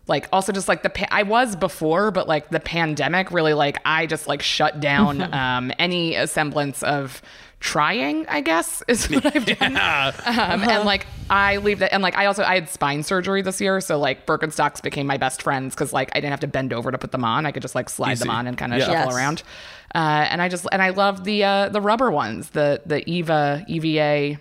like 0.07 0.27
also 0.31 0.51
just 0.51 0.67
like 0.67 0.83
the 0.83 0.89
pa- 0.89 1.07
I 1.11 1.23
was 1.23 1.55
before, 1.55 2.11
but 2.11 2.27
like 2.27 2.49
the 2.49 2.59
pandemic 2.59 3.31
really 3.31 3.53
like 3.53 3.77
I 3.85 4.05
just 4.05 4.27
like 4.27 4.41
shut 4.41 4.79
down 4.79 5.21
um, 5.33 5.71
any 5.79 6.25
semblance 6.27 6.83
of 6.83 7.21
trying. 7.59 8.27
I 8.27 8.41
guess 8.41 8.83
is 8.87 9.09
what 9.09 9.25
I've 9.25 9.45
done. 9.45 9.75
Um, 10.25 10.63
and 10.63 10.83
like 10.85 11.07
I 11.29 11.57
leave 11.57 11.79
that, 11.79 11.91
and 11.93 12.03
like 12.03 12.15
I 12.17 12.25
also 12.27 12.43
I 12.43 12.55
had 12.55 12.69
spine 12.69 13.01
surgery 13.03 13.41
this 13.41 13.59
year, 13.61 13.81
so 13.81 13.97
like 13.97 14.25
Birkenstocks 14.27 14.81
became 14.81 15.07
my 15.07 15.17
best 15.17 15.41
friends 15.41 15.73
because 15.73 15.91
like 15.93 16.09
I 16.13 16.19
didn't 16.19 16.31
have 16.31 16.39
to 16.41 16.47
bend 16.47 16.73
over 16.73 16.91
to 16.91 16.97
put 16.97 17.11
them 17.11 17.23
on. 17.25 17.45
I 17.45 17.51
could 17.51 17.61
just 17.61 17.73
like 17.75 17.89
slide 17.89 18.17
them 18.17 18.29
on 18.29 18.45
and 18.47 18.57
kind 18.57 18.73
of 18.73 18.79
Yeah. 18.79 18.85
shuffle 18.85 19.11
Yes. 19.11 19.15
around. 19.17 19.43
Uh, 19.95 20.27
and 20.29 20.41
I 20.41 20.49
just 20.49 20.67
and 20.71 20.81
I 20.81 20.89
love 20.89 21.23
the 21.23 21.43
uh, 21.43 21.69
the 21.69 21.81
rubber 21.81 22.11
ones, 22.11 22.49
the 22.51 22.81
the 22.85 23.07
Eva 23.09 23.63
EVA, 23.67 24.39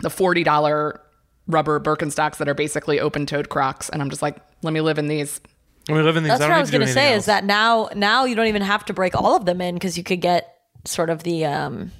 the 0.00 0.10
forty 0.10 0.42
dollar 0.44 1.00
rubber 1.46 1.80
Birkenstocks 1.80 2.36
that 2.36 2.48
are 2.48 2.54
basically 2.54 3.00
open 3.00 3.26
toed 3.26 3.48
Crocs. 3.48 3.88
And 3.88 4.00
I'm 4.00 4.10
just 4.10 4.22
like, 4.22 4.36
let 4.62 4.72
me 4.72 4.80
live 4.80 4.98
in 4.98 5.08
these. 5.08 5.40
And 5.88 5.96
we 5.96 6.02
live 6.02 6.16
in 6.16 6.22
these. 6.22 6.30
That's 6.30 6.42
I 6.42 6.48
what 6.48 6.56
I 6.56 6.60
was 6.60 6.70
going 6.70 6.86
to 6.86 6.92
say 6.92 7.06
anything 7.06 7.18
is 7.18 7.24
that 7.26 7.44
now 7.44 7.88
now 7.94 8.24
you 8.24 8.34
don't 8.34 8.46
even 8.46 8.62
have 8.62 8.84
to 8.86 8.92
break 8.92 9.14
all 9.14 9.36
of 9.36 9.44
them 9.44 9.60
in 9.60 9.74
because 9.74 9.98
you 9.98 10.04
could 10.04 10.20
get 10.20 10.56
sort 10.84 11.10
of 11.10 11.22
the 11.24 11.44
um 11.44 11.90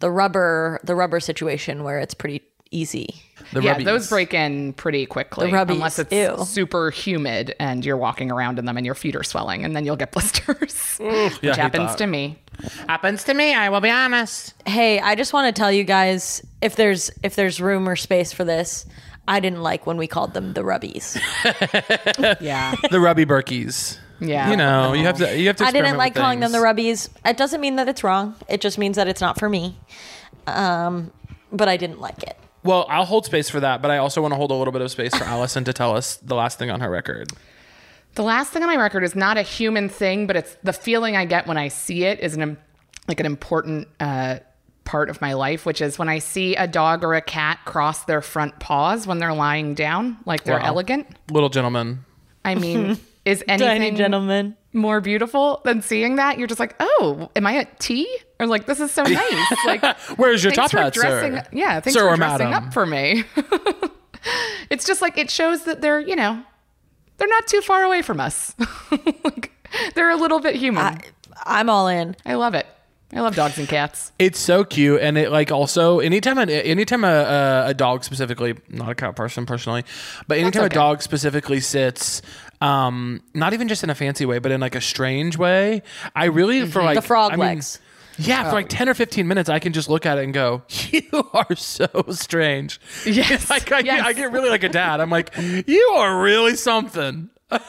the 0.00 0.10
rubber 0.10 0.80
the 0.82 0.94
rubber 0.96 1.20
situation 1.20 1.84
where 1.84 2.00
it's 2.00 2.14
pretty 2.14 2.42
easy. 2.72 3.14
the 3.52 3.62
yeah, 3.62 3.74
rubbies. 3.74 3.84
those 3.84 4.08
break 4.08 4.34
in 4.34 4.72
pretty 4.72 5.06
quickly. 5.06 5.50
The 5.50 5.56
rubbies, 5.56 5.72
unless 5.72 5.98
it's 5.98 6.12
ew. 6.12 6.44
super 6.44 6.90
humid 6.90 7.54
and 7.60 7.84
you're 7.84 7.96
walking 7.96 8.30
around 8.30 8.58
in 8.58 8.64
them 8.64 8.76
and 8.76 8.86
your 8.86 8.94
feet 8.94 9.14
are 9.14 9.22
swelling 9.22 9.64
and 9.64 9.76
then 9.76 9.84
you'll 9.86 9.96
get 9.96 10.12
blisters. 10.12 10.98
Yeah, 11.00 11.28
which 11.28 11.40
hate 11.42 11.56
happens 11.56 11.94
to 11.96 12.06
me. 12.06 12.38
happens 12.88 13.24
to 13.24 13.34
me. 13.34 13.54
I 13.54 13.68
will 13.68 13.80
be 13.80 13.90
honest. 13.90 14.54
Hey, 14.66 15.00
I 15.00 15.14
just 15.14 15.32
want 15.32 15.54
to 15.54 15.58
tell 15.58 15.70
you 15.70 15.84
guys 15.84 16.42
if 16.60 16.76
there's 16.76 17.10
if 17.22 17.36
there's 17.36 17.60
room 17.60 17.88
or 17.88 17.96
space 17.96 18.32
for 18.32 18.44
this, 18.44 18.86
I 19.28 19.40
didn't 19.40 19.62
like 19.62 19.86
when 19.86 19.96
we 19.96 20.06
called 20.06 20.34
them 20.34 20.52
the 20.54 20.62
rubbies. 20.62 21.18
Yeah. 22.40 22.74
The 22.90 23.00
rubby 23.00 23.24
Berkeys. 23.24 23.98
Yeah. 24.20 24.50
You 24.50 24.56
know, 24.56 24.92
you 24.92 25.04
have 25.06 25.18
to. 25.18 25.36
You 25.36 25.48
have 25.48 25.56
to. 25.56 25.64
I 25.64 25.72
didn't 25.72 25.96
like 25.96 26.14
with 26.14 26.22
calling 26.22 26.40
them 26.40 26.52
the 26.52 26.58
things. 26.58 27.08
rubbies. 27.08 27.28
It 27.28 27.36
doesn't 27.36 27.60
mean 27.60 27.76
that 27.76 27.88
it's 27.88 28.04
wrong. 28.04 28.36
It 28.48 28.60
just 28.60 28.78
means 28.78 28.96
that 28.96 29.08
it's 29.08 29.20
not 29.20 29.38
for 29.38 29.48
me. 29.48 29.76
Um, 30.46 31.10
but 31.52 31.68
I 31.68 31.76
didn't 31.76 32.00
like 32.00 32.22
it. 32.22 32.36
Well, 32.64 32.86
I'll 32.88 33.04
hold 33.04 33.24
space 33.26 33.48
for 33.50 33.60
that, 33.60 33.82
but 33.82 33.90
I 33.90 33.98
also 33.98 34.22
want 34.22 34.32
to 34.32 34.36
hold 34.36 34.50
a 34.50 34.54
little 34.54 34.72
bit 34.72 34.82
of 34.82 34.90
space 34.90 35.14
for 35.14 35.24
Alison 35.36 35.64
to 35.64 35.72
tell 35.72 35.96
us 35.96 36.16
the 36.18 36.34
last 36.34 36.58
thing 36.58 36.70
on 36.70 36.80
her 36.80 36.88
record. 36.90 37.30
The 38.14 38.22
last 38.22 38.52
thing 38.52 38.62
on 38.62 38.68
my 38.68 38.76
record 38.76 39.04
is 39.04 39.14
not 39.16 39.36
a 39.38 39.42
human 39.42 39.88
thing, 39.88 40.26
but 40.26 40.36
it's 40.36 40.56
the 40.62 40.72
feeling 40.72 41.16
I 41.16 41.24
get 41.24 41.46
when 41.46 41.56
I 41.56 41.68
see 41.68 42.04
it 42.04 42.20
is 42.20 42.34
an 42.36 42.58
like 43.08 43.18
an 43.20 43.26
important 43.26 43.88
uh, 43.98 44.38
part 44.84 45.10
of 45.10 45.20
my 45.20 45.32
life, 45.32 45.66
which 45.66 45.80
is 45.80 45.98
when 45.98 46.08
I 46.08 46.18
see 46.20 46.54
a 46.54 46.66
dog 46.68 47.02
or 47.04 47.14
a 47.14 47.20
cat 47.22 47.58
cross 47.64 48.04
their 48.04 48.20
front 48.20 48.58
paws 48.60 49.06
when 49.06 49.18
they're 49.18 49.32
lying 49.34 49.74
down, 49.74 50.18
like 50.24 50.44
they're 50.44 50.58
Wow. 50.58 50.66
elegant. 50.66 51.06
Little 51.30 51.48
gentleman. 51.48 52.04
I 52.44 52.54
mean, 52.54 52.98
is 53.24 53.42
Tiny 53.48 53.62
anything 53.64 53.96
gentleman. 53.96 54.56
More 54.72 55.00
beautiful 55.00 55.60
than 55.64 55.82
seeing 55.82 56.16
that? 56.16 56.38
You're 56.38 56.48
just 56.48 56.60
like, 56.60 56.74
oh, 56.80 57.30
am 57.36 57.46
I 57.46 57.56
at 57.56 57.80
tea? 57.80 58.08
Or 58.40 58.46
like, 58.46 58.66
this 58.66 58.80
is 58.80 58.90
so 58.90 59.02
nice. 59.02 59.66
Like, 59.66 59.98
Where's 60.16 60.42
your 60.42 60.52
top 60.52 60.70
for 60.70 60.78
hat, 60.78 60.94
dressing, 60.94 61.36
sir? 61.36 61.46
Yeah, 61.52 61.80
thanks 61.80 61.94
Sir 61.94 62.00
for 62.00 62.14
or 62.14 62.16
dressing 62.16 62.50
madam? 62.50 62.68
up 62.68 62.74
for 62.74 62.86
me. 62.86 63.24
it's 64.70 64.84
just 64.84 65.02
like 65.02 65.18
it 65.18 65.30
shows 65.30 65.64
that 65.64 65.80
they're, 65.80 66.00
you 66.00 66.16
know, 66.16 66.42
they're 67.18 67.28
not 67.28 67.46
too 67.46 67.60
far 67.60 67.82
away 67.84 68.02
from 68.02 68.20
us. 68.20 68.54
like, 69.24 69.52
they're 69.94 70.10
a 70.10 70.16
little 70.16 70.40
bit 70.40 70.56
human. 70.56 70.82
I, 70.82 71.00
I'm 71.44 71.70
all 71.70 71.88
in. 71.88 72.16
I 72.26 72.34
love 72.34 72.54
it. 72.54 72.66
I 73.14 73.20
love 73.20 73.36
dogs 73.36 73.58
and 73.58 73.68
cats. 73.68 74.10
It's 74.18 74.38
so 74.38 74.64
cute, 74.64 75.02
and 75.02 75.18
it 75.18 75.30
like 75.30 75.52
also 75.52 76.00
anytime 76.00 76.38
an, 76.38 76.48
anytime 76.48 77.04
a, 77.04 77.08
a, 77.08 77.64
a 77.68 77.74
dog 77.74 78.04
specifically, 78.04 78.56
not 78.70 78.88
a 78.88 78.94
cat 78.94 79.16
person 79.16 79.44
personally, 79.44 79.84
but 80.28 80.38
anytime 80.38 80.64
okay. 80.64 80.74
a 80.74 80.78
dog 80.78 81.02
specifically 81.02 81.60
sits, 81.60 82.22
um, 82.62 83.20
not 83.34 83.52
even 83.54 83.66
just 83.66 83.82
in 83.82 83.90
a 83.90 83.94
fancy 83.94 84.24
way, 84.24 84.38
but 84.38 84.52
in 84.52 84.60
like 84.60 84.76
a 84.76 84.80
strange 84.80 85.36
way, 85.36 85.82
I 86.14 86.26
really 86.26 86.64
for 86.66 86.82
like 86.82 86.94
The 86.94 87.02
frog 87.02 87.32
I 87.32 87.36
mean, 87.36 87.46
legs. 87.46 87.80
Yeah, 88.18 88.44
for 88.44 88.52
like 88.52 88.68
ten 88.68 88.88
or 88.88 88.94
fifteen 88.94 89.26
minutes, 89.26 89.48
I 89.48 89.58
can 89.58 89.72
just 89.72 89.88
look 89.88 90.06
at 90.06 90.18
it 90.18 90.24
and 90.24 90.32
go, 90.32 90.62
"You 90.90 91.28
are 91.32 91.56
so 91.56 91.88
strange." 92.10 92.80
Yes, 93.04 93.50
like 93.50 93.72
I, 93.72 93.80
yes. 93.80 93.96
get, 93.96 94.06
I 94.06 94.12
get 94.12 94.32
really 94.32 94.48
like 94.50 94.62
a 94.62 94.68
dad. 94.68 95.00
I'm 95.00 95.10
like, 95.10 95.34
"You 95.66 95.94
are 95.96 96.22
really 96.22 96.54
something." 96.54 97.30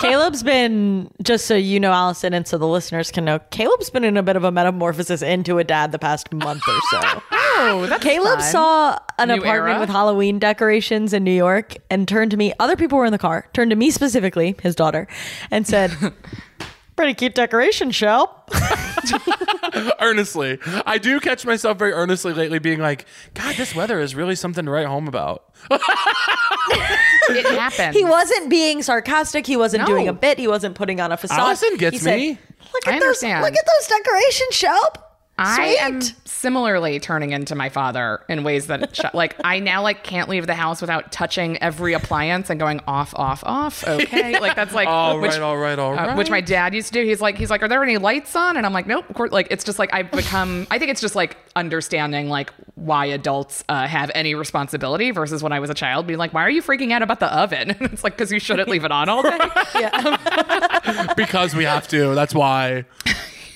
Caleb's 0.00 0.42
been 0.42 1.10
just 1.22 1.46
so 1.46 1.56
you 1.56 1.80
know, 1.80 1.92
Alison, 1.92 2.34
and 2.34 2.46
so 2.46 2.58
the 2.58 2.68
listeners 2.68 3.10
can 3.10 3.24
know. 3.24 3.38
Caleb's 3.50 3.90
been 3.90 4.04
in 4.04 4.16
a 4.16 4.22
bit 4.22 4.36
of 4.36 4.44
a 4.44 4.52
metamorphosis 4.52 5.22
into 5.22 5.58
a 5.58 5.64
dad 5.64 5.90
the 5.92 5.98
past 5.98 6.32
month 6.32 6.62
or 6.68 6.80
so. 6.90 7.22
Oh, 7.58 7.86
that's 7.88 8.02
Caleb 8.02 8.38
fun. 8.40 8.50
saw 8.52 8.98
an 9.18 9.28
New 9.28 9.34
apartment 9.36 9.70
era? 9.74 9.80
with 9.80 9.88
Halloween 9.88 10.38
decorations 10.38 11.12
in 11.12 11.24
New 11.24 11.32
York 11.32 11.74
and 11.90 12.06
turned 12.06 12.30
to 12.32 12.36
me. 12.36 12.52
Other 12.60 12.76
people 12.76 12.98
were 12.98 13.06
in 13.06 13.12
the 13.12 13.18
car. 13.18 13.48
Turned 13.54 13.70
to 13.70 13.76
me 13.76 13.90
specifically, 13.90 14.56
his 14.62 14.74
daughter, 14.74 15.06
and 15.50 15.66
said, 15.66 15.90
"Pretty 16.96 17.14
cute 17.14 17.34
decoration, 17.34 17.90
Shell." 17.90 18.44
earnestly, 20.00 20.58
I 20.84 20.98
do 20.98 21.20
catch 21.20 21.44
myself 21.46 21.78
very 21.78 21.92
earnestly 21.92 22.32
lately, 22.32 22.58
being 22.58 22.80
like, 22.80 23.06
"God, 23.34 23.56
this 23.56 23.74
weather 23.74 24.00
is 24.00 24.14
really 24.14 24.34
something 24.34 24.64
to 24.64 24.70
write 24.70 24.86
home 24.86 25.08
about." 25.08 25.44
It 27.28 27.46
happens. 27.58 27.96
He 27.96 28.04
wasn't 28.04 28.50
being 28.50 28.82
sarcastic. 28.82 29.46
He 29.46 29.56
wasn't 29.56 29.82
No. 29.82 29.86
doing 29.86 30.08
a 30.08 30.12
bit. 30.12 30.38
He 30.38 30.46
wasn't 30.48 30.74
putting 30.74 31.00
on 31.00 31.10
a 31.12 31.16
facade. 31.16 31.38
Alison 31.40 31.76
gets 31.76 31.94
He 31.94 31.98
said, 31.98 32.16
me. 32.18 32.38
Look 32.72 32.86
I 32.86 32.92
at 32.92 33.00
those! 33.00 33.02
understand. 33.02 33.42
Look 33.42 33.54
at 33.54 33.64
those 33.66 33.88
decorations, 33.88 34.54
Shelp. 34.54 34.98
I 35.38 35.76
am 35.80 36.00
similarly 36.24 36.98
turning 36.98 37.32
into 37.32 37.54
my 37.54 37.68
father 37.68 38.22
in 38.26 38.42
ways 38.42 38.68
that 38.68 38.96
sh- 38.96 39.00
like 39.12 39.36
I 39.44 39.58
now 39.58 39.82
like 39.82 40.02
can't 40.02 40.30
leave 40.30 40.46
the 40.46 40.54
house 40.54 40.80
without 40.80 41.12
touching 41.12 41.58
every 41.62 41.92
appliance 41.92 42.48
and 42.48 42.58
going 42.58 42.80
off 42.86 43.14
off 43.14 43.44
off 43.44 43.86
okay? 43.86 44.40
Like 44.40 44.56
that's 44.56 44.72
like 44.72 44.88
All 44.96 45.20
which, 45.20 45.32
right, 45.32 45.40
all 45.40 45.58
right, 45.58 45.78
all 45.78 45.98
uh, 45.98 46.16
which 46.16 46.30
my 46.30 46.40
dad 46.40 46.74
used 46.74 46.88
to 46.88 46.94
do. 46.94 47.04
He's 47.04 47.20
like 47.20 47.36
he's 47.36 47.50
like 47.50 47.62
are 47.62 47.68
there 47.68 47.82
any 47.82 47.98
lights 47.98 48.34
on? 48.34 48.56
And 48.56 48.64
I'm 48.64 48.72
like 48.72 48.86
nope 48.86 49.08
of 49.10 49.14
course 49.14 49.30
like 49.30 49.48
it's 49.50 49.62
just 49.62 49.78
like 49.78 49.92
I've 49.92 50.10
become 50.10 50.66
I 50.70 50.78
think 50.78 50.90
it's 50.90 51.02
just 51.02 51.14
like 51.14 51.36
understanding 51.54 52.30
like 52.30 52.50
why 52.74 53.04
adults 53.06 53.62
uh, 53.68 53.86
have 53.86 54.10
any 54.14 54.34
responsibility 54.34 55.10
versus 55.10 55.42
when 55.42 55.52
I 55.52 55.60
was 55.60 55.68
a 55.68 55.74
child 55.74 56.06
being 56.06 56.18
like 56.18 56.32
why 56.32 56.42
are 56.42 56.50
you 56.50 56.62
freaking 56.62 56.92
out 56.92 57.02
about 57.02 57.20
the 57.20 57.34
oven? 57.34 57.72
And 57.72 57.82
it's 57.92 58.04
like 58.04 58.16
because 58.16 58.32
you 58.32 58.40
shouldn't 58.40 58.70
leave 58.70 58.84
it 58.84 58.92
on 58.92 59.10
all 59.10 59.22
day. 59.22 59.38
Because 61.14 61.54
we 61.54 61.64
have 61.64 61.88
to. 61.88 62.14
That's 62.14 62.34
why. 62.34 62.84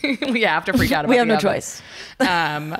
we 0.32 0.42
have 0.42 0.64
to 0.66 0.72
freak 0.72 0.92
out 0.92 1.04
about 1.04 1.10
it. 1.10 1.10
We 1.10 1.16
have 1.16 1.26
the 1.26 1.34
no 1.34 1.36
oven. 1.36 1.50
choice. 1.50 1.82
um 2.20 2.76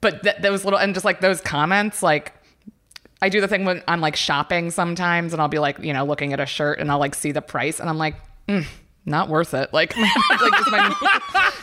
but 0.00 0.22
th- 0.22 0.36
those 0.40 0.64
little 0.64 0.78
and 0.78 0.94
just 0.94 1.04
like 1.04 1.20
those 1.20 1.40
comments 1.40 2.02
like 2.02 2.32
i 3.22 3.28
do 3.28 3.40
the 3.40 3.48
thing 3.48 3.64
when 3.64 3.82
i'm 3.88 4.00
like 4.00 4.14
shopping 4.14 4.70
sometimes 4.70 5.32
and 5.32 5.40
i'll 5.40 5.48
be 5.48 5.58
like 5.58 5.78
you 5.78 5.92
know 5.92 6.04
looking 6.04 6.32
at 6.32 6.40
a 6.40 6.46
shirt 6.46 6.78
and 6.78 6.90
i'll 6.90 6.98
like 6.98 7.14
see 7.14 7.32
the 7.32 7.42
price 7.42 7.80
and 7.80 7.88
i'm 7.88 7.98
like 7.98 8.14
mm, 8.46 8.64
not 9.06 9.28
worth 9.28 9.54
it. 9.54 9.72
Like, 9.72 9.96
like 9.96 10.10
just, 10.14 10.70
my, 10.70 10.88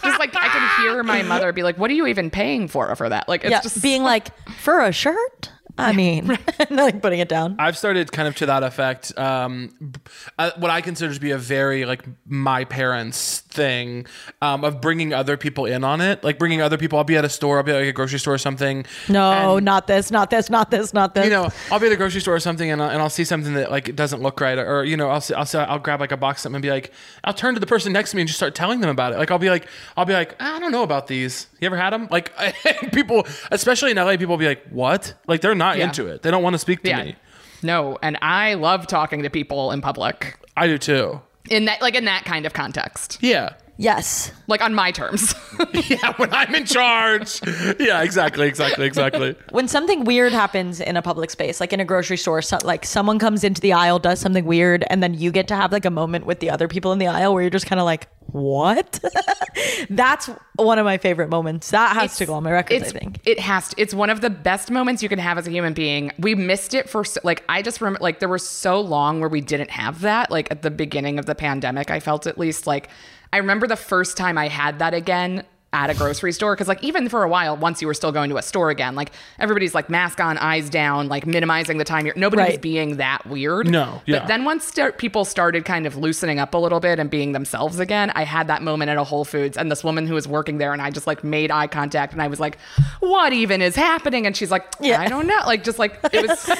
just 0.04 0.20
like 0.20 0.36
I 0.36 0.48
can 0.48 0.82
hear 0.84 1.04
my 1.04 1.22
mother 1.24 1.52
be 1.52 1.62
like, 1.62 1.78
"What 1.78 1.92
are 1.92 1.94
you 1.94 2.08
even 2.08 2.30
paying 2.32 2.68
for 2.68 2.96
for 2.96 3.10
that?" 3.10 3.28
Like, 3.28 3.44
it's 3.44 3.52
yeah, 3.52 3.62
just 3.62 3.84
being 3.84 4.04
like 4.14 4.36
for 4.58 4.80
a 4.80 4.92
shirt. 4.92 5.52
I 5.78 5.92
mean, 5.92 6.38
and 6.60 6.78
like 6.78 7.02
putting 7.02 7.20
it 7.20 7.28
down. 7.30 7.56
I've 7.60 7.78
started 7.78 8.12
kind 8.12 8.28
of 8.28 8.36
to 8.38 8.46
that 8.46 8.64
effect. 8.64 9.18
Um, 9.18 9.94
uh, 10.38 10.52
what 10.58 10.72
I 10.72 10.82
consider 10.82 11.14
to 11.14 11.20
be 11.20 11.32
a 11.32 11.38
very 11.38 11.86
like 11.86 12.04
my 12.26 12.64
parents 12.64 13.43
thing 13.54 14.06
um, 14.42 14.64
of 14.64 14.82
bringing 14.82 15.14
other 15.14 15.38
people 15.38 15.66
in 15.66 15.84
on 15.84 16.02
it, 16.02 16.24
like 16.24 16.38
bringing 16.38 16.62
other 16.62 16.78
people. 16.78 16.98
I'll 16.98 17.04
be 17.06 17.16
at 17.18 17.24
a 17.26 17.30
store, 17.30 17.58
I'll 17.58 17.64
be 17.64 17.72
at 17.72 17.80
like 17.80 17.88
a 17.88 17.94
grocery 17.94 18.20
store 18.20 18.34
or 18.34 18.38
something. 18.38 18.86
No, 19.08 19.60
not 19.60 19.88
this, 19.88 20.12
not 20.12 20.30
this, 20.30 20.50
not 20.50 20.72
this, 20.72 20.94
not 20.94 21.14
this. 21.16 21.26
You 21.26 21.32
know, 21.32 21.50
I'll 21.72 21.80
be 21.80 21.88
at 21.88 21.94
a 21.94 21.96
grocery 21.96 22.22
store 22.22 22.36
or 22.36 22.40
something, 22.40 22.70
and 22.70 22.82
I'll, 22.82 22.90
and 22.90 23.02
I'll 23.02 23.10
see 23.10 23.24
something 23.24 23.54
that 23.54 23.72
like 23.72 23.88
it 23.88 23.96
doesn't 23.96 24.22
look 24.22 24.42
right, 24.42 24.58
or 24.58 24.84
you 24.84 24.98
know, 24.98 25.10
I'll 25.10 25.22
see, 25.22 25.34
I'll 25.34 25.46
see, 25.46 25.58
I'll 25.58 25.80
grab 25.80 26.00
like 26.00 26.12
a 26.12 26.18
box 26.18 26.40
of 26.40 26.44
something 26.44 26.58
and 26.58 26.64
be 26.64 26.70
like, 26.72 26.92
I'll 27.24 27.34
turn 27.34 27.54
to 27.54 27.60
the 27.60 27.68
person 27.68 27.94
next 27.94 28.12
to 28.12 28.18
me 28.18 28.22
and 28.24 28.28
just 28.28 28.40
start 28.40 28.56
telling 28.56 28.82
them 28.82 28.90
about 28.90 29.14
it. 29.14 29.18
Like 29.18 29.32
I'll 29.32 29.40
be 29.40 29.50
like, 29.50 29.68
I'll 29.96 30.06
be 30.06 30.14
like, 30.14 30.36
I 30.42 30.60
don't 30.60 30.72
know 30.72 30.84
about 30.84 31.08
these. 31.08 31.48
You 31.62 31.68
ever 31.68 31.78
had 31.78 31.92
them? 31.94 32.08
Like 32.12 32.32
people, 32.94 33.26
especially 33.52 33.92
in 33.92 33.98
LA, 33.98 34.12
people 34.18 34.28
will 34.30 34.38
be 34.38 34.48
like, 34.48 34.66
what? 34.70 35.14
Like 35.28 35.42
they're 35.42 35.56
not 35.56 35.78
Yeah. 35.78 35.86
into 35.86 36.08
it. 36.08 36.22
They 36.24 36.32
don't 36.32 36.44
want 36.44 36.56
to 36.56 36.60
speak 36.60 36.82
to 36.84 36.90
yeah, 36.90 37.04
me. 37.04 37.16
no. 37.62 37.98
And 38.02 38.18
I 38.22 38.56
love 38.56 38.88
talking 38.88 39.24
to 39.24 39.30
people 39.30 39.72
in 39.72 39.82
public 39.82 40.38
I 40.56 40.68
do 40.68 40.78
too. 40.78 41.22
In 41.50 41.66
that 41.66 41.82
like 41.82 41.96
in 41.96 42.06
that 42.06 42.26
kind 42.26 42.46
of 42.46 42.54
context, 42.54 43.18
Yeah. 43.22 43.54
Yes. 43.78 44.32
like 44.48 44.62
on 44.62 44.74
my 44.74 44.92
terms. 44.92 45.34
yeah, 45.90 46.14
when 46.18 46.34
I'm 46.34 46.54
in 46.56 46.66
charge. 46.66 47.42
Yeah, 47.80 48.02
exactly, 48.02 48.48
exactly, 48.48 48.86
exactly. 48.86 49.36
When 49.52 49.68
something 49.68 50.04
weird 50.04 50.32
happens 50.32 50.80
in 50.80 50.98
a 50.98 51.02
public 51.02 51.30
space, 51.32 51.60
like 51.60 51.74
in 51.74 51.80
a 51.80 51.86
grocery 51.86 52.18
store, 52.18 52.42
so, 52.42 52.58
like 52.64 52.86
someone 52.86 53.20
comes 53.20 53.44
into 53.44 53.62
the 53.62 53.74
aisle, 53.74 54.00
does 54.00 54.20
something 54.20 54.46
weird, 54.46 54.84
and 54.90 55.02
then 55.02 55.14
you 55.14 55.32
get 55.32 55.48
to 55.50 55.56
have 55.56 55.72
like 55.72 55.86
a 55.86 55.92
moment 55.92 56.26
with 56.26 56.40
the 56.40 56.50
other 56.50 56.68
people 56.68 56.92
in 56.92 57.00
the 57.00 57.08
aisle 57.08 57.34
where 57.34 57.44
you're 57.44 57.50
just 57.50 57.66
kind 57.66 57.80
of 57.80 57.86
like, 57.86 58.08
what? 58.28 59.00
That's 59.90 60.30
one 60.56 60.80
of 60.80 60.86
my 60.86 60.98
favorite 60.98 61.30
moments. 61.30 61.72
That 61.72 61.96
has 61.96 62.18
to 62.18 62.26
go 62.26 62.34
on 62.34 62.44
my 62.44 62.52
records, 62.52 62.84
I 62.84 62.88
it's- 62.88 62.92
think. 62.92 63.20
It 63.26 63.40
has 63.40 63.70
to. 63.70 63.82
It's 63.82 63.94
one 63.94 64.10
of 64.10 64.22
the 64.22 64.30
best 64.30 64.72
moments 64.72 65.04
you 65.04 65.10
can 65.10 65.20
have 65.20 65.38
as 65.38 65.48
a 65.48 65.52
human 65.52 65.74
being. 65.74 66.12
We 66.18 66.36
missed 66.36 66.74
it 66.74 66.90
for 66.90 67.04
so, 67.04 67.20
like 67.24 67.44
I 67.50 67.62
just 67.62 67.82
remember 67.82 68.00
like 68.02 68.20
there 68.20 68.30
was 68.30 68.48
so 68.48 68.80
long 68.82 69.20
where 69.20 69.30
we 69.30 69.42
didn't 69.42 69.70
have 69.72 70.02
that. 70.02 70.32
Like 70.32 70.50
at 70.52 70.62
the 70.62 70.72
beginning 70.72 71.20
of 71.20 71.26
the 71.26 71.36
pandemic, 71.36 71.92
I 71.92 72.00
felt 72.00 72.28
at 72.28 72.38
least 72.38 72.66
like 72.66 72.90
I 73.34 73.38
remember 73.38 73.66
the 73.66 73.76
first 73.76 74.16
time 74.16 74.38
I 74.38 74.48
had 74.48 74.78
that 74.78 74.94
again 74.94 75.44
at 75.74 75.90
a 75.90 75.94
grocery 75.96 76.32
store 76.32 76.54
because 76.56 76.68
like 76.70 76.82
even 76.84 77.10
for 77.10 77.24
a 77.24 77.28
while 77.28 77.58
once 77.58 77.82
you 77.82 77.88
were 77.88 77.94
still 77.94 78.12
going 78.12 78.30
to 78.30 78.38
a 78.38 78.42
store 78.42 78.70
again 78.70 78.96
like 78.96 79.12
everybody's 79.40 79.74
like 79.76 79.90
mask 79.90 80.20
on 80.22 80.38
eyes 80.38 80.70
down 80.70 81.10
like 81.10 81.26
minimizing 81.26 81.78
the 81.80 81.84
time 81.84 82.06
you're 82.06 82.16
nobody 82.16 82.42
was 82.44 82.50
Right. 82.52 82.62
being 82.62 82.98
that 82.98 83.26
weird 83.26 83.68
No, 83.70 84.02
yeah. 84.06 84.20
but 84.20 84.28
then 84.28 84.46
once 84.46 84.66
start, 84.66 84.98
people 84.98 85.26
started 85.26 85.66
kind 85.66 85.86
of 85.86 85.98
loosening 85.98 86.40
up 86.40 86.54
a 86.54 86.58
little 86.58 86.80
bit 86.80 87.00
and 87.00 87.10
being 87.10 87.32
themselves 87.32 87.80
again, 87.80 88.12
I 88.14 88.24
had 88.24 88.48
that 88.48 88.62
moment 88.62 88.90
at 88.92 88.98
a 88.98 89.04
Whole 89.04 89.26
Foods 89.26 89.58
and 89.58 89.72
this 89.72 89.84
woman 89.84 90.06
who 90.08 90.14
was 90.14 90.28
working 90.28 90.60
there 90.60 90.74
and 90.74 90.82
I 90.82 90.92
just 90.92 91.08
like 91.08 91.24
made 91.24 91.50
eye 91.52 91.68
contact 91.68 92.14
and 92.14 92.22
I 92.22 92.28
was 92.28 92.40
like, 92.40 92.58
what 93.00 93.34
even 93.34 93.62
is 93.62 93.76
happening? 93.76 94.26
And 94.28 94.38
she's 94.38 94.52
like, 94.52 94.66
Yeah. 94.80 95.02
I 95.02 95.08
don't 95.08 95.26
know. 95.26 95.40
Like, 95.46 95.64
just 95.64 95.80
like, 95.80 96.00
it 96.14 96.28
was 96.28 96.40
so, 96.40 96.56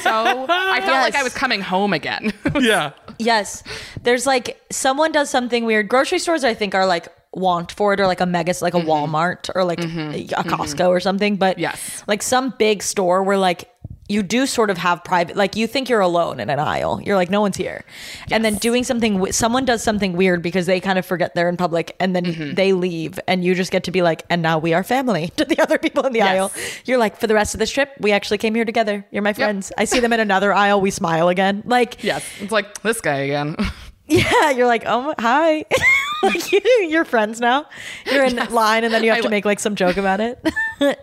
I 0.50 0.80
felt 0.82 1.02
like 1.02 1.16
I 1.16 1.22
was 1.24 1.34
coming 1.34 1.62
home 1.62 1.94
again. 1.94 2.34
Yeah. 2.60 2.92
Yes. 3.20 3.64
There's 4.02 4.26
like 4.26 4.60
someone 4.72 5.12
does 5.12 5.30
something 5.30 5.66
weird. 5.66 5.88
Grocery 5.90 6.18
stores, 6.20 6.44
I 6.44 6.54
think, 6.54 6.74
are 6.76 6.86
like 6.86 7.08
want 7.34 7.72
for 7.72 7.94
it 7.94 8.00
or 8.00 8.08
like 8.08 8.22
a 8.22 8.26
mega, 8.26 8.54
like 8.62 8.74
a 8.74 8.78
mm-hmm. 8.78 8.90
Walmart 8.90 9.50
or 9.56 9.64
like 9.64 9.80
mm-hmm. 9.80 10.00
a 10.00 10.26
mm-hmm. 10.26 10.50
Costco 10.50 10.90
or 10.90 11.00
something. 11.00 11.36
But 11.36 11.60
Yes. 11.60 12.04
like 12.08 12.22
some 12.22 12.54
big 12.58 12.84
store 12.84 13.24
where 13.24 13.38
like 13.38 13.70
you 14.10 14.22
do 14.22 14.46
sort 14.46 14.70
of 14.70 14.78
have 14.78 15.04
private, 15.04 15.36
like 15.36 15.56
you 15.56 15.66
think 15.66 15.88
you're 15.90 16.02
alone 16.02 16.40
in 16.40 16.50
an 16.50 16.60
aisle. 16.60 17.02
You're 17.02 17.16
like, 17.16 17.30
no 17.30 17.40
one's 17.42 17.56
here. 17.56 17.86
And 18.32 18.44
then 18.44 18.56
doing 18.56 18.84
something, 18.84 19.32
someone 19.32 19.66
does 19.66 19.82
something 19.82 20.14
weird 20.14 20.42
because 20.42 20.66
they 20.66 20.80
kind 20.80 21.00
of 21.00 21.06
forget 21.06 21.36
they're 21.36 21.50
in 21.50 21.58
public 21.58 21.96
and 22.00 22.16
then 22.16 22.54
they 22.56 22.74
leave 22.74 23.20
and 23.28 23.44
you 23.44 23.56
just 23.56 23.72
get 23.72 23.86
to 23.86 23.92
be 23.92 24.02
like, 24.02 24.24
and 24.30 24.42
now 24.42 24.60
we 24.60 24.74
are 24.74 24.84
family 24.84 25.30
to 25.38 25.46
the 25.46 25.60
other 25.60 25.78
people 25.78 26.06
in 26.06 26.14
the 26.14 26.22
aisle. 26.22 26.52
You're 26.86 26.98
like, 26.98 27.18
for 27.18 27.28
the 27.28 27.34
rest 27.34 27.56
of 27.56 27.60
this 27.60 27.72
trip, 27.72 27.92
we 28.00 28.12
actually 28.12 28.38
came 28.40 28.54
here 28.56 28.66
together. 28.66 29.06
You're 29.12 29.24
my 29.24 29.34
friends. 29.34 29.72
I 29.78 29.86
see 29.86 30.00
them 30.00 30.14
in 30.14 30.20
another 30.20 30.54
aisle. 30.54 30.82
We 30.82 30.92
smile 30.92 31.30
again. 31.30 31.64
Like, 31.66 32.04
yes. 32.04 32.26
It's 32.40 32.52
like 32.52 32.82
this 32.82 33.00
guy 33.00 33.20
again. 33.20 33.56
yeah, 34.08 34.52
you're 34.52 34.68
like, 34.68 34.84
oh, 34.86 35.14
hi. 35.18 35.66
like 36.34 36.52
you, 36.52 36.60
you're 36.90 37.06
friends 37.06 37.40
now. 37.40 37.66
You're 38.12 38.26
in 38.26 38.36
line, 38.52 38.84
and 38.84 38.94
then 38.94 39.04
you 39.04 39.10
have 39.12 39.20
I 39.20 39.22
to 39.22 39.30
make 39.30 39.46
like 39.46 39.60
some 39.60 39.76
joke 39.76 39.98
about 39.98 40.20
it. 40.20 40.40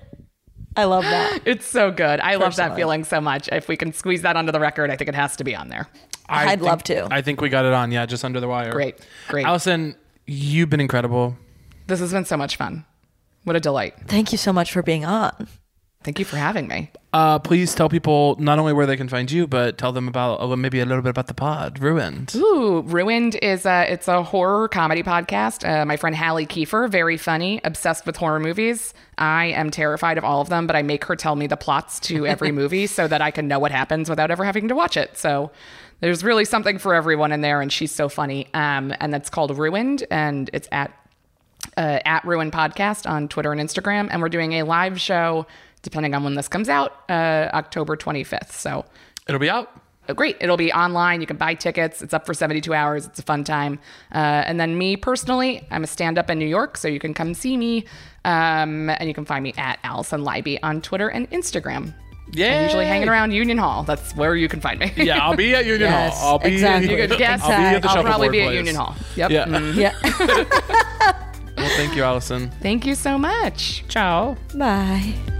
I 0.77 0.85
love 0.85 1.03
that. 1.05 1.41
It's 1.45 1.67
so 1.67 1.91
good. 1.91 2.21
I 2.21 2.37
love 2.37 2.57
that 2.57 2.77
feeling 2.77 3.05
so 3.05 3.21
much. 3.21 3.49
If 3.51 3.69
we 3.69 3.77
can 3.77 3.93
squeeze 3.93 4.23
that 4.23 4.37
onto 4.37 4.53
the 4.53 4.61
record, 4.61 4.91
I 4.91 4.97
think 4.97 5.09
it 5.09 5.15
has 5.17 5.37
to 5.37 5.45
be 5.45 5.55
on 5.55 5.69
there. 5.69 5.89
I 6.29 6.45
I'd 6.45 6.49
think- 6.61 6.63
love 6.63 6.83
to. 6.85 7.09
I 7.13 7.23
think 7.23 7.41
we 7.41 7.49
got 7.49 7.65
it 7.65 7.73
on. 7.73 7.91
Yeah, 7.91 8.07
just 8.07 8.25
under 8.25 8.41
the 8.41 8.49
wire. 8.49 8.71
Great. 8.73 8.97
Great. 9.29 9.45
Alison, 9.47 9.97
you've 10.27 10.71
been 10.71 10.81
incredible. 10.81 11.37
This 11.89 11.99
has 12.01 12.13
been 12.13 12.25
so 12.25 12.37
much 12.37 12.57
fun. 12.57 12.85
What 13.45 13.57
a 13.57 13.61
delight. 13.61 13.95
Thank 14.07 14.31
you 14.33 14.39
so 14.39 14.53
much 14.53 14.73
for 14.73 14.83
being 14.83 15.05
on. 15.05 15.49
Thank 16.03 16.19
you 16.19 16.25
for 16.25 16.37
having 16.37 16.67
me. 16.67 16.91
Uh, 17.13 17.39
please 17.39 17.75
tell 17.75 17.91
people 17.91 18.35
not 18.39 18.59
only 18.59 18.73
where 18.73 18.87
they 18.87 18.97
can 18.97 19.09
find 19.09 19.31
you, 19.31 19.47
but 19.47 19.77
tell 19.77 19.93
them 19.93 20.09
about 20.09 20.41
uh, 20.41 20.57
maybe 20.57 20.81
a 20.81 20.87
little 20.87 21.03
bit 21.03 21.11
about 21.11 21.27
the 21.27 21.35
pod, 21.35 21.79
Ruined. 21.79 22.35
Ooh, 22.37 22.81
Ruined 22.87 23.35
is 23.43 23.67
a 23.67 23.93
it's 23.93 24.09
a 24.09 24.23
horror 24.23 24.67
comedy 24.69 25.03
podcast. 25.03 25.69
Uh, 25.69 25.85
my 25.85 25.99
friend 25.99 26.17
Halle 26.17 26.47
Kiefer, 26.47 26.89
very 26.89 27.19
funny, 27.19 27.61
obsessed 27.65 28.07
with 28.07 28.17
horror 28.17 28.41
movies. 28.41 28.95
I 29.19 29.47
am 29.47 29.71
terrified 29.71 30.17
of 30.17 30.25
all 30.25 30.41
of 30.41 30.49
them, 30.49 30.67
but 30.67 30.75
I 30.75 30.81
make 30.81 31.05
her 31.05 31.17
tell 31.17 31.37
me 31.37 31.47
the 31.47 31.59
plots 31.59 32.01
to 32.01 32.27
every 32.27 32.53
movie 32.61 32.87
so 32.87 33.07
that 33.07 33.21
I 33.21 33.31
can 33.31 33.47
know 33.47 33.59
what 33.59 33.73
happens 33.73 34.09
without 34.09 34.31
ever 34.31 34.45
having 34.45 34.69
to 34.69 34.75
watch 34.75 34.97
it. 34.97 35.19
So 35.19 35.51
there's 36.01 36.25
really 36.25 36.47
something 36.47 36.79
for 36.79 36.95
everyone 36.95 37.31
in 37.31 37.43
there, 37.43 37.61
and 37.61 37.71
she's 37.71 37.93
so 37.93 38.09
funny. 38.09 38.47
Um, 38.55 38.95
and 39.01 39.13
that's 39.13 39.29
called 39.29 39.57
Ruined, 39.59 40.05
and 40.11 40.49
it's 40.55 40.69
at 40.73 40.93
uh, 41.77 42.01
at 42.05 42.25
Ruin 42.25 42.51
Podcast 42.51 43.09
on 43.09 43.29
Twitter 43.29 43.53
and 43.53 43.61
Instagram, 43.61 44.09
and 44.11 44.23
we're 44.23 44.31
doing 44.31 44.55
a 44.55 44.63
live 44.63 44.99
show 44.99 45.47
depending 45.83 46.15
on 46.15 46.25
when 46.25 46.35
this 46.35 46.49
comes 46.49 46.69
out, 46.69 46.93
uh, 47.09 47.49
October 47.55 47.97
25th. 47.97 48.53
So 48.53 48.85
It'll 49.29 49.39
be 49.41 49.51
out. 49.51 49.71
Oh, 50.09 50.15
great. 50.15 50.37
It'll 50.41 50.57
be 50.57 50.73
online. 50.73 51.21
You 51.21 51.27
can 51.27 51.37
buy 51.37 51.55
tickets. 51.55 52.03
It's 52.03 52.13
up 52.13 52.27
for 52.27 52.35
72 52.35 52.75
hours. 52.75 53.07
It's 53.07 53.21
a 53.21 53.23
fun 53.23 53.45
time. 53.45 53.79
Uh, 54.13 54.19
and 54.45 54.59
then 54.59 54.77
me 54.77 54.97
personally, 54.97 55.65
I'm 55.71 55.85
a 55.85 55.87
stand 55.87 56.19
up 56.19 56.31
in 56.31 56.39
New 56.39 56.49
York, 56.49 56.77
so 56.77 56.89
you 56.89 56.99
can 56.99 57.15
come 57.15 57.33
see 57.35 57.57
me. 57.57 57.85
Um, 58.25 58.91
and 58.91 59.07
you 59.07 59.15
can 59.15 59.25
find 59.25 59.43
me 59.45 59.55
at 59.57 59.79
Alison 59.85 60.23
Leiby 60.23 60.59
on 60.65 60.83
Twitter 60.83 61.09
and 61.09 61.31
Instagram. 61.31 61.95
Yeah. 62.33 62.57
I'm 62.59 62.65
usually 62.65 62.87
hanging 62.87 63.09
around 63.09 63.33
Union 63.33 63.59
Hall. 63.59 63.85
That's 63.85 64.15
where 64.17 64.35
you 64.35 64.49
can 64.49 64.61
find 64.61 64.81
me. 64.81 64.93
Yeah, 64.97 65.19
I'll 65.19 65.37
be 65.37 65.55
at 65.55 65.65
Union 65.65 65.91
Yes, 65.91 66.19
Hall. 66.19 66.33
I'll 66.33 66.39
be 66.39 66.53
exactly. 66.55 66.91
you 66.91 67.07
could 67.09 67.19
guess. 67.19 67.43
I'll 67.43 67.49
be 67.51 67.55
at 67.77 67.83
the 67.83 67.89
I'll 67.89 68.03
probably 68.03 68.29
shuffleboard 68.29 68.33
be 68.33 68.41
at 68.41 68.45
place. 68.47 68.57
Union 68.57 68.77
Hall. 68.77 68.97
Yep. 69.17 69.31
Yeah. 69.31 69.45
Mm. 69.47 69.75
Yeah. 69.77 71.27
Well, 71.57 71.69
thank 71.77 71.95
you, 71.95 72.03
Alison. 72.03 72.51
Thank 72.63 72.87
you 72.87 72.95
so 72.95 73.19
much. 73.19 73.85
Ciao. 73.89 74.35
Bye. 74.55 75.40